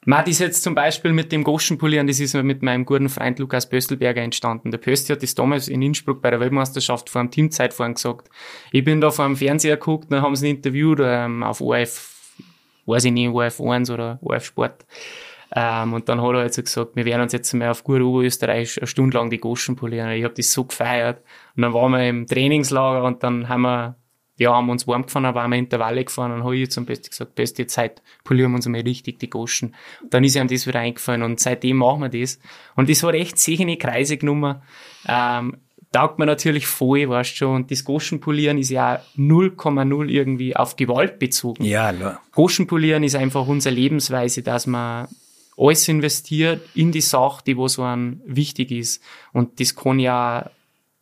man, 0.08 0.24
das 0.24 0.40
jetzt 0.40 0.64
zum 0.64 0.74
Beispiel 0.74 1.12
mit 1.12 1.34
dem 1.34 1.44
Goschenpolieren, 1.44 2.08
das 2.08 2.22
ist 2.22 2.34
mit 2.34 2.62
meinem 2.62 2.86
guten 2.86 3.10
Freund 3.10 3.40
Lukas 3.40 3.68
Pöstelberger 3.68 4.22
entstanden. 4.22 4.72
Der 4.72 4.78
Pösti 4.78 5.12
hat 5.12 5.22
das 5.22 5.36
damals 5.36 5.68
in 5.68 5.82
Innsbruck 5.82 6.22
bei 6.22 6.32
der 6.32 6.40
Weltmeisterschaft 6.40 7.10
vor 7.10 7.20
einem 7.20 7.30
Teamzeitfahren 7.30 7.96
gesagt. 7.96 8.30
Ich 8.72 8.86
bin 8.86 9.02
da 9.02 9.12
vor 9.12 9.26
dem 9.26 9.36
Fernseher 9.36 9.76
geguckt, 9.76 10.10
dann 10.10 10.22
haben 10.22 10.38
sie 10.38 10.48
ein 10.48 10.56
interviewt 10.56 11.02
ähm, 11.04 11.44
auf 11.44 11.60
ORF, 11.60 12.34
weiß 12.86 13.04
ich 13.04 13.12
nicht, 13.12 13.28
ORF 13.28 13.60
1 13.60 13.90
oder 13.90 14.18
ORF 14.22 14.46
Sport. 14.46 14.86
Ähm, 15.54 15.92
und 15.92 16.08
dann 16.08 16.22
hat 16.22 16.36
er 16.36 16.40
halt 16.40 16.54
so 16.54 16.64
gesagt, 16.64 16.96
wir 16.96 17.04
werden 17.04 17.24
uns 17.24 17.34
jetzt 17.34 17.54
mal 17.54 17.70
auf 17.70 17.84
gut 17.84 18.00
Oberösterreich 18.00 18.78
eine 18.78 18.88
Stunde 18.88 19.18
lang 19.18 19.30
die 19.30 19.40
Goschen 19.40 19.76
polieren. 19.76 20.12
Ich 20.12 20.24
habe 20.24 20.34
das 20.34 20.54
so 20.54 20.64
gefeiert. 20.64 21.22
Und 21.58 21.64
dann 21.64 21.74
waren 21.74 21.92
wir 21.92 22.08
im 22.08 22.28
Trainingslager 22.28 23.04
und 23.04 23.24
dann 23.24 23.50
haben 23.50 23.64
wir 23.64 23.98
ja, 24.38 24.54
haben 24.54 24.70
uns 24.70 24.88
warm 24.88 25.04
gefahren, 25.04 25.34
waren 25.36 25.52
wir 25.52 25.58
Intervalle 25.58 26.06
gefahren 26.06 26.32
und 26.32 26.44
habe 26.44 26.56
ich 26.56 26.72
zum 26.72 26.86
Besten 26.86 27.10
gesagt, 27.10 27.36
beste 27.36 27.68
Zeit, 27.68 28.02
polieren 28.24 28.52
wir 28.52 28.58
uns 28.58 28.66
einmal 28.66 28.82
richtig 28.82 29.20
die 29.20 29.30
Goschen. 29.30 29.76
Dann 30.10 30.24
ist 30.24 30.36
ihm 30.36 30.48
das 30.48 30.68
wieder 30.68 30.80
eingefallen 30.80 31.24
und 31.24 31.40
seitdem 31.40 31.78
machen 31.78 32.02
wir 32.02 32.10
das. 32.10 32.40
Und 32.76 32.90
das 32.90 33.04
hat 33.04 33.16
echt 33.16 33.40
sicher 33.40 33.64
in 33.64 33.70
die 33.70 33.78
Kreise 33.78 34.18
genommen. 34.18 34.62
Ähm, 35.08 35.58
taugt 35.92 36.20
mir 36.20 36.26
natürlich 36.26 36.68
voll, 36.68 37.10
weißt 37.10 37.36
schon. 37.36 37.56
Und 37.56 37.72
das 37.72 37.84
Goschenpolieren 37.84 38.58
ist 38.58 38.70
ja 38.70 39.02
0,0 39.18 40.08
irgendwie 40.10 40.56
auf 40.56 40.76
Gewalt 40.76 41.20
bezogen. 41.20 41.64
Ja, 41.64 41.92
klar. 41.92 42.22
Goschenpolieren 42.34 43.04
ist 43.04 43.16
einfach 43.16 43.48
unsere 43.48 43.74
Lebensweise, 43.74 44.44
dass 44.44 44.68
man 44.68 45.08
alles 45.58 45.88
investiert 45.88 46.62
in 46.76 46.92
die 46.92 47.02
Sache, 47.02 47.44
die 47.46 47.58
wo 47.58 47.68
so 47.68 47.84
ein 47.84 48.22
wichtig 48.26 48.72
ist. 48.72 49.02
Und 49.34 49.60
das 49.60 49.76
kann 49.76 50.00
ja, 50.00 50.52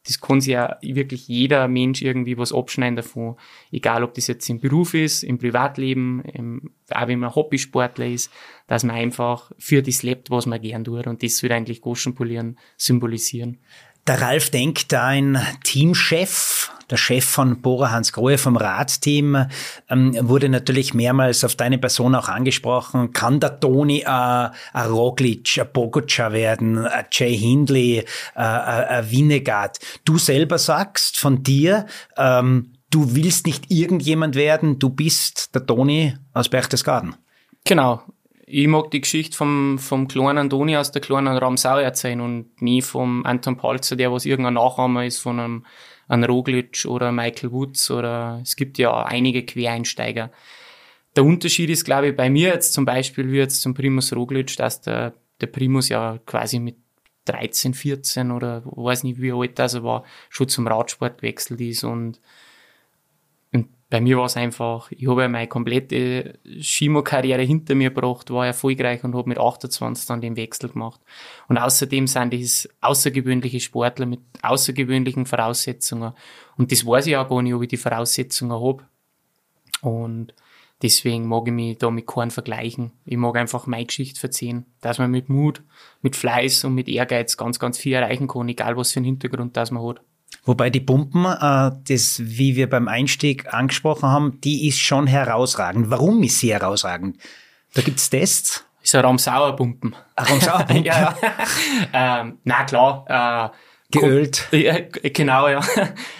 das 0.07 0.21
kann 0.21 0.39
sich 0.39 0.53
ja 0.53 0.77
wirklich 0.81 1.27
jeder 1.27 1.67
Mensch 1.67 2.01
irgendwie 2.01 2.37
was 2.37 2.53
abschneiden 2.53 2.95
davon. 2.95 3.35
Egal, 3.71 4.03
ob 4.03 4.13
das 4.13 4.27
jetzt 4.27 4.47
im 4.49 4.59
Beruf 4.59 4.93
ist, 4.93 5.23
im 5.23 5.37
Privatleben, 5.37 6.21
im, 6.21 6.71
auch 6.91 7.07
wenn 7.07 7.19
man 7.19 7.33
Hobbysportler 7.33 8.07
ist, 8.07 8.31
dass 8.67 8.83
man 8.83 8.95
einfach 8.95 9.51
für 9.57 9.81
das 9.81 10.03
lebt, 10.03 10.29
was 10.29 10.45
man 10.45 10.61
gern 10.61 10.83
tut. 10.83 11.07
Und 11.07 11.23
das 11.23 11.37
soll 11.37 11.51
eigentlich 11.51 11.81
Goschenpolieren 11.81 12.57
symbolisieren. 12.77 13.59
Der 14.05 14.21
Ralf 14.21 14.51
Denk, 14.51 14.87
dein 14.89 15.39
Teamchef, 15.63 16.71
der 16.89 16.97
Chef 16.97 17.25
von 17.25 17.61
Bora 17.61 17.91
Hans 17.91 18.13
Grohe 18.13 18.37
vom 18.37 18.57
Radteam, 18.57 19.47
ähm, 19.89 20.15
wurde 20.21 20.49
natürlich 20.49 20.93
mehrmals 20.93 21.43
auf 21.43 21.55
deine 21.55 21.77
Person 21.77 22.15
auch 22.15 22.29
angesprochen. 22.29 23.13
Kann 23.13 23.39
der 23.39 23.59
Toni 23.59 23.99
äh, 23.99 24.05
ein 24.05 24.51
Roglic, 24.73 25.57
ein 25.59 25.71
Pogacar 25.71 26.33
werden, 26.33 26.85
ein 26.85 27.05
Jay 27.11 27.37
Hindley, 27.37 28.05
äh, 28.35 28.39
ein 28.39 29.11
Winnegard? 29.11 29.79
Du 30.05 30.17
selber 30.17 30.57
sagst 30.57 31.17
von 31.19 31.43
dir, 31.43 31.85
ähm, 32.17 32.73
du 32.89 33.15
willst 33.15 33.45
nicht 33.45 33.71
irgendjemand 33.71 34.35
werden, 34.35 34.79
du 34.79 34.89
bist 34.89 35.53
der 35.55 35.65
Toni 35.65 36.15
aus 36.33 36.49
Berchtesgaden. 36.49 37.15
Genau 37.65 38.03
ich 38.47 38.67
mag 38.67 38.91
die 38.91 39.01
Geschichte 39.01 39.35
vom, 39.35 39.79
vom 39.79 40.07
kleinen 40.07 40.37
Antoni 40.37 40.77
aus 40.77 40.91
der 40.91 41.01
kleinen 41.01 41.35
Ramsau 41.35 41.77
erzählen 41.77 42.21
und 42.21 42.61
nie 42.61 42.81
vom 42.81 43.25
Anton 43.25 43.57
Palzer, 43.57 43.95
der 43.95 44.11
was 44.11 44.25
irgendein 44.25 44.53
Nachahmer 44.53 45.05
ist 45.05 45.19
von 45.19 45.39
einem, 45.39 45.65
einem 46.07 46.23
Roglic 46.25 46.85
oder 46.85 47.11
Michael 47.11 47.51
Woods 47.51 47.91
oder 47.91 48.39
es 48.43 48.55
gibt 48.55 48.77
ja 48.77 49.05
einige 49.05 49.43
Quereinsteiger. 49.45 50.31
Der 51.15 51.23
Unterschied 51.23 51.69
ist, 51.69 51.85
glaube 51.85 52.09
ich, 52.09 52.15
bei 52.15 52.29
mir 52.29 52.49
jetzt 52.49 52.73
zum 52.73 52.85
Beispiel 52.85 53.31
wie 53.31 53.37
jetzt 53.37 53.61
zum 53.61 53.73
Primus 53.73 54.13
Roglic, 54.13 54.55
dass 54.57 54.81
der, 54.81 55.13
der 55.41 55.47
Primus 55.47 55.89
ja 55.89 56.19
quasi 56.25 56.59
mit 56.59 56.75
13, 57.25 57.73
14 57.73 58.31
oder 58.31 58.61
weiß 58.65 59.03
nicht 59.03 59.19
wie 59.19 59.31
alt 59.31 59.57
das 59.57 59.73
er 59.73 59.83
war, 59.83 60.03
schon 60.29 60.47
zum 60.47 60.67
Radsport 60.67 61.21
gewechselt 61.21 61.59
ist 61.61 61.83
und 61.83 62.19
bei 63.89 64.01
mir 64.01 64.17
war 64.17 64.25
es 64.25 64.35
einfach, 64.35 64.91
ich 64.91 65.07
habe 65.07 65.21
ja 65.21 65.27
meine 65.27 65.47
komplette 65.47 66.39
Skimo-Karriere 66.59 67.43
hinter 67.43 67.75
mir 67.75 67.91
gebracht, 67.91 68.31
war 68.31 68.47
erfolgreich 68.47 69.03
und 69.03 69.15
habe 69.15 69.29
mit 69.29 69.37
28 69.37 70.07
dann 70.07 70.21
den 70.21 70.35
Wechsel 70.35 70.69
gemacht. 70.69 70.99
Und 71.47 71.57
außerdem 71.57 72.07
sind 72.07 72.33
das 72.33 72.67
außergewöhnliche 72.81 73.59
Sportler 73.59 74.07
mit 74.07 74.21
außergewöhnlichen 74.41 75.27
Voraussetzungen. 75.27 76.13
Und 76.57 76.71
das 76.71 76.85
weiß 76.85 77.05
ich 77.07 77.15
auch 77.15 77.29
gar 77.29 77.41
nicht, 77.43 77.53
ob 77.53 77.61
ich 77.61 77.69
die 77.69 77.77
Voraussetzungen 77.77 78.59
habe. 78.59 78.83
Und 79.81 80.33
deswegen 80.81 81.27
mag 81.27 81.43
ich 81.45 81.53
mich 81.53 81.77
da 81.77 81.91
mit 81.91 82.07
keinem 82.07 82.31
vergleichen. 82.31 82.91
Ich 83.05 83.17
mag 83.17 83.35
einfach 83.37 83.67
meine 83.67 83.85
Geschichte 83.85 84.23
erzählen, 84.23 84.65
dass 84.81 84.97
man 84.97 85.11
mit 85.11 85.29
Mut, 85.29 85.61
mit 86.01 86.15
Fleiß 86.15 86.63
und 86.63 86.73
mit 86.73 86.89
Ehrgeiz 86.89 87.37
ganz, 87.37 87.59
ganz 87.59 87.77
viel 87.77 87.93
erreichen 87.93 88.27
kann, 88.27 88.49
egal 88.49 88.77
was 88.77 88.93
für 88.93 88.97
einen 88.97 89.05
Hintergrund 89.05 89.55
das 89.55 89.69
man 89.69 89.83
hat. 89.83 90.01
Wobei 90.43 90.69
die 90.69 90.79
Pumpen, 90.79 91.25
äh, 91.25 91.71
das, 91.87 92.21
wie 92.23 92.55
wir 92.55 92.69
beim 92.69 92.87
Einstieg 92.87 93.51
angesprochen 93.53 94.09
haben, 94.09 94.41
die 94.41 94.67
ist 94.67 94.79
schon 94.79 95.07
herausragend. 95.07 95.89
Warum 95.89 96.21
ist 96.23 96.39
sie 96.39 96.53
herausragend? 96.53 97.17
Da 97.73 97.81
gibt's 97.81 98.09
Tests. 98.09 98.63
Ist 98.83 98.93
ein 98.93 99.01
Ramsauerpumpen. 99.01 99.95
Ein 100.15 100.25
Ramsauerpumpen? 100.25 100.83
ja, 100.85 101.15
ja. 101.19 101.35
ähm, 102.21 102.37
na 102.43 102.63
klar. 102.63 103.51
Äh, 103.51 103.57
Geölt. 103.91 104.47
Genau, 104.51 105.47
ja. 105.47 105.61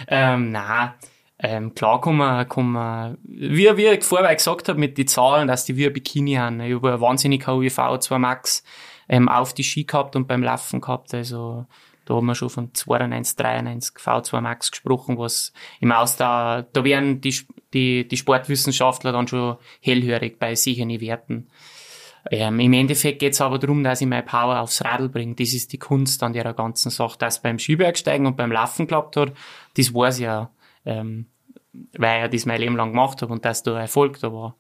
ähm, 0.08 0.52
na, 0.52 0.96
ähm, 1.38 1.76
klar 1.76 2.00
kann 2.00 2.16
man, 2.16 2.48
kann 2.48 2.72
man, 2.72 3.18
wie, 3.24 3.76
wie 3.78 3.88
ich 3.88 4.04
vorher 4.04 4.34
gesagt 4.34 4.70
habe 4.70 4.80
mit 4.80 4.98
den 4.98 5.08
Zahlen, 5.08 5.48
dass 5.48 5.66
die 5.66 5.76
wie 5.76 5.86
ein 5.86 5.94
Bikini 5.94 6.36
haben. 6.36 6.62
Ich 6.62 6.74
habe 6.74 6.90
eine 6.90 7.02
wahnsinnig 7.02 7.46
hohe 7.46 7.68
V2 7.68 8.18
Max 8.18 8.64
ähm, 9.10 9.28
auf 9.28 9.54
die 9.54 9.64
Ski 9.64 9.84
gehabt 9.84 10.16
und 10.16 10.28
beim 10.28 10.44
Laufen 10.44 10.80
gehabt. 10.80 11.14
Also 11.14 11.66
da 12.06 12.16
haben 12.16 12.26
wir 12.28 12.36
schon 12.36 12.50
von 12.50 12.74
92, 12.74 13.36
93 13.36 13.96
V2 13.96 14.42
Max 14.42 14.72
gesprochen, 14.72 15.18
was 15.18 15.54
im 15.80 15.92
Austausch, 15.92 16.66
da 16.72 16.84
wären 16.84 17.22
die, 17.22 17.36
die, 17.74 18.08
die 18.08 18.18
Sportwissenschaftler 18.18 19.12
dann 19.12 19.28
schon 19.28 19.58
hellhörig 19.82 20.40
bei 20.40 20.56
sicheren 20.56 21.02
Werten. 21.02 21.48
Ähm, 22.32 22.60
Im 22.60 22.74
Endeffekt 22.74 23.20
geht 23.20 23.34
es 23.34 23.42
aber 23.42 23.60
darum, 23.60 23.84
dass 23.84 24.02
ich 24.02 24.08
meine 24.08 24.24
Power 24.24 24.60
aufs 24.60 24.84
Radl 24.84 25.10
bringe. 25.10 25.36
Das 25.36 25.54
ist 25.54 25.74
die 25.74 25.78
Kunst 25.78 26.24
an 26.24 26.34
der 26.34 26.54
ganzen 26.54 26.90
Sache. 26.90 27.18
Dass 27.20 27.42
beim 27.42 27.60
Skibergsteigen 27.60 28.26
und 28.26 28.36
beim 28.36 28.52
Laufen 28.52 28.88
geklappt 28.88 29.18
hat, 29.18 29.34
das 29.78 29.94
weiß 29.94 30.18
ich 30.18 30.24
ja, 30.24 30.50
ähm, 30.86 31.28
weil 31.98 32.26
ich 32.26 32.32
das 32.32 32.46
mein 32.46 32.62
Leben 32.62 32.76
lang 32.76 32.92
gemacht 32.92 33.22
habe 33.22 33.32
und 33.32 33.46
dass 33.46 33.62
da 33.64 33.80
Erfolg 33.80 34.20
da 34.20 34.34
war. 34.34 34.56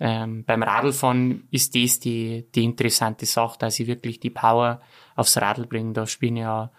Ähm, 0.00 0.44
beim 0.44 0.62
Radlfahren 0.62 1.48
ist 1.50 1.74
das 1.74 1.98
die, 1.98 2.46
die 2.54 2.64
interessante 2.64 3.26
Sache, 3.26 3.58
dass 3.58 3.80
ich 3.80 3.86
wirklich 3.86 4.20
die 4.20 4.30
Power 4.30 4.80
aufs 5.16 5.36
Radl 5.36 5.66
bringen. 5.66 5.94
Da 5.94 6.06
spielen 6.06 6.36
ja, 6.36 6.70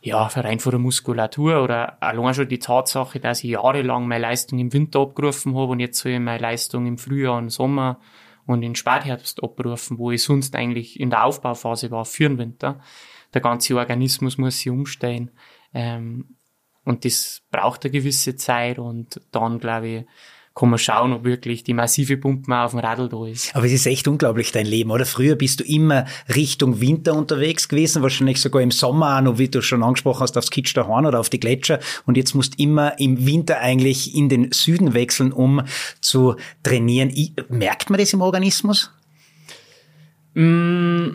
ja, 0.00 0.26
rein 0.26 0.60
von 0.60 0.70
der 0.70 0.78
Muskulatur 0.78 1.62
oder 1.62 2.00
allein 2.00 2.34
schon 2.34 2.48
die 2.48 2.60
Tatsache, 2.60 3.18
dass 3.18 3.42
ich 3.42 3.50
jahrelang 3.50 4.06
meine 4.06 4.22
Leistung 4.22 4.60
im 4.60 4.72
Winter 4.72 5.00
abgerufen 5.00 5.56
habe 5.56 5.72
und 5.72 5.80
jetzt 5.80 5.98
soll 5.98 6.12
ich 6.12 6.20
meine 6.20 6.38
Leistung 6.38 6.86
im 6.86 6.98
Frühjahr 6.98 7.38
und 7.38 7.50
Sommer 7.50 7.98
und 8.46 8.62
in 8.62 8.76
Spätherbst 8.76 9.42
abrufen, 9.42 9.98
wo 9.98 10.12
ich 10.12 10.22
sonst 10.22 10.54
eigentlich 10.54 11.00
in 11.00 11.10
der 11.10 11.24
Aufbauphase 11.24 11.90
war 11.90 12.04
für 12.04 12.28
den 12.28 12.38
Winter. 12.38 12.80
Der 13.34 13.40
ganze 13.40 13.76
Organismus 13.76 14.38
muss 14.38 14.58
sich 14.58 14.70
umstellen. 14.70 15.32
Ähm, 15.74 16.36
und 16.84 17.04
das 17.04 17.42
braucht 17.50 17.84
eine 17.84 17.90
gewisse 17.90 18.36
Zeit 18.36 18.78
und 18.78 19.20
dann, 19.32 19.58
glaube 19.58 19.88
ich, 19.88 20.04
kann 20.56 20.70
man 20.70 20.78
schauen, 20.78 21.12
ob 21.12 21.24
wirklich 21.24 21.64
die 21.64 21.74
massive 21.74 22.16
Pumpe 22.16 22.56
auf 22.56 22.70
dem 22.70 22.80
Radl 22.80 23.10
da 23.10 23.26
ist. 23.26 23.54
Aber 23.54 23.66
es 23.66 23.72
ist 23.72 23.86
echt 23.86 24.08
unglaublich, 24.08 24.52
dein 24.52 24.64
Leben, 24.64 24.90
oder? 24.90 25.04
Früher 25.04 25.36
bist 25.36 25.60
du 25.60 25.64
immer 25.64 26.06
Richtung 26.34 26.80
Winter 26.80 27.14
unterwegs 27.14 27.68
gewesen, 27.68 28.02
wahrscheinlich 28.02 28.40
sogar 28.40 28.62
im 28.62 28.70
Sommer 28.70 29.18
auch 29.18 29.20
noch, 29.20 29.38
wie 29.38 29.48
du 29.48 29.60
schon 29.60 29.82
angesprochen 29.82 30.20
hast, 30.20 30.38
aufs 30.38 30.50
Kitschter 30.50 30.88
Horn 30.88 31.04
oder 31.04 31.20
auf 31.20 31.28
die 31.28 31.40
Gletscher. 31.40 31.78
Und 32.06 32.16
jetzt 32.16 32.34
musst 32.34 32.58
du 32.58 32.62
immer 32.62 32.98
im 32.98 33.26
Winter 33.26 33.60
eigentlich 33.60 34.14
in 34.14 34.30
den 34.30 34.50
Süden 34.50 34.94
wechseln, 34.94 35.30
um 35.30 35.62
zu 36.00 36.36
trainieren. 36.62 37.12
merkt 37.50 37.90
man 37.90 38.00
das 38.00 38.14
im 38.14 38.22
Organismus? 38.22 38.90
Mm, 40.32 41.08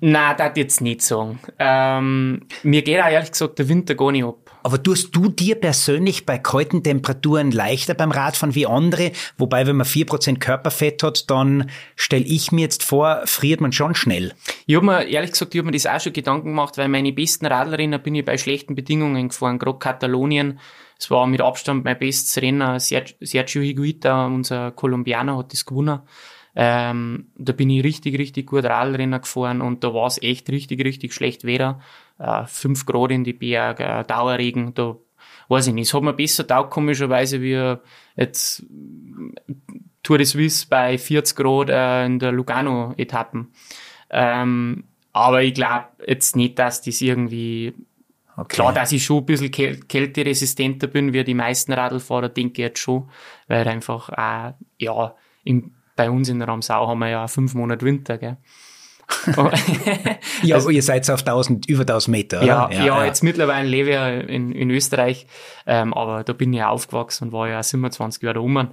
na, 0.00 0.32
das 0.32 0.52
jetzt 0.56 0.80
nicht 0.80 1.02
sagen. 1.02 1.38
Ähm, 1.58 2.46
mir 2.62 2.80
geht 2.80 3.00
auch 3.00 3.08
ehrlich 3.08 3.32
gesagt 3.32 3.58
der 3.58 3.68
Winter 3.68 3.94
gar 3.94 4.12
nicht 4.12 4.24
ab. 4.24 4.49
Aber 4.62 4.82
tust 4.82 5.14
du 5.14 5.28
dir 5.28 5.54
persönlich 5.54 6.26
bei 6.26 6.38
kalten 6.38 6.82
Temperaturen 6.82 7.50
leichter 7.50 7.94
beim 7.94 8.10
Radfahren 8.10 8.54
wie 8.54 8.66
andere? 8.66 9.12
Wobei, 9.38 9.66
wenn 9.66 9.76
man 9.76 9.86
vier 9.86 10.06
Prozent 10.06 10.40
Körperfett 10.40 11.02
hat, 11.02 11.30
dann 11.30 11.70
stelle 11.96 12.24
ich 12.24 12.52
mir 12.52 12.62
jetzt 12.62 12.82
vor, 12.82 13.22
friert 13.26 13.60
man 13.60 13.72
schon 13.72 13.94
schnell. 13.94 14.32
Ich 14.66 14.76
habe 14.76 14.86
mir, 14.86 15.04
ehrlich 15.04 15.32
gesagt, 15.32 15.54
ich 15.54 15.58
habe 15.58 15.66
mir 15.66 15.72
das 15.72 15.86
auch 15.86 16.00
schon 16.00 16.12
Gedanken 16.12 16.48
gemacht, 16.48 16.78
weil 16.78 16.88
meine 16.88 17.12
besten 17.12 17.46
Radlerinnen 17.46 18.02
bin 18.02 18.14
ich 18.14 18.24
bei 18.24 18.38
schlechten 18.38 18.74
Bedingungen 18.74 19.28
gefahren, 19.28 19.58
gerade 19.58 19.78
Katalonien. 19.78 20.58
Es 20.98 21.10
war 21.10 21.26
mit 21.26 21.40
Abstand 21.40 21.84
mein 21.84 21.98
bestes 21.98 22.42
Renner. 22.42 22.78
Sergio 22.78 23.62
Higuita, 23.62 24.26
unser 24.26 24.70
Kolumbianer, 24.72 25.38
hat 25.38 25.52
das 25.52 25.64
gewonnen. 25.64 26.00
Ähm, 26.54 27.28
da 27.36 27.52
bin 27.52 27.70
ich 27.70 27.84
richtig, 27.84 28.18
richtig 28.18 28.46
gut 28.48 28.64
Radlrenner 28.64 29.20
gefahren 29.20 29.60
und 29.60 29.84
da 29.84 29.94
war 29.94 30.08
es 30.08 30.20
echt 30.20 30.50
richtig, 30.50 30.84
richtig 30.84 31.14
schlecht 31.14 31.44
Wetter. 31.44 31.80
Äh, 32.20 32.44
fünf 32.46 32.84
Grad 32.84 33.10
in 33.10 33.24
die 33.24 33.32
Berge, 33.32 33.84
äh, 33.84 34.04
Dauerregen, 34.04 34.74
da 34.74 34.96
weiß 35.48 35.68
ich 35.68 35.74
nicht. 35.74 35.88
Es 35.88 35.94
hat 35.94 36.02
mir 36.02 36.12
besser 36.12 36.46
taugt, 36.46 36.70
komischerweise, 36.70 37.40
wie 37.40 37.76
jetzt 38.16 38.64
Tour 40.02 40.18
de 40.18 40.26
Suisse 40.26 40.66
bei 40.68 40.98
40 40.98 41.36
Grad 41.36 41.70
äh, 41.70 42.06
in 42.06 42.18
der 42.18 42.32
Lugano-Etappen. 42.32 43.52
Ähm, 44.10 44.84
aber 45.12 45.42
ich 45.42 45.54
glaube 45.54 45.86
jetzt 46.06 46.36
nicht, 46.36 46.58
dass 46.58 46.82
das 46.82 47.00
irgendwie 47.00 47.74
Okay. 48.36 48.56
Klar, 48.56 48.72
dass 48.72 48.92
ich 48.92 49.04
schon 49.04 49.18
ein 49.18 49.26
bisschen 49.26 49.50
kälteresistenter 49.50 50.86
bin 50.86 51.12
wie 51.12 51.24
die 51.24 51.34
meisten 51.34 51.74
Radlfahrer, 51.74 52.30
denke 52.30 52.52
ich 52.52 52.58
jetzt 52.68 52.78
schon, 52.78 53.10
weil 53.48 53.68
einfach 53.68 54.08
auch, 54.08 54.54
ja, 54.78 55.14
im, 55.44 55.74
bei 55.94 56.10
uns 56.10 56.30
in 56.30 56.40
Ramsau 56.40 56.88
haben 56.88 57.00
wir 57.00 57.08
ja 57.08 57.28
fünf 57.28 57.54
Monate 57.54 57.84
Winter, 57.84 58.16
gell. 58.16 58.38
ja, 60.42 60.56
also, 60.56 60.70
ihr 60.70 60.82
seid 60.82 61.08
auf 61.10 61.20
1000, 61.20 61.68
über 61.68 61.82
1000 61.82 62.08
Meter? 62.08 62.42
Ja, 62.42 62.70
ja, 62.70 62.84
ja, 62.84 63.04
jetzt 63.04 63.22
mittlerweile 63.22 63.68
lebe 63.68 63.90
ich 63.90 64.28
in, 64.34 64.52
in 64.52 64.70
Österreich, 64.70 65.26
ähm, 65.66 65.92
aber 65.94 66.24
da 66.24 66.32
bin 66.32 66.52
ich 66.52 66.58
ja 66.58 66.68
aufgewachsen 66.68 67.28
und 67.28 67.32
war 67.32 67.48
ja 67.48 67.62
27 67.62 68.22
Jahre 68.22 68.38
rum. 68.38 68.68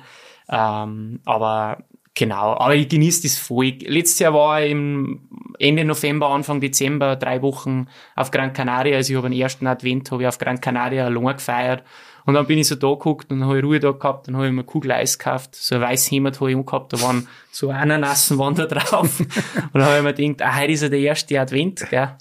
Ähm, 0.50 1.20
aber 1.26 1.84
genau, 2.14 2.58
aber 2.58 2.76
ich 2.76 2.88
genieße 2.88 3.24
das 3.24 3.38
voll. 3.38 3.74
Letztes 3.82 4.20
Jahr 4.20 4.34
war 4.34 4.62
ich 4.62 4.72
im 4.72 5.28
Ende 5.60 5.86
November, 5.86 6.30
Anfang 6.30 6.62
Dezember, 6.62 7.16
drei 7.16 7.42
Wochen 7.42 7.88
auf 8.16 8.32
Gran 8.32 8.54
Canaria. 8.54 8.96
Also 8.96 9.14
ich 9.14 9.18
habe 9.18 9.30
den 9.30 9.38
ersten 9.38 9.68
Advent 9.68 10.12
habe 10.12 10.24
ich 10.24 10.28
auf 10.28 10.38
Gran 10.38 10.62
Canaria 10.62 11.06
allein 11.06 11.36
gefeiert 11.36 11.84
und 12.28 12.34
dann 12.34 12.46
bin 12.46 12.60
ich 12.60 12.68
so 12.68 12.76
da 12.76 12.90
geguckt 12.90 13.32
und 13.32 13.46
habe 13.46 13.58
ich 13.58 13.64
Ruhe 13.64 13.80
da 13.80 13.92
gehabt, 13.92 14.28
dann 14.28 14.36
habe 14.36 14.48
ich 14.48 14.52
mir 14.52 14.60
eine 14.60 14.66
Kugel 14.66 14.92
Eis 14.92 15.18
gekauft, 15.18 15.56
so 15.56 15.76
ein 15.76 15.82
weißes 15.82 16.12
Hemd 16.12 16.42
habe 16.42 16.50
ich 16.50 16.58
umgehabt, 16.58 16.92
da 16.92 17.02
waren 17.02 17.26
so 17.52 17.70
Ananassen 17.72 18.38
waren 18.38 18.54
da 18.54 18.66
drauf. 18.66 19.20
und 19.22 19.30
dann 19.74 19.86
habe 19.86 19.98
ich 19.98 20.04
mir 20.04 20.14
gedacht, 20.14 20.42
ah, 20.42 20.60
heute 20.60 20.74
ist 20.74 20.84
ja 20.84 20.90
der 20.90 21.00
erste 21.00 21.40
Advent, 21.40 21.90
gell. 21.90 22.18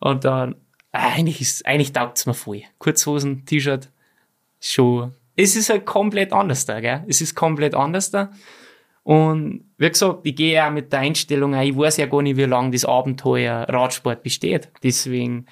Und 0.00 0.24
dann 0.24 0.54
eigentlich 0.92 1.42
ist, 1.42 1.66
eigentlich 1.66 1.92
taugt's 1.92 2.24
mir 2.24 2.32
voll. 2.32 2.62
Kurzhosen, 2.78 3.44
T-Shirt, 3.44 3.90
schon. 4.60 5.12
Es 5.36 5.56
ist 5.56 5.68
halt 5.68 5.84
komplett 5.84 6.32
anders 6.32 6.64
da, 6.64 6.80
gell? 6.80 7.04
Es 7.06 7.20
ist 7.20 7.34
komplett 7.34 7.74
anders 7.74 8.10
da. 8.10 8.30
Und 9.02 9.66
wie 9.76 9.90
gesagt, 9.90 10.20
ich 10.22 10.36
gehe 10.36 10.54
ja 10.54 10.70
mit 10.70 10.90
der 10.90 11.00
Einstellung 11.00 11.54
ein, 11.54 11.68
ich 11.68 11.76
weiß 11.76 11.98
ja 11.98 12.06
gar 12.06 12.22
nicht, 12.22 12.38
wie 12.38 12.44
lange 12.44 12.70
das 12.70 12.86
Abenteuer 12.86 13.66
Radsport 13.68 14.22
besteht. 14.22 14.70
Deswegen 14.82 15.44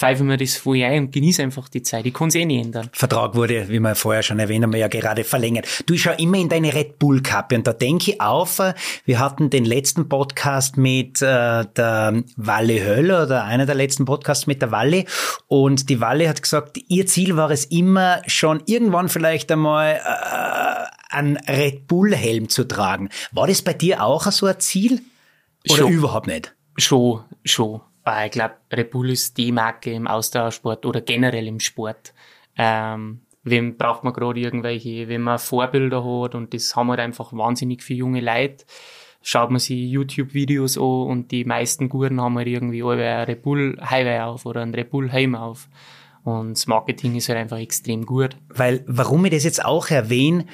pfeife 0.00 0.24
mir 0.24 0.38
das 0.38 0.56
voll 0.56 0.82
ein 0.82 1.04
und 1.04 1.12
genieße 1.12 1.42
einfach 1.42 1.68
die 1.68 1.82
Zeit. 1.82 2.06
Ich 2.06 2.14
kann 2.14 2.28
es 2.28 2.34
eh 2.34 2.46
nicht 2.46 2.64
ändern. 2.64 2.88
Vertrag 2.92 3.34
wurde, 3.34 3.68
wie 3.68 3.80
wir 3.80 3.94
vorher 3.94 4.22
schon 4.22 4.38
erwähnt 4.38 4.64
haben, 4.64 4.74
ja 4.74 4.88
gerade 4.88 5.24
verlängert. 5.24 5.66
Du 5.84 5.94
schau 5.98 6.12
immer 6.12 6.38
in 6.38 6.48
deine 6.48 6.72
Red 6.72 6.98
Bull 6.98 7.22
Kappe 7.22 7.54
und 7.54 7.66
da 7.66 7.74
denke 7.74 8.12
ich 8.12 8.20
auf, 8.20 8.60
äh, 8.60 8.72
wir 9.04 9.18
hatten 9.18 9.50
den 9.50 9.66
letzten 9.66 10.08
Podcast 10.08 10.78
mit 10.78 11.20
äh, 11.20 11.66
der 11.66 12.22
Walle 12.36 12.82
Höller 12.82 13.24
oder 13.24 13.44
einer 13.44 13.66
der 13.66 13.74
letzten 13.74 14.06
Podcasts 14.06 14.46
mit 14.46 14.62
der 14.62 14.70
Walle 14.70 15.04
und 15.48 15.90
die 15.90 16.00
Walle 16.00 16.30
hat 16.30 16.40
gesagt, 16.40 16.78
ihr 16.88 17.06
Ziel 17.06 17.36
war 17.36 17.50
es 17.50 17.66
immer 17.66 18.22
schon 18.26 18.62
irgendwann 18.64 19.10
vielleicht 19.10 19.52
einmal 19.52 19.96
äh, 19.96 21.14
einen 21.14 21.36
Red 21.36 21.88
Bull 21.88 22.16
Helm 22.16 22.48
zu 22.48 22.64
tragen. 22.64 23.10
War 23.32 23.48
das 23.48 23.60
bei 23.60 23.74
dir 23.74 24.02
auch 24.02 24.24
so 24.32 24.46
ein 24.46 24.58
Ziel? 24.60 25.02
Oder 25.68 25.76
Schon. 25.76 25.92
überhaupt 25.92 26.26
nicht? 26.26 26.54
Schon, 26.78 27.24
schon. 27.44 27.82
Weil 28.04 28.26
ich 28.26 28.32
glaube, 28.32 28.54
Red 28.72 28.90
Bull 28.90 29.10
ist 29.10 29.36
die 29.36 29.52
Marke 29.52 29.92
im 29.92 30.06
Ausdauersport 30.06 30.86
oder 30.86 31.00
generell 31.00 31.46
im 31.46 31.60
Sport. 31.60 32.14
Ähm, 32.56 33.20
wem 33.42 33.76
braucht 33.76 34.04
man 34.04 34.12
gerade 34.12 34.40
irgendwelche, 34.40 35.08
wenn 35.08 35.22
man 35.22 35.38
Vorbilder 35.38 36.04
hat 36.04 36.34
und 36.34 36.54
das 36.54 36.74
haben 36.76 36.90
halt 36.90 37.00
einfach 37.00 37.32
wahnsinnig 37.32 37.82
viele 37.82 38.00
junge 38.00 38.20
Leute. 38.20 38.64
Schaut 39.22 39.50
man 39.50 39.58
sich 39.58 39.90
YouTube-Videos 39.90 40.78
an 40.78 40.84
und 40.84 41.30
die 41.30 41.44
meisten 41.44 41.90
Guten 41.90 42.20
haben 42.20 42.38
halt 42.38 42.48
irgendwie 42.48 42.82
alle 42.82 43.06
ein 43.06 43.24
Red 43.24 43.42
Bull 43.42 43.78
Highway 43.82 44.20
auf 44.20 44.46
oder 44.46 44.62
ein 44.62 44.74
Red 44.74 44.90
Bull 44.90 45.10
Helm 45.10 45.34
auf. 45.34 45.68
Und 46.22 46.56
das 46.56 46.66
Marketing 46.66 47.16
ist 47.16 47.28
halt 47.28 47.38
einfach 47.38 47.58
extrem 47.58 48.04
gut. 48.04 48.36
Weil, 48.48 48.84
warum 48.86 49.24
ich 49.24 49.32
das 49.32 49.44
jetzt 49.44 49.64
auch 49.64 49.88
erwähne, 49.88 50.46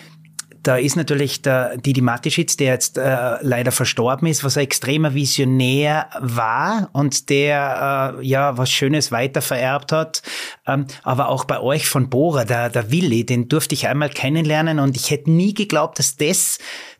da 0.66 0.76
ist 0.76 0.96
natürlich 0.96 1.42
der 1.42 1.76
Didi 1.76 2.00
Matischitz, 2.00 2.56
der 2.56 2.72
jetzt 2.72 2.98
äh, 2.98 3.36
leider 3.40 3.70
verstorben 3.70 4.26
ist, 4.26 4.42
was 4.42 4.56
ein 4.56 4.64
extremer 4.64 5.14
Visionär 5.14 6.10
war 6.18 6.90
und 6.92 7.30
der 7.30 8.16
äh, 8.18 8.26
ja 8.26 8.58
was 8.58 8.70
Schönes 8.70 9.12
weitervererbt 9.12 9.92
hat. 9.92 10.22
Ähm, 10.66 10.86
aber 11.04 11.28
auch 11.28 11.44
bei 11.44 11.60
euch 11.60 11.88
von 11.88 12.10
Bora, 12.10 12.44
der, 12.44 12.68
der 12.68 12.90
Willi, 12.90 13.24
den 13.24 13.48
durfte 13.48 13.74
ich 13.74 13.86
einmal 13.86 14.08
kennenlernen 14.08 14.80
und 14.80 14.96
ich 14.96 15.10
hätte 15.12 15.30
nie 15.30 15.54
geglaubt, 15.54 16.00
dass 16.00 16.16
das 16.16 16.58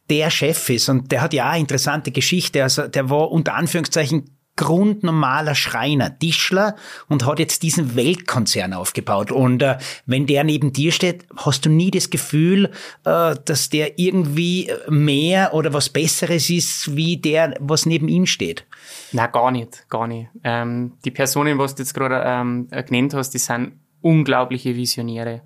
der 0.09 0.31
Chef 0.31 0.71
ist. 0.71 0.89
Und 0.89 1.11
der 1.11 1.21
hat 1.21 1.35
ja 1.35 1.51
eine 1.51 1.61
interessante 1.61 2.12
Geschichte. 2.12 2.62
Also 2.62 2.87
der 2.87 3.11
war 3.11 3.33
unter 3.33 3.55
Anführungszeichen 3.55 4.36
grundnormaler 4.57 5.55
Schreiner, 5.55 6.19
Tischler 6.19 6.77
und 7.09 7.25
hat 7.27 7.39
jetzt 7.39 7.63
diesen 7.63 7.95
Weltkonzern 7.95 8.73
aufgebaut. 8.73 9.31
Und 9.31 9.63
äh, 9.63 9.79
wenn 10.07 10.27
der 10.27 10.45
neben 10.45 10.73
dir 10.73 10.93
steht, 10.93 11.27
hast 11.37 11.67
du 11.67 11.71
nie 11.71 11.91
das 11.91 12.11
Gefühl, 12.11 12.71
äh, 13.05 13.35
dass 13.45 13.69
der 13.69 13.99
irgendwie 13.99 14.73
mehr 14.89 15.55
oder 15.55 15.73
was 15.73 15.91
Besseres 15.91 16.51
ist, 16.51 16.97
wie 16.97 17.19
der, 17.19 17.55
was 17.61 17.87
neben 17.87 18.09
ihm 18.09 18.27
steht. 18.27 18.65
Na 19.13 19.27
gar 19.27 19.51
nicht, 19.51 19.89
gar 19.89 20.07
nicht. 20.07 20.29
Ähm, 20.43 20.95
die 21.05 21.11
Personen, 21.11 21.59
was 21.59 21.75
du 21.75 21.83
jetzt 21.83 21.95
gerade 21.95 22.23
ähm, 22.27 22.69
genannt 22.87 23.15
hast, 23.15 23.31
die 23.31 23.39
sind 23.39 23.73
unglaubliche 24.01 24.75
Visionäre. 24.75 25.43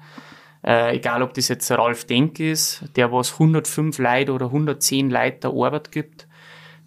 Äh, 0.62 0.96
egal, 0.96 1.22
ob 1.22 1.32
das 1.34 1.48
jetzt 1.48 1.70
Ralf 1.70 2.04
Denk 2.04 2.38
ist, 2.38 2.84
der 2.96 3.10
was 3.10 3.32
105 3.32 3.98
Leute 3.98 4.32
oder 4.32 4.46
110 4.46 5.10
Leute 5.10 5.48
Arbeit 5.48 5.90
gibt, 5.90 6.26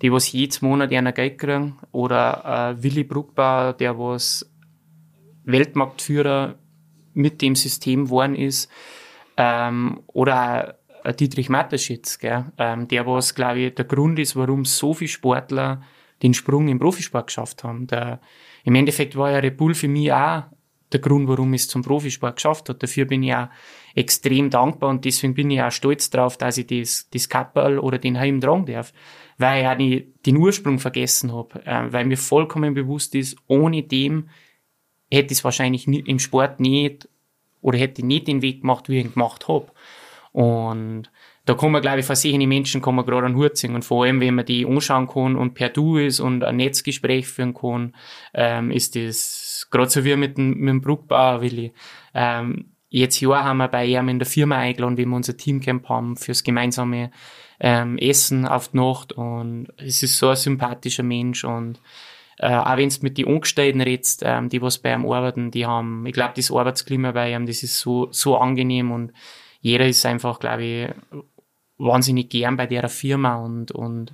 die 0.04 0.12
was 0.12 0.32
jedes 0.32 0.62
Monat 0.62 0.92
einer 0.92 1.14
Geld 1.14 1.40
kriegen, 1.40 1.80
oder 1.92 2.76
äh, 2.78 2.84
Willy 2.84 3.06
Bruckbauer, 3.06 3.74
der 3.74 3.98
was 3.98 4.48
Weltmarktführer 5.46 6.56
mit 7.14 7.42
dem 7.42 7.56
System 7.56 8.06
geworden 8.06 8.36
ist, 8.36 8.70
ähm, 9.38 10.02
oder 10.08 10.78
ein 11.04 11.16
Dietrich 11.16 11.50
Mateschitz, 11.50 12.20
gell? 12.20 12.46
Ähm, 12.58 12.88
der 12.90 13.08
was, 13.08 13.34
glaube 13.34 13.60
ich, 13.60 13.76
der 13.76 13.86
Grund 13.86 14.20
ist, 14.20 14.36
warum 14.36 14.66
so 14.66 14.94
viele 14.94 15.08
Sportler 15.08 15.82
den 16.22 16.34
Sprung 16.34 16.68
im 16.68 16.80
Profisport 16.80 17.28
geschafft 17.28 17.64
haben. 17.64 17.88
Der, 17.88 18.20
Im 18.64 18.76
Endeffekt 18.76 19.16
war 19.16 19.32
ja 19.32 19.40
Red 19.40 19.58
Bull 19.58 19.74
für 19.74 19.88
mich 19.88 20.12
auch 20.12 20.44
der 20.92 21.00
Grund, 21.00 21.28
warum 21.28 21.54
es 21.54 21.68
zum 21.68 21.82
Profisport 21.82 22.36
geschafft 22.36 22.70
hat. 22.70 22.84
Dafür 22.84 23.06
bin 23.06 23.24
ich 23.24 23.34
auch 23.34 23.48
extrem 23.96 24.50
dankbar 24.50 24.90
und 24.90 25.04
deswegen 25.06 25.34
bin 25.34 25.52
ich 25.52 25.62
auch 25.62 25.72
stolz 25.72 26.10
drauf, 26.10 26.38
dass 26.38 26.58
ich 26.58 26.68
das, 26.68 27.10
das 27.10 27.28
Kapperl 27.28 27.80
oder 27.80 27.98
den 27.98 28.20
Heim 28.20 28.40
tragen 28.40 28.66
darf. 28.66 28.94
Weil 29.44 29.62
ich 29.62 29.68
auch 29.68 30.06
den 30.26 30.38
Ursprung 30.38 30.80
vergessen 30.80 31.34
habe. 31.34 31.66
Äh, 31.66 31.92
weil 31.92 32.06
mir 32.06 32.18
vollkommen 32.18 32.74
bewusst 32.74 33.14
ist, 33.14 33.36
ohne 33.48 33.84
dem 33.84 34.30
hätte 35.12 35.34
ich 35.34 35.40
es 35.40 35.44
wahrscheinlich 35.44 35.86
nie, 35.86 36.00
im 36.00 36.18
Sport 36.18 36.62
nicht 36.62 37.10
oder 37.62 37.78
hätte 37.78 38.02
ich 38.02 38.06
nicht 38.06 38.28
den 38.28 38.42
Weg 38.42 38.62
gemacht, 38.62 38.88
wie 38.88 39.00
ich 39.00 39.06
ihn 39.06 39.14
gemacht 39.14 39.50
habe. 39.50 39.68
Und 40.32 41.12
da 41.46 41.56
kann 41.56 41.74
man, 41.74 41.82
glaube 41.82 42.00
ich, 42.00 42.06
versehene 42.06 42.48
Menschen 42.48 42.82
kann 42.82 42.96
man 42.96 43.06
gerade 43.06 43.26
einen 43.26 43.36
Hut 43.36 43.58
ziehen. 43.58 43.76
Und 43.76 43.84
vor 43.84 44.06
allem, 44.06 44.22
wenn 44.22 44.36
man 44.36 44.46
die 44.46 44.66
anschauen 44.66 45.08
kann 45.08 45.36
und 45.36 45.54
per 45.56 45.70
Du 45.70 45.98
ist 45.98 46.22
und 46.22 46.44
ein 46.44 46.56
Netzgespräch 46.56 47.28
führen 47.28 47.54
kann, 47.54 47.94
ähm, 48.34 48.72
ist 48.72 48.96
das 48.96 49.68
gerade 49.70 49.90
so 49.90 50.06
wie 50.06 50.16
mit 50.16 50.38
dem, 50.38 50.58
mit 50.58 50.70
dem 50.70 50.82
Bruckbauer, 50.82 51.42
Willi. 51.42 51.74
Ähm, 52.14 52.72
jetzt 52.90 53.20
Jahr 53.20 53.44
haben 53.44 53.58
wir 53.58 53.68
bei 53.68 53.86
ihm 53.86 54.08
in 54.08 54.20
der 54.20 54.26
Firma 54.26 54.58
eingeladen, 54.58 54.98
wie 54.98 55.06
wir 55.06 55.16
unser 55.16 55.36
Teamcamp 55.36 55.90
haben, 55.90 56.16
fürs 56.16 56.44
gemeinsame 56.44 57.12
ähm, 57.60 57.98
Essen 57.98 58.46
auf 58.46 58.70
die 58.70 58.78
Nacht. 58.78 59.14
Und 59.14 59.68
es 59.78 60.04
ist 60.04 60.18
so 60.18 60.30
ein 60.30 60.36
sympathischer 60.36 61.04
Mensch 61.04 61.44
und 61.44 61.80
äh, 62.40 62.56
auch 62.56 62.78
wenn 62.78 62.90
du 62.90 62.96
mit 63.02 63.18
den 63.18 63.28
Angestellten 63.28 63.82
redest, 63.82 64.22
ähm, 64.26 64.50
die 64.50 64.62
was 64.62 64.80
bei 64.80 64.94
ihm 64.94 65.10
arbeiten, 65.10 65.52
die 65.52 65.66
haben, 65.66 66.06
ich 66.06 66.14
glaube, 66.14 66.34
das 66.36 66.52
Arbeitsklima 66.52 67.12
bei 67.12 67.32
ihm, 67.32 67.46
das 67.46 67.64
ist 67.64 67.80
so, 67.80 68.08
so 68.12 68.38
angenehm 68.38 68.92
und 68.92 69.14
jeder 69.62 69.88
ist 69.88 70.06
einfach, 70.06 70.40
glaube 70.40 70.64
ich, 70.64 70.90
wahnsinnig 71.78 72.30
gern 72.30 72.58
bei 72.58 72.68
der 72.68 72.90
Firma 72.90 73.36
und, 73.36 73.72
und, 73.72 74.14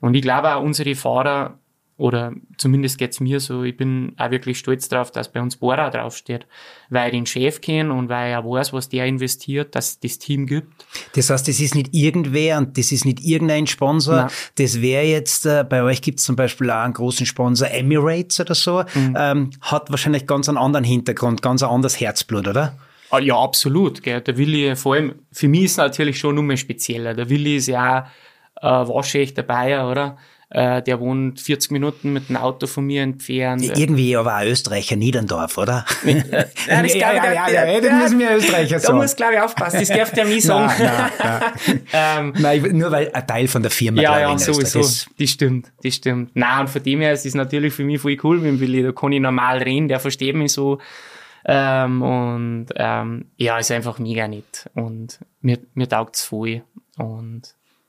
und 0.00 0.14
ich 0.14 0.22
glaube 0.22 0.54
auch 0.54 0.62
unsere 0.62 0.94
Fahrer, 0.94 1.58
oder 1.96 2.32
zumindest 2.58 2.98
geht's 2.98 3.20
mir 3.20 3.38
so, 3.38 3.62
ich 3.62 3.76
bin 3.76 4.14
auch 4.18 4.30
wirklich 4.32 4.58
stolz 4.58 4.88
drauf, 4.88 5.12
dass 5.12 5.30
bei 5.30 5.40
uns 5.40 5.56
Bora 5.56 5.90
draufsteht, 5.90 6.46
weil 6.90 7.06
ich 7.06 7.12
den 7.12 7.26
Chef 7.26 7.60
kenne 7.60 7.92
und 7.92 8.08
weil 8.08 8.32
ich 8.32 8.36
auch 8.36 8.44
weiß, 8.44 8.72
was 8.72 8.88
der 8.88 9.06
investiert, 9.06 9.76
dass 9.76 9.90
es 9.90 10.00
das 10.00 10.18
Team 10.18 10.46
gibt. 10.46 10.84
Das 11.14 11.30
heißt, 11.30 11.46
das 11.46 11.60
ist 11.60 11.76
nicht 11.76 11.94
irgendwer 11.94 12.58
und 12.58 12.76
das 12.76 12.90
ist 12.90 13.04
nicht 13.04 13.20
irgendein 13.24 13.68
Sponsor. 13.68 14.16
Nein. 14.16 14.30
Das 14.56 14.80
wäre 14.80 15.04
jetzt, 15.04 15.46
äh, 15.46 15.64
bei 15.68 15.84
euch 15.84 16.02
gibt's 16.02 16.24
zum 16.24 16.34
Beispiel 16.34 16.68
auch 16.70 16.82
einen 16.82 16.94
großen 16.94 17.26
Sponsor, 17.26 17.70
Emirates 17.70 18.40
oder 18.40 18.56
so, 18.56 18.84
ähm, 18.96 19.50
hat 19.60 19.90
wahrscheinlich 19.90 20.26
ganz 20.26 20.48
einen 20.48 20.58
anderen 20.58 20.84
Hintergrund, 20.84 21.42
ganz 21.42 21.62
ein 21.62 21.70
anderes 21.70 22.00
Herzblut, 22.00 22.48
oder? 22.48 22.76
Ah, 23.10 23.20
Ja, 23.20 23.36
absolut. 23.38 24.02
Gell. 24.02 24.20
Der 24.20 24.36
Willi, 24.36 24.74
vor 24.74 24.94
allem, 24.94 25.14
für 25.30 25.46
mich 25.46 25.64
ist 25.64 25.70
es 25.72 25.76
natürlich 25.76 26.18
schon 26.18 26.34
nur 26.34 26.56
spezieller. 26.56 27.14
Der 27.14 27.28
Willi 27.28 27.56
ist 27.56 27.68
ja 27.68 28.08
auch 28.56 28.86
äh, 28.86 28.88
waschechter 28.88 29.44
Bayer, 29.44 29.88
oder? 29.88 30.16
Äh, 30.56 30.82
der 30.84 31.00
wohnt 31.00 31.40
40 31.40 31.72
Minuten 31.72 32.12
mit 32.12 32.28
dem 32.28 32.36
Auto 32.36 32.68
von 32.68 32.86
mir 32.86 33.02
entfernt. 33.02 33.60
Irgendwie 33.76 34.16
aber 34.16 34.34
ein 34.36 34.46
Österreicher 34.46 34.94
Niederndorf, 34.94 35.58
oder? 35.58 35.84
Ja, 36.04 36.12
das 36.22 36.54
Ja, 36.68 36.78
glaub 36.78 36.84
ich, 36.84 36.94
ja, 36.94 37.12
der- 37.12 37.32
ja, 37.34 37.72
ja, 37.74 37.80
der- 37.80 37.92
müssen 37.94 38.18
wir 38.20 38.36
Österreicher 38.36 38.76
Da 38.76 38.80
sagen. 38.80 38.98
muss, 38.98 39.16
glaube 39.16 39.34
ich, 39.34 39.40
aufpassen. 39.40 39.80
Das 39.80 39.88
darf 39.88 40.12
der 40.12 40.26
nie 40.26 40.40
sagen. 40.40 40.72
Nein, 40.78 41.10
nein, 41.18 41.80
ähm, 41.92 42.32
Nein, 42.38 42.64
ich- 42.66 42.72
nur 42.72 42.90
weil 42.92 43.10
ein 43.12 43.26
Teil 43.26 43.48
von 43.48 43.62
der 43.62 43.72
Firma 43.72 44.00
ja, 44.00 44.16
glaube 44.16 44.40
ich, 44.40 44.46
ja, 44.46 44.52
sowieso. 44.54 44.78
ist. 44.80 45.08
Das 45.18 45.28
stimmt, 45.30 45.72
das 45.82 45.94
stimmt. 45.96 46.30
Na 46.34 46.60
und 46.60 46.70
von 46.70 46.82
dem 46.84 47.00
her 47.00 47.12
ist 47.12 47.26
es 47.26 47.34
natürlich 47.34 47.74
für 47.74 47.82
mich 47.84 48.00
voll 48.00 48.16
cool 48.22 48.36
mit 48.38 48.46
dem 48.46 48.60
Willi. 48.60 48.84
Da 48.84 48.92
kann 48.92 49.10
ich 49.10 49.20
normal 49.20 49.58
reden, 49.58 49.88
der 49.88 49.98
versteht 49.98 50.36
mich 50.36 50.52
so. 50.52 50.78
Ähm, 51.46 52.00
und 52.00 52.66
ähm, 52.76 53.26
ja, 53.36 53.58
ist 53.58 53.72
einfach 53.72 53.98
mega 53.98 54.28
nett. 54.28 54.70
Und 54.74 55.18
mir, 55.40 55.58
mir 55.74 55.88
taugt's 55.88 56.22
voll. 56.24 56.62
Und 56.96 57.42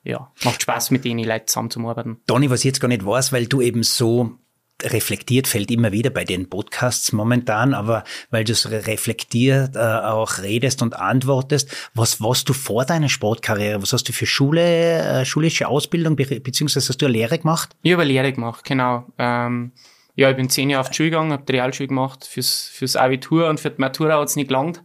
ja, 0.06 0.32
macht 0.44 0.62
Spaß, 0.62 0.92
mit 0.92 1.04
denen 1.04 1.26
Leuten 1.26 1.48
zusammenzuarbeiten. 1.48 2.22
Donny, 2.28 2.50
was 2.50 2.62
ich 2.62 2.66
jetzt 2.66 2.80
gar 2.80 2.88
nicht 2.88 3.06
weiß, 3.06 3.34
weil 3.34 3.48
du 3.48 3.62
eben 3.62 3.84
so 3.84 4.38
reflektiert 4.84 5.48
fällt 5.48 5.72
immer 5.72 5.92
wieder 5.92 6.10
bei 6.10 6.26
den 6.26 6.50
Podcasts 6.50 7.14
momentan, 7.14 7.74
aber 7.74 8.04
weil 8.30 8.44
du 8.44 8.54
so 8.54 8.70
reflektiert 8.70 9.76
äh, 9.76 9.80
auch 9.80 10.40
redest 10.40 10.82
und 10.82 10.96
antwortest, 10.96 11.74
was 11.94 12.22
warst 12.22 12.50
du 12.50 12.54
vor 12.54 12.86
deiner 12.86 13.10
Sportkarriere? 13.10 13.82
Was 13.82 13.94
hast 13.94 14.10
du 14.10 14.14
für 14.14 14.26
Schule, 14.26 15.22
äh, 15.22 15.26
schulische 15.26 15.68
Ausbildung, 15.68 16.16
be 16.16 16.26
beziehungsweise 16.26 16.90
hast 16.90 17.02
du 17.02 17.06
eine 17.06 17.14
Lehre 17.14 17.40
gemacht? 17.40 17.76
Ich 17.84 17.94
habe 17.94 18.04
eine 18.04 18.12
Lehre 18.12 18.34
gemacht, 18.34 18.66
genau. 18.66 19.06
Ähm, 19.18 19.72
ja, 20.16 20.30
ich 20.30 20.36
bin 20.36 20.50
zehn 20.50 20.70
Jahre 20.70 20.82
auf 20.82 20.90
die 20.90 20.96
Schule 20.96 21.10
gegangen, 21.10 21.32
habe 21.32 21.44
die 21.48 21.54
Realschule 21.54 21.88
gemacht 21.88 22.26
fürs, 22.26 22.68
fürs 22.68 22.96
Abitur 22.96 23.50
und 23.50 23.60
für 23.60 23.70
die 23.70 23.80
Matura 23.82 24.20
hat's 24.20 24.36
nicht 24.36 24.48
gelangt. 24.48 24.84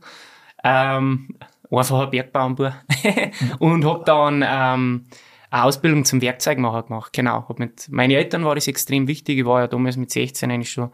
Ähm, 0.62 1.36
einfach 1.78 2.00
ein 2.00 2.10
Bergbauernbub. 2.10 2.72
und 3.58 3.84
habe 3.84 4.04
dann 4.04 4.44
ähm, 4.46 5.06
eine 5.50 5.64
Ausbildung 5.64 6.04
zum 6.04 6.20
Werkzeugmacher 6.20 6.84
gemacht. 6.84 7.12
Genau. 7.12 7.46
Hab 7.48 7.58
mit 7.58 7.88
meinen 7.90 8.12
Eltern 8.12 8.44
war 8.44 8.54
das 8.54 8.68
extrem 8.68 9.08
wichtig. 9.08 9.38
Ich 9.38 9.44
war 9.44 9.60
ja 9.60 9.66
damals 9.66 9.96
mit 9.96 10.10
16 10.10 10.50
eigentlich 10.50 10.70
schon 10.70 10.90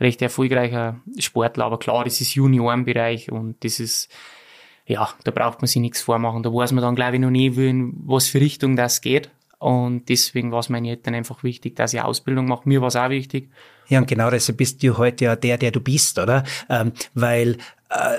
recht 0.00 0.20
erfolgreicher 0.22 1.00
Sportler. 1.18 1.64
Aber 1.64 1.78
klar, 1.78 2.04
das 2.04 2.20
ist 2.20 2.34
Juniorenbereich 2.34 3.32
und 3.32 3.62
das 3.64 3.80
ist, 3.80 4.10
ja, 4.86 5.08
da 5.24 5.30
braucht 5.30 5.62
man 5.62 5.68
sich 5.68 5.80
nichts 5.80 6.02
vormachen. 6.02 6.42
Da 6.42 6.52
weiß 6.52 6.72
man 6.72 6.82
dann, 6.82 6.94
glaube 6.94 7.14
ich, 7.14 7.20
noch 7.20 7.30
nie, 7.30 7.46
in 7.46 7.94
was 8.04 8.28
für 8.28 8.40
Richtung 8.40 8.76
das 8.76 9.00
geht. 9.00 9.30
Und 9.58 10.10
deswegen 10.10 10.52
war 10.52 10.58
es 10.58 10.68
meinen 10.68 10.84
Eltern 10.84 11.14
einfach 11.14 11.42
wichtig, 11.42 11.74
dass 11.76 11.94
ich 11.94 12.00
Ausbildung 12.02 12.46
mache. 12.46 12.68
Mir 12.68 12.82
war 12.82 12.88
es 12.88 12.96
auch 12.96 13.08
wichtig. 13.08 13.50
Ja, 13.88 13.98
und 13.98 14.06
genau 14.06 14.28
deshalb 14.28 14.58
bist 14.58 14.82
du 14.82 14.98
heute 14.98 15.24
ja 15.26 15.36
der, 15.36 15.56
der 15.56 15.70
du 15.70 15.80
bist, 15.80 16.18
oder? 16.18 16.44
Ähm, 16.68 16.92
weil 17.14 17.56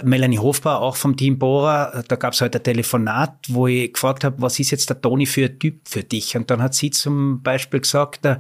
Melanie 0.04 0.40
Hofbauer, 0.40 0.80
auch 0.80 0.96
vom 0.96 1.18
Team 1.18 1.38
Bora, 1.38 2.04
da 2.08 2.16
gab 2.16 2.34
es 2.34 2.42
heute 2.42 2.60
ein 2.60 2.64
Telefonat, 2.64 3.34
wo 3.50 3.68
ich 3.68 3.92
gefragt 3.92 4.24
habe, 4.24 4.42
was 4.42 4.60
ist 4.60 4.72
jetzt 4.72 4.90
der 4.90 5.02
Toni 5.02 5.26
für 5.26 5.46
ein 5.46 5.60
Typ 5.60 5.88
für 5.88 6.04
dich? 6.04 6.38
Und 6.38 6.50
dann 6.50 6.62
hat 6.62 6.74
sie 6.76 6.92
zum 6.92 7.42
Beispiel 7.42 7.82
gesagt, 7.82 8.24
der, 8.24 8.40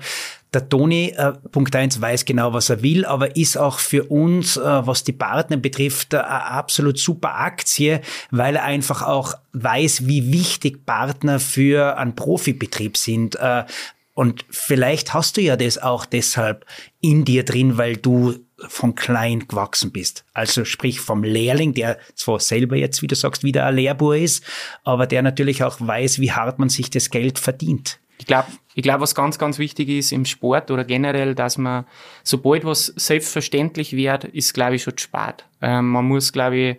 der 0.53 0.69
Toni, 0.69 1.13
äh, 1.17 1.33
Punkt 1.51 1.75
eins 1.75 1.99
weiß 1.99 2.23
genau, 2.23 2.53
was 2.53 2.69
er 2.69 2.81
will, 2.81 3.05
aber 3.05 3.35
ist 3.35 3.57
auch 3.57 3.79
für 3.79 4.05
uns, 4.05 4.55
äh, 4.55 4.61
was 4.61 5.03
die 5.03 5.11
Partner 5.11 5.57
betrifft, 5.57 6.13
äh, 6.13 6.17
eine 6.17 6.45
absolut 6.45 6.97
super 6.97 7.35
Aktie, 7.35 8.01
weil 8.31 8.55
er 8.55 8.63
einfach 8.63 9.01
auch 9.01 9.33
weiß, 9.51 10.07
wie 10.07 10.31
wichtig 10.31 10.85
Partner 10.85 11.41
für 11.41 11.97
einen 11.97 12.15
Profibetrieb 12.15 12.95
sind. 12.95 13.35
Äh, 13.35 13.65
und 14.13 14.45
vielleicht 14.49 15.13
hast 15.13 15.35
du 15.35 15.41
ja 15.41 15.57
das 15.57 15.77
auch 15.77 16.05
deshalb 16.05 16.65
in 17.01 17.25
dir 17.25 17.43
drin, 17.43 17.77
weil 17.77 17.97
du 17.97 18.44
von 18.69 18.95
klein 18.95 19.47
gewachsen 19.47 19.91
bist. 19.91 20.25
Also 20.33 20.65
sprich 20.65 20.99
vom 20.99 21.23
Lehrling, 21.23 21.73
der 21.73 21.97
zwar 22.15 22.39
selber 22.39 22.75
jetzt, 22.75 23.01
wie 23.01 23.07
du 23.07 23.15
sagst, 23.15 23.43
wieder 23.43 23.65
ein 23.65 23.75
Lehrbur 23.75 24.15
ist, 24.15 24.43
aber 24.83 25.07
der 25.07 25.21
natürlich 25.21 25.63
auch 25.63 25.77
weiß, 25.79 26.19
wie 26.19 26.31
hart 26.31 26.59
man 26.59 26.69
sich 26.69 26.89
das 26.89 27.09
Geld 27.09 27.39
verdient. 27.39 27.99
Ich 28.17 28.25
glaube, 28.25 28.47
ich 28.73 28.83
glaube, 28.83 29.01
was 29.01 29.15
ganz, 29.15 29.37
ganz 29.37 29.59
wichtig 29.59 29.89
ist 29.89 30.11
im 30.11 30.25
Sport 30.25 30.71
oder 30.71 30.83
generell, 30.83 31.35
dass 31.35 31.57
man, 31.57 31.85
sobald 32.23 32.65
was 32.65 32.87
selbstverständlich 32.95 33.93
wird, 33.93 34.25
ist, 34.25 34.53
glaube 34.53 34.75
ich, 34.75 34.83
schon 34.83 34.97
spät. 34.97 35.45
Ähm, 35.61 35.89
man 35.89 36.05
muss, 36.05 36.31
glaube 36.31 36.57
ich, 36.57 36.77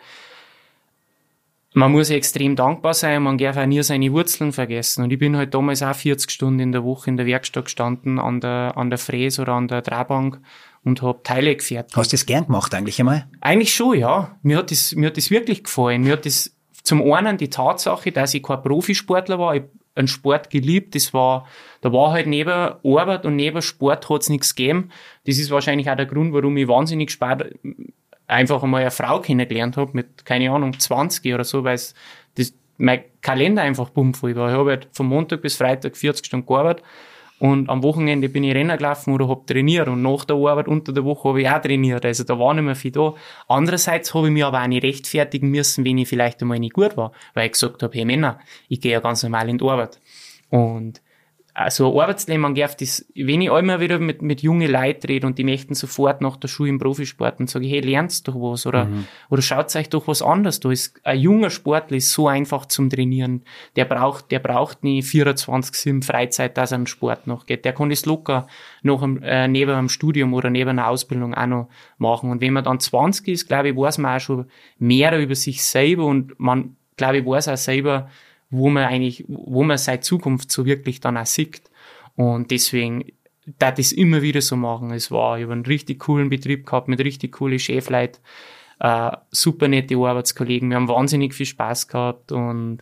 man 1.76 1.93
muss 1.93 2.09
extrem 2.09 2.57
dankbar 2.57 2.95
sein, 2.95 3.22
man 3.22 3.37
darf 3.37 3.59
auch 3.59 3.66
nie 3.66 3.82
seine 3.82 4.11
Wurzeln 4.11 4.53
vergessen. 4.53 5.05
Und 5.05 5.12
ich 5.12 5.18
bin 5.18 5.37
halt 5.37 5.53
damals 5.53 5.82
auch 5.82 5.95
40 5.95 6.30
Stunden 6.30 6.59
in 6.59 6.72
der 6.72 6.84
Woche 6.84 7.11
in 7.11 7.18
der 7.18 7.26
Werkstatt 7.26 7.66
gestanden, 7.66 8.18
an 8.18 8.41
der, 8.41 8.72
an 8.76 8.89
der 8.89 8.99
Fräse 8.99 9.43
oder 9.43 9.53
an 9.53 9.68
der 9.68 9.82
Drehbank 9.82 10.41
und 10.87 11.03
habe 11.03 11.20
Teile 11.22 11.55
gefertigt. 11.55 11.97
Hast 11.97 12.12
du 12.12 12.16
das 12.16 12.24
gern 12.24 12.47
gemacht 12.47 12.72
eigentlich 12.74 12.99
einmal? 13.01 13.26
Eigentlich 13.41 13.74
schon, 13.74 13.99
ja. 13.99 14.37
Mir 14.43 14.59
hat 14.59 14.70
das, 14.70 14.95
mir 14.95 15.09
hat 15.09 15.16
das 15.16 15.30
wirklich 15.30 15.64
gefallen. 15.64 16.03
Mir 16.03 16.12
hat 16.12 16.24
das 16.24 16.53
zum 16.84 17.03
einen 17.12 17.37
die 17.37 17.51
Tatsache, 17.51 18.12
dass 18.12 18.32
ich 18.32 18.43
kein 18.43 18.62
Profisportler 18.62 19.39
war. 19.39 19.57
Ich 19.57 19.62
einen 19.97 20.09
Sport 20.09 20.51
geliebt. 20.51 20.95
Das 20.95 21.12
war, 21.14 21.47
da 21.80 21.93
war 21.93 22.12
halt 22.12 22.26
neben 22.26 22.51
Arbeit 22.51 23.26
und 23.26 23.34
neben 23.34 23.62
Sport 23.62 24.09
hat's 24.09 24.28
nichts 24.28 24.55
gegeben. 24.55 24.91
Das 25.24 25.39
ist 25.39 25.51
wahrscheinlich 25.51 25.91
auch 25.91 25.97
der 25.97 26.07
Grund, 26.07 26.32
warum 26.32 26.57
ich 26.57 26.68
wahnsinnig 26.68 27.11
spät 27.11 27.59
einfach 28.26 28.62
einmal 28.62 28.82
eine 28.82 28.91
Frau 28.91 29.20
kennengelernt 29.20 29.76
habe 29.76 29.93
mit, 29.95 30.24
keine 30.24 30.51
Ahnung, 30.51 30.78
20 30.78 31.32
oder 31.32 31.45
so, 31.45 31.64
weil 31.64 31.80
das, 32.34 32.55
mein 32.76 33.05
Kalender 33.22 33.62
einfach 33.62 33.91
bummvoll 33.91 34.37
war. 34.37 34.51
Ich 34.51 34.57
habe 34.57 34.70
halt 34.70 34.89
von 34.93 35.07
Montag 35.07 35.43
bis 35.43 35.57
Freitag 35.57 35.97
40 35.97 36.26
Stunden 36.26 36.47
gearbeitet 36.47 36.84
und 37.39 37.68
am 37.68 37.82
Wochenende 37.82 38.28
bin 38.28 38.45
ich 38.45 38.55
Rennen 38.55 38.76
gelaufen 38.76 39.12
oder 39.12 39.28
hab 39.28 39.47
trainiert 39.47 39.89
und 39.89 40.01
nach 40.01 40.24
der 40.24 40.37
Arbeit 40.37 40.68
unter 40.68 40.93
der 40.93 41.05
Woche 41.05 41.28
habe 41.28 41.43
ich 41.43 41.49
auch 41.49 41.61
trainiert. 41.61 42.05
Also 42.05 42.24
da 42.24 42.39
war 42.39 42.55
nicht 42.55 42.64
mehr 42.64 42.74
viel 42.74 42.93
da. 42.93 43.14
Andererseits 43.47 44.14
habe 44.14 44.28
ich 44.28 44.32
mich 44.32 44.45
aber 44.45 44.62
auch 44.62 44.66
nicht 44.66 44.82
rechtfertigen 44.82 45.51
müssen, 45.51 45.84
wenn 45.84 45.99
ich 45.99 46.09
vielleicht 46.09 46.41
einmal 46.41 46.59
nicht 46.59 46.72
gut 46.72 46.97
war, 46.97 47.12
weil 47.34 47.47
ich 47.47 47.53
gesagt 47.53 47.82
habe, 47.82 47.95
hey 47.95 48.07
Männer, 48.07 48.39
ich 48.68 48.80
gehe 48.80 48.93
ja 48.93 49.01
ganz 49.01 49.22
normal 49.22 49.51
in 49.51 49.59
die 49.59 49.64
Arbeit. 49.64 50.01
Und 50.49 51.03
also 51.59 51.98
Arbeitsleben, 51.98 52.42
man 52.42 52.54
darf 52.54 52.76
das, 52.76 53.07
wenn 53.14 53.40
ich 53.40 53.50
einmal 53.50 53.80
wieder 53.80 53.98
mit, 53.98 54.20
mit 54.20 54.42
jungen 54.42 54.70
Leuten 54.70 55.07
rede 55.07 55.26
und 55.26 55.38
die 55.38 55.44
möchten 55.44 55.72
sofort 55.72 56.20
nach 56.20 56.36
der 56.36 56.48
Schule 56.48 56.68
im 56.68 56.78
Profisport 56.78 57.40
und 57.40 57.48
sage, 57.48 57.66
hey, 57.66 57.80
lernst 57.80 58.28
doch 58.28 58.34
was 58.34 58.66
oder, 58.66 58.84
mhm. 58.84 59.07
oder 59.30 59.40
schaut 59.40 59.74
euch 59.74 59.88
doch 59.88 60.07
was 60.07 60.20
anderes 60.20 60.61
da 60.61 60.70
ist. 60.70 61.00
Ein 61.02 61.18
junger 61.18 61.48
Sportler 61.48 61.96
ist 61.96 62.12
so 62.12 62.28
einfach 62.28 62.66
zum 62.66 62.90
Trainieren. 62.90 63.42
Der 63.74 63.86
braucht, 63.86 64.30
der 64.32 64.40
braucht 64.40 64.84
nicht 64.84 65.09
24-7 65.09 66.04
Freizeit, 66.04 66.59
dass 66.59 66.72
er 66.72 66.76
einen 66.76 66.86
Sport 66.86 67.26
noch 67.26 67.46
geht. 67.46 67.64
Der 67.64 67.72
kann 67.72 67.88
das 67.88 68.04
locker 68.04 68.46
noch 68.82 69.02
äh, 69.22 69.48
neben 69.48 69.70
einem 69.70 69.88
Studium 69.88 70.34
oder 70.34 70.50
neben 70.50 70.68
einer 70.68 70.88
Ausbildung 70.88 71.32
auch 71.32 71.46
noch 71.46 71.68
machen. 71.96 72.30
Und 72.30 72.42
wenn 72.42 72.52
man 72.52 72.64
dann 72.64 72.80
20 72.80 73.28
ist, 73.28 73.48
glaube 73.48 73.70
ich, 73.70 73.76
weiß 73.76 73.96
man 73.96 74.16
auch 74.16 74.20
schon 74.20 74.50
mehr 74.78 75.18
über 75.18 75.34
sich 75.34 75.64
selber 75.64 76.04
und 76.04 76.38
man, 76.38 76.76
glaube 76.98 77.16
ich, 77.16 77.24
weiß 77.24 77.48
auch 77.48 77.57
selber, 77.57 78.11
wo 78.51 78.68
man 78.68 78.84
eigentlich, 78.84 79.24
wo 79.28 79.62
man 79.62 79.78
seine 79.78 80.01
Zukunft 80.01 80.51
so 80.51 80.64
wirklich 80.66 81.01
dann 81.01 81.16
auch 81.16 81.26
sieht. 81.26 81.62
Und 82.14 82.51
deswegen, 82.51 83.05
da 83.59 83.70
das 83.70 83.92
immer 83.92 84.22
wieder 84.22 84.40
so 84.40 84.57
machen. 84.57 84.90
Es 84.90 85.11
war, 85.11 85.38
ich 85.38 85.44
habe 85.44 85.53
einen 85.53 85.66
richtig 85.66 86.01
coolen 86.01 86.28
Betrieb 86.28 86.66
gehabt 86.66 86.88
mit 86.88 87.01
richtig 87.01 87.32
coolen 87.32 87.59
Chefleuten, 87.59 88.20
äh, 88.80 89.12
super 89.30 89.68
nette 89.68 89.97
Arbeitskollegen. 89.97 90.70
Wir 90.70 90.76
haben 90.76 90.88
wahnsinnig 90.88 91.34
viel 91.34 91.47
Spaß 91.47 91.88
gehabt 91.88 92.32
und 92.32 92.78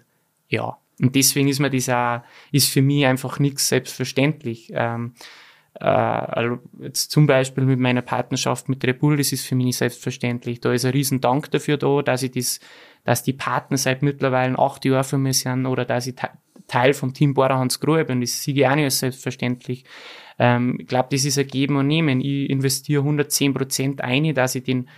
ja. 0.49 0.79
Und 1.01 1.17
deswegen 1.17 1.49
ist 1.49 1.59
mir 1.59 1.71
das 1.71 1.89
auch, 1.89 2.21
ist 2.53 2.69
für 2.69 2.83
mich 2.83 3.05
einfach 3.05 3.41
nichts 3.41 3.69
selbstverständlich. 3.69 4.71
Ähm, 4.73 5.15
äh, 5.17 5.21
also 5.81 6.59
jetzt 6.81 7.11
zum 7.11 7.27
Beispiel 7.27 7.64
mit 7.64 7.81
meiner 7.81 8.03
Partnerschaft 8.03 8.68
mit 8.68 8.85
Red 8.85 9.01
Bull, 9.01 9.16
das 9.16 9.33
ist 9.33 9.47
für 9.47 9.57
mich 9.57 9.77
selbstverständlich. 9.77 10.61
Da 10.61 10.72
ist 10.72 10.85
ein 10.85 10.93
riesen 10.93 11.20
Dank 11.20 11.51
dafür 11.51 11.77
da, 11.77 12.03
dass 12.03 12.22
ich 12.22 12.31
das 12.31 12.61
dass 13.05 13.22
die 13.22 13.35
Partner 13.35 13.77
seit 13.77 14.03
mittlerweile 14.03 14.59
acht 14.59 14.85
Jahren 14.85 15.05
für 15.05 15.18
mich 15.18 15.41
sind 15.41 15.66
oder 15.66 15.85
dass 15.85 16.07
ich 16.07 16.14
Teil 16.66 16.95
vom 16.95 17.12
Team 17.12 17.35
Bora 17.35 17.59
Hans 17.59 17.79
Grohe 17.79 18.05
bin. 18.05 18.22
Das 18.22 18.43
sehe 18.43 18.55
ich 18.55 18.66
auch 18.66 18.75
nicht 18.75 18.85
als 18.85 18.99
selbstverständlich. 18.99 19.85
Ähm, 20.39 20.79
ich 20.81 20.87
glaube, 20.87 21.09
das 21.12 21.25
ist 21.25 21.39
ein 21.39 21.47
Geben 21.47 21.77
und 21.77 21.87
Nehmen. 21.87 22.20
Ich 22.20 22.49
investiere 22.49 23.03
110 23.03 23.53
Prozent 23.53 24.01
ein, 24.01 24.35
dass 24.35 24.55
ich 24.55 24.64
den, 24.64 24.89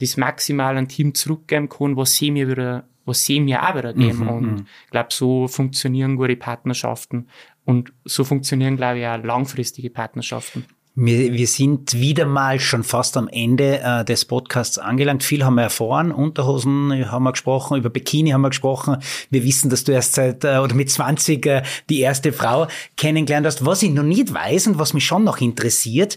das 0.00 0.16
maximal 0.16 0.76
an 0.76 0.88
Team 0.88 1.14
zurückgeben 1.14 1.68
kann, 1.68 1.96
was 1.96 2.14
sie 2.14 2.32
mir 2.32 2.48
wieder, 2.48 2.88
was 3.04 3.24
sie 3.24 3.38
mir 3.38 3.62
auch 3.62 3.76
wieder 3.76 3.94
geben. 3.94 4.24
Mhm, 4.24 4.28
und 4.28 4.52
mhm. 4.52 4.66
ich 4.84 4.90
glaube, 4.90 5.08
so 5.10 5.46
funktionieren 5.46 6.16
gute 6.16 6.36
Partnerschaften. 6.36 7.28
Und 7.64 7.92
so 8.04 8.24
funktionieren, 8.24 8.76
glaube 8.76 9.00
ich, 9.00 9.06
auch 9.06 9.22
langfristige 9.22 9.90
Partnerschaften. 9.90 10.64
Wir, 10.96 11.32
wir 11.32 11.48
sind 11.48 11.94
wieder 11.94 12.24
mal 12.24 12.60
schon 12.60 12.84
fast 12.84 13.16
am 13.16 13.26
Ende 13.26 13.80
äh, 13.80 14.04
des 14.04 14.26
Podcasts 14.26 14.78
angelangt. 14.78 15.24
Viel 15.24 15.44
haben 15.44 15.56
wir 15.56 15.62
erfahren. 15.62 16.12
Unterhosen 16.12 17.10
haben 17.10 17.24
wir 17.24 17.32
gesprochen, 17.32 17.78
über 17.78 17.90
Bikini 17.90 18.30
haben 18.30 18.42
wir 18.42 18.50
gesprochen. 18.50 18.98
Wir 19.28 19.42
wissen, 19.42 19.70
dass 19.70 19.82
du 19.82 19.90
erst 19.90 20.14
seit 20.14 20.44
äh, 20.44 20.58
oder 20.58 20.76
mit 20.76 20.90
20 20.90 21.44
äh, 21.46 21.62
die 21.90 21.98
erste 21.98 22.32
Frau 22.32 22.68
kennengelernt 22.96 23.44
hast. 23.44 23.66
Was 23.66 23.82
ich 23.82 23.90
noch 23.90 24.04
nicht 24.04 24.32
weiß 24.32 24.68
und 24.68 24.78
was 24.78 24.94
mich 24.94 25.04
schon 25.04 25.24
noch 25.24 25.40
interessiert, 25.40 26.16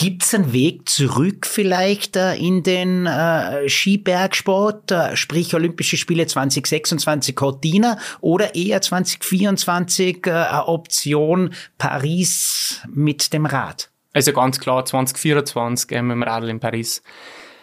Gibt's 0.00 0.32
einen 0.32 0.54
Weg 0.54 0.88
zurück 0.88 1.46
vielleicht 1.46 2.16
äh, 2.16 2.34
in 2.34 2.62
den 2.62 3.04
äh, 3.04 3.68
Skibergsport, 3.68 4.90
äh, 4.90 5.14
sprich 5.14 5.54
Olympische 5.54 5.98
Spiele 5.98 6.26
2026 6.26 7.36
Cortina 7.36 7.98
oder 8.22 8.54
eher 8.54 8.80
2024 8.80 10.26
äh, 10.26 10.30
eine 10.30 10.68
Option 10.68 11.52
Paris 11.76 12.80
mit 12.88 13.34
dem 13.34 13.44
Rad? 13.44 13.90
Also 14.14 14.32
ganz 14.32 14.58
klar 14.58 14.86
2024 14.86 15.92
äh, 15.92 16.00
mit 16.00 16.14
dem 16.14 16.22
Radl 16.22 16.48
in 16.48 16.60
Paris. 16.60 17.02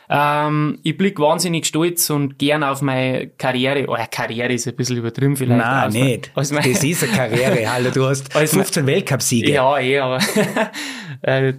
Ähm, 0.07 0.77
ich 0.83 0.95
blick 0.95 1.19
wahnsinnig 1.19 1.65
stolz 1.65 2.07
und 2.11 2.37
gern 2.37 2.63
auf 2.63 2.83
meine 2.83 3.29
Karriere. 3.29 3.85
Oh, 3.87 3.97
Karriere 4.11 4.53
ist 4.53 4.67
ein 4.67 4.75
bisschen 4.75 4.97
übertrieben 4.97 5.35
vielleicht. 5.35 5.59
Nein, 5.59 5.89
nicht. 5.89 6.31
Das 6.35 6.51
ist 6.51 7.03
eine 7.03 7.11
Karriere, 7.13 7.67
Hallo, 7.67 7.89
du 7.89 8.05
hast 8.05 8.31
15 8.37 8.85
Weltcupsiege. 8.85 9.53
Ja, 9.53 9.79
eh, 9.79 9.97
aber 9.97 10.19
äh, 11.23 11.53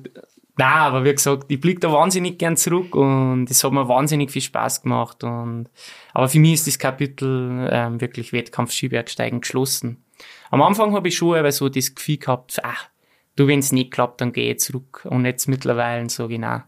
Nein, 0.59 0.71
aber 0.73 1.05
wie 1.05 1.13
gesagt, 1.13 1.45
ich 1.47 1.61
blick 1.61 1.81
da 1.81 1.93
wahnsinnig 1.93 2.37
gern 2.37 2.57
zurück 2.57 2.97
und 2.97 3.49
es 3.49 3.63
hat 3.63 3.71
mir 3.71 3.89
wahnsinnig 3.89 4.33
viel 4.33 4.43
Spaß 4.43 4.83
gemacht. 4.83 5.23
Und, 5.23 5.69
aber 6.13 6.29
für 6.29 6.41
mich 6.41 6.55
ist 6.55 6.67
das 6.67 6.81
Kapitel 6.81 7.69
ähm, 7.71 8.01
wirklich 8.01 8.33
Wettkampf 8.33 8.73
Skibergsteigen 8.73 9.41
geschlossen. 9.41 10.03
Am 10.51 10.61
Anfang 10.61 10.95
habe 10.95 11.07
ich 11.07 11.17
schon 11.17 11.37
aber 11.37 11.53
so 11.53 11.69
das 11.69 11.95
Gefühl 11.95 12.17
gehabt, 12.17 12.59
ach, 12.65 12.89
du, 13.37 13.47
wenn 13.47 13.61
es 13.61 13.71
nicht 13.71 13.93
klappt, 13.93 14.21
dann 14.21 14.33
gehe 14.33 14.53
ich 14.53 14.59
zurück. 14.59 15.07
Und 15.09 15.25
jetzt 15.27 15.47
mittlerweile 15.47 16.11
so 16.11 16.27
genau, 16.27 16.63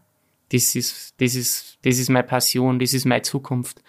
das 0.53 0.73
ist, 0.73 1.19
das 1.19 1.35
ist, 1.35 1.77
das 1.83 1.99
ist 1.99 2.09
meine 2.09 2.25
Passion, 2.25 2.79
das 2.79 2.93
ist 2.93 3.05
meine 3.05 3.23
Zukunft. 3.23 3.83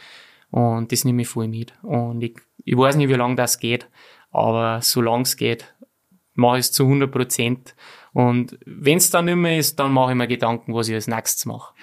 Und 0.50 0.90
das 0.90 1.04
nehme 1.04 1.22
ich 1.22 1.28
voll 1.28 1.46
mit. 1.46 1.74
Und 1.84 2.22
ich, 2.22 2.34
ich 2.64 2.76
weiß 2.76 2.96
nicht, 2.96 3.08
wie 3.08 3.14
lange 3.14 3.36
das 3.36 3.60
geht, 3.60 3.88
aber 4.32 4.80
solange 4.82 5.22
es 5.22 5.36
geht, 5.36 5.72
mache 6.34 6.58
ich 6.58 6.66
es 6.66 6.72
zu 6.72 6.84
100 6.84 7.10
Prozent. 7.10 7.74
Und 8.12 8.58
wenn 8.66 8.98
es 8.98 9.10
dann 9.10 9.26
nicht 9.26 9.36
mehr 9.36 9.58
ist, 9.58 9.78
dann 9.78 9.92
mache 9.92 10.12
ich 10.12 10.16
mir 10.16 10.28
Gedanken, 10.28 10.74
was 10.74 10.88
ich 10.88 10.94
als 10.94 11.08
nächstes 11.08 11.46
mache. 11.46 11.74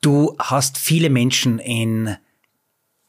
Du 0.00 0.34
hast 0.38 0.78
viele 0.78 1.10
Menschen 1.10 1.58
in 1.58 2.16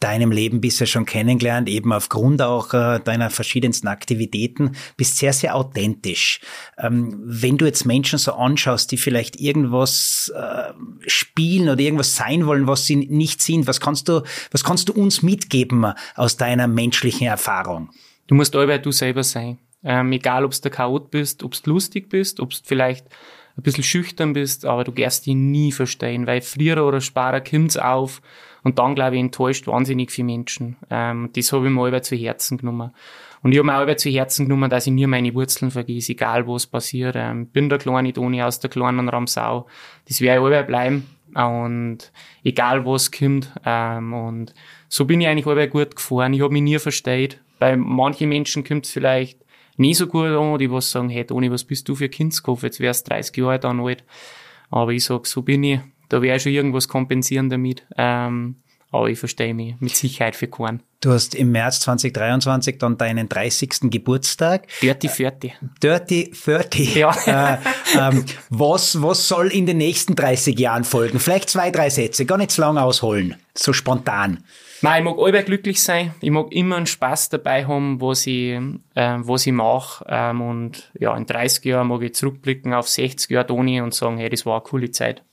deinem 0.03 0.31
Leben 0.31 0.59
bisher 0.59 0.85
schon 0.85 1.05
kennengelernt, 1.05 1.69
eben 1.69 1.93
aufgrund 1.93 2.41
auch 2.41 2.73
äh, 2.73 2.99
deiner 2.99 3.29
verschiedensten 3.29 3.87
Aktivitäten, 3.87 4.75
bist 4.97 5.17
sehr, 5.17 5.31
sehr 5.31 5.55
authentisch. 5.55 6.41
Ähm, 6.77 7.21
wenn 7.23 7.57
du 7.57 7.65
jetzt 7.65 7.85
Menschen 7.85 8.19
so 8.19 8.33
anschaust, 8.33 8.91
die 8.91 8.97
vielleicht 8.97 9.39
irgendwas 9.39 10.31
äh, 10.35 10.73
spielen 11.07 11.69
oder 11.69 11.79
irgendwas 11.79 12.17
sein 12.17 12.45
wollen, 12.45 12.67
was 12.67 12.85
sie 12.85 12.97
nicht 12.97 13.41
sind, 13.41 13.65
was 13.65 13.79
kannst 13.79 14.09
du, 14.09 14.23
was 14.51 14.65
kannst 14.65 14.89
du 14.89 14.93
uns 14.93 15.23
mitgeben 15.23 15.93
aus 16.15 16.35
deiner 16.35 16.67
menschlichen 16.67 17.27
Erfahrung? 17.27 17.89
Du 18.27 18.35
musst 18.35 18.55
allweil 18.55 18.79
du 18.79 18.91
selber 18.91 19.23
sein. 19.23 19.57
Ähm, 19.83 20.11
egal, 20.11 20.45
ob 20.45 20.51
du 20.51 20.61
der 20.61 20.71
Chaot 20.71 21.11
bist, 21.11 21.43
ob 21.43 21.53
du 21.61 21.69
lustig 21.71 22.09
bist, 22.09 22.39
ob 22.39 22.51
du 22.51 22.57
vielleicht 22.63 23.07
ein 23.57 23.63
bisschen 23.63 23.83
schüchtern 23.83 24.33
bist, 24.33 24.65
aber 24.65 24.83
du 24.83 24.91
gehst 24.91 25.25
dich 25.25 25.35
nie 25.35 25.71
verstehen, 25.71 26.25
weil 26.25 26.41
früher 26.41 26.85
oder 26.85 27.01
später 27.01 27.41
kommt's 27.41 27.77
auf 27.77 28.21
Und 28.63 28.79
dann, 28.79 28.95
glaube 28.95 29.15
ich, 29.15 29.19
enttäuscht 29.19 29.67
wahnsinnig 29.67 30.11
viele 30.11 30.25
Menschen. 30.25 30.77
Ähm, 30.89 31.29
das 31.35 31.51
habe 31.51 31.67
ich 31.67 31.71
mir 31.71 31.83
selber 31.83 32.01
zu 32.01 32.15
Herzen 32.15 32.57
genommen. 32.57 32.91
Und 33.41 33.51
ich 33.51 33.57
habe 33.57 33.65
mir 33.65 33.77
selber 33.77 33.97
zu 33.97 34.09
Herzen 34.09 34.45
genommen, 34.45 34.69
dass 34.69 34.87
ich 34.87 34.93
nie 34.93 35.05
meine 35.05 35.33
Wurzeln 35.33 35.69
vergesse, 35.69 36.13
egal 36.13 36.47
was 36.47 36.65
passiert. 36.65 37.15
Ähm, 37.17 37.47
bin 37.47 37.67
der 37.67 37.77
kleine 37.77 38.13
Toni 38.13 38.41
aus 38.41 38.61
der 38.61 38.69
kleinen 38.69 39.09
Ramsau. 39.09 39.67
Das 40.07 40.21
werde 40.21 40.39
ich 40.39 40.49
selber 40.49 40.63
bleiben. 40.63 41.09
Und 41.35 42.11
egal 42.43 42.85
was 42.85 43.11
kommt. 43.11 43.51
Ähm, 43.65 44.13
und 44.13 44.53
so 44.87 45.03
bin 45.05 45.19
ich 45.19 45.27
eigentlich 45.27 45.45
selber 45.45 45.67
gut 45.67 45.97
gefahren. 45.97 46.33
Ich 46.33 46.41
habe 46.41 46.53
mich 46.53 46.61
nie 46.61 46.79
versteht. 46.79 47.41
Bei 47.59 47.75
manchen 47.75 48.29
Menschen 48.29 48.63
kommt 48.63 48.85
es 48.85 48.91
vielleicht 48.93 49.42
nie 49.77 49.93
so 49.93 50.07
gut 50.07 50.27
an, 50.27 50.57
die 50.57 50.71
was 50.71 50.91
sagen, 50.91 51.09
hey 51.09 51.25
Toni, 51.25 51.51
was 51.51 51.63
bist 51.63 51.87
du 51.87 51.95
für 51.95 52.09
Kindskopf? 52.09 52.63
Jetzt 52.63 52.79
wärst 52.79 53.09
30 53.09 53.35
Jahre 53.37 53.59
dann 53.59 53.79
alt. 53.79 54.03
Aber 54.69 54.91
ich 54.91 55.03
sag, 55.03 55.27
so 55.27 55.41
bin 55.41 55.63
ich. 55.63 55.79
Da 56.09 56.21
werde 56.21 56.37
ich 56.37 56.43
schon 56.43 56.51
irgendwas 56.51 56.87
kompensieren 56.87 57.49
damit. 57.49 57.85
Ähm, 57.97 58.57
aber 58.93 59.09
ich 59.09 59.17
verstehe 59.17 59.55
mich 59.55 59.73
mit 59.79 59.95
Sicherheit 59.95 60.35
für 60.35 60.47
keinen. 60.47 60.83
Du 61.01 61.11
hast 61.11 61.33
im 61.33 61.51
März 61.51 61.79
2023 61.79 62.77
dann 62.77 62.95
deinen 62.95 63.27
30. 63.27 63.89
Geburtstag. 63.89 64.67
Dirty 64.81 65.09
40. 65.09 65.53
Dirty 65.81 66.31
30. 66.31 66.95
Ja. 66.95 67.11
Äh, 67.25 67.57
ähm, 67.97 68.25
was, 68.49 69.01
was 69.01 69.27
soll 69.27 69.47
in 69.47 69.65
den 69.65 69.77
nächsten 69.77 70.15
30 70.15 70.57
Jahren 70.59 70.83
folgen? 70.83 71.19
Vielleicht 71.19 71.49
zwei, 71.49 71.71
drei 71.71 71.89
Sätze, 71.89 72.25
gar 72.25 72.37
nicht 72.37 72.51
zu 72.51 72.61
lang 72.61 72.77
ausholen. 72.77 73.35
So 73.55 73.73
spontan. 73.73 74.43
Nein, 74.83 75.01
ich 75.01 75.09
mag 75.09 75.17
allweil 75.17 75.43
glücklich 75.43 75.81
sein. 75.81 76.13
Ich 76.19 76.29
mag 76.29 76.51
immer 76.51 76.75
einen 76.75 76.87
Spaß 76.87 77.29
dabei 77.29 77.65
haben, 77.65 78.01
was 78.01 78.27
ich, 78.27 78.59
äh, 78.95 79.17
was 79.19 79.47
ich 79.47 79.53
mache. 79.53 80.03
Ähm, 80.09 80.41
und 80.41 80.91
ja, 80.99 81.15
in 81.15 81.25
30 81.25 81.63
Jahren 81.63 81.87
mag 81.87 82.01
ich 82.01 82.15
zurückblicken 82.15 82.73
auf 82.73 82.89
60 82.89 83.31
Jahre 83.31 83.47
Toni 83.47 83.79
und 83.79 83.93
sagen, 83.93 84.17
hey, 84.17 84.29
das 84.29 84.45
war 84.45 84.55
eine 84.55 84.63
coole 84.63 84.91
Zeit. 84.91 85.23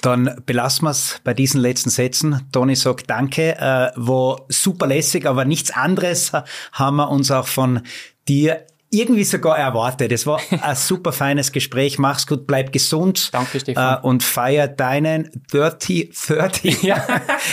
Dann 0.00 0.42
belassen 0.44 0.86
wir 0.86 0.90
es 0.90 1.20
bei 1.22 1.34
diesen 1.34 1.60
letzten 1.60 1.90
Sätzen. 1.90 2.48
Toni 2.50 2.74
sagt 2.74 3.08
Danke, 3.08 3.56
äh, 3.56 3.92
war 3.94 4.44
super 4.48 4.88
lässig, 4.88 5.24
aber 5.26 5.44
nichts 5.44 5.70
anderes 5.70 6.32
haben 6.72 6.96
wir 6.96 7.10
uns 7.10 7.30
auch 7.30 7.46
von 7.46 7.82
dir 8.26 8.66
irgendwie 8.92 9.24
sogar 9.24 9.58
erwartet. 9.58 10.12
Es 10.12 10.26
war 10.26 10.40
ein 10.60 10.76
super 10.76 11.12
feines 11.12 11.50
Gespräch. 11.50 11.98
Mach's 11.98 12.26
gut, 12.26 12.46
bleib 12.46 12.72
gesund. 12.72 13.32
Danke, 13.32 13.58
Stefan. 13.58 13.98
Äh, 13.98 14.06
und 14.06 14.22
feier 14.22 14.68
deinen 14.68 15.30
Dirty 15.52 16.10
30. 16.26 16.82
Ja, 16.82 17.04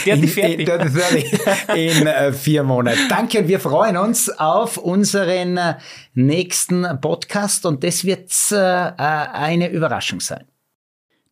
Dirty 0.04 0.26
30. 0.26 0.44
In, 0.58 0.64
Dirty 0.66 0.88
30 0.88 1.40
in 1.74 2.06
äh, 2.06 2.32
vier 2.32 2.62
Monaten. 2.62 3.00
Danke 3.08 3.40
und 3.40 3.48
wir 3.48 3.60
freuen 3.60 3.96
uns 3.96 4.28
auf 4.28 4.76
unseren 4.76 5.56
äh, 5.56 5.74
nächsten 6.14 6.86
Podcast 7.00 7.64
und 7.64 7.82
das 7.84 8.04
wird 8.04 8.30
äh, 8.52 8.56
äh, 8.56 8.92
eine 8.96 9.70
Überraschung 9.70 10.20
sein. 10.20 10.44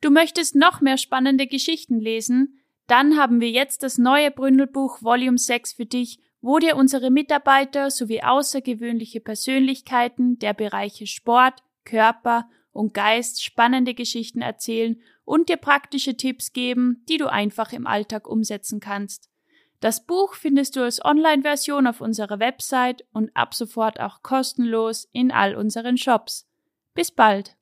Du 0.00 0.11
möchtest 0.11 0.54
noch 0.54 0.80
mehr 0.80 0.96
spannende 0.96 1.46
Geschichten 1.46 2.00
lesen? 2.00 2.61
Dann 2.86 3.18
haben 3.18 3.40
wir 3.40 3.50
jetzt 3.50 3.82
das 3.82 3.98
neue 3.98 4.30
Bründelbuch 4.30 5.02
Volume 5.02 5.38
6 5.38 5.74
für 5.74 5.86
dich 5.86 6.20
wo 6.41 6.59
dir 6.59 6.76
unsere 6.76 7.11
Mitarbeiter 7.11 7.91
sowie 7.91 8.22
außergewöhnliche 8.22 9.20
Persönlichkeiten 9.20 10.39
der 10.39 10.55
Bereiche 10.55 11.07
Sport, 11.07 11.62
Körper 11.84 12.49
und 12.72 12.95
Geist 12.95 13.43
spannende 13.43 13.95
Geschichten 13.95 14.41
erzählen 14.41 15.01
und 15.24 15.49
dir 15.49 15.57
praktische 15.57 16.16
Tipps 16.16 16.53
geben, 16.53 17.05
die 17.09 17.16
du 17.16 17.26
einfach 17.26 17.72
im 17.72 17.86
Alltag 17.86 18.28
umsetzen 18.28 18.80
kannst. 18.80 19.28
Das 19.80 20.07
Buch 20.07 20.34
findest 20.34 20.76
du 20.76 20.82
als 20.82 21.05
Online-Version 21.05 21.86
auf 21.86 22.01
unserer 22.01 22.41
Website 22.41 23.05
und 23.12 23.30
ab 23.34 23.55
sofort 23.55 24.01
auch 24.01 24.22
kostenlos 24.22 25.09
in 25.12 25.30
all 25.30 25.55
unseren 25.55 25.97
Shops. 25.97 26.49
Bis 26.95 27.12
bald! 27.12 27.57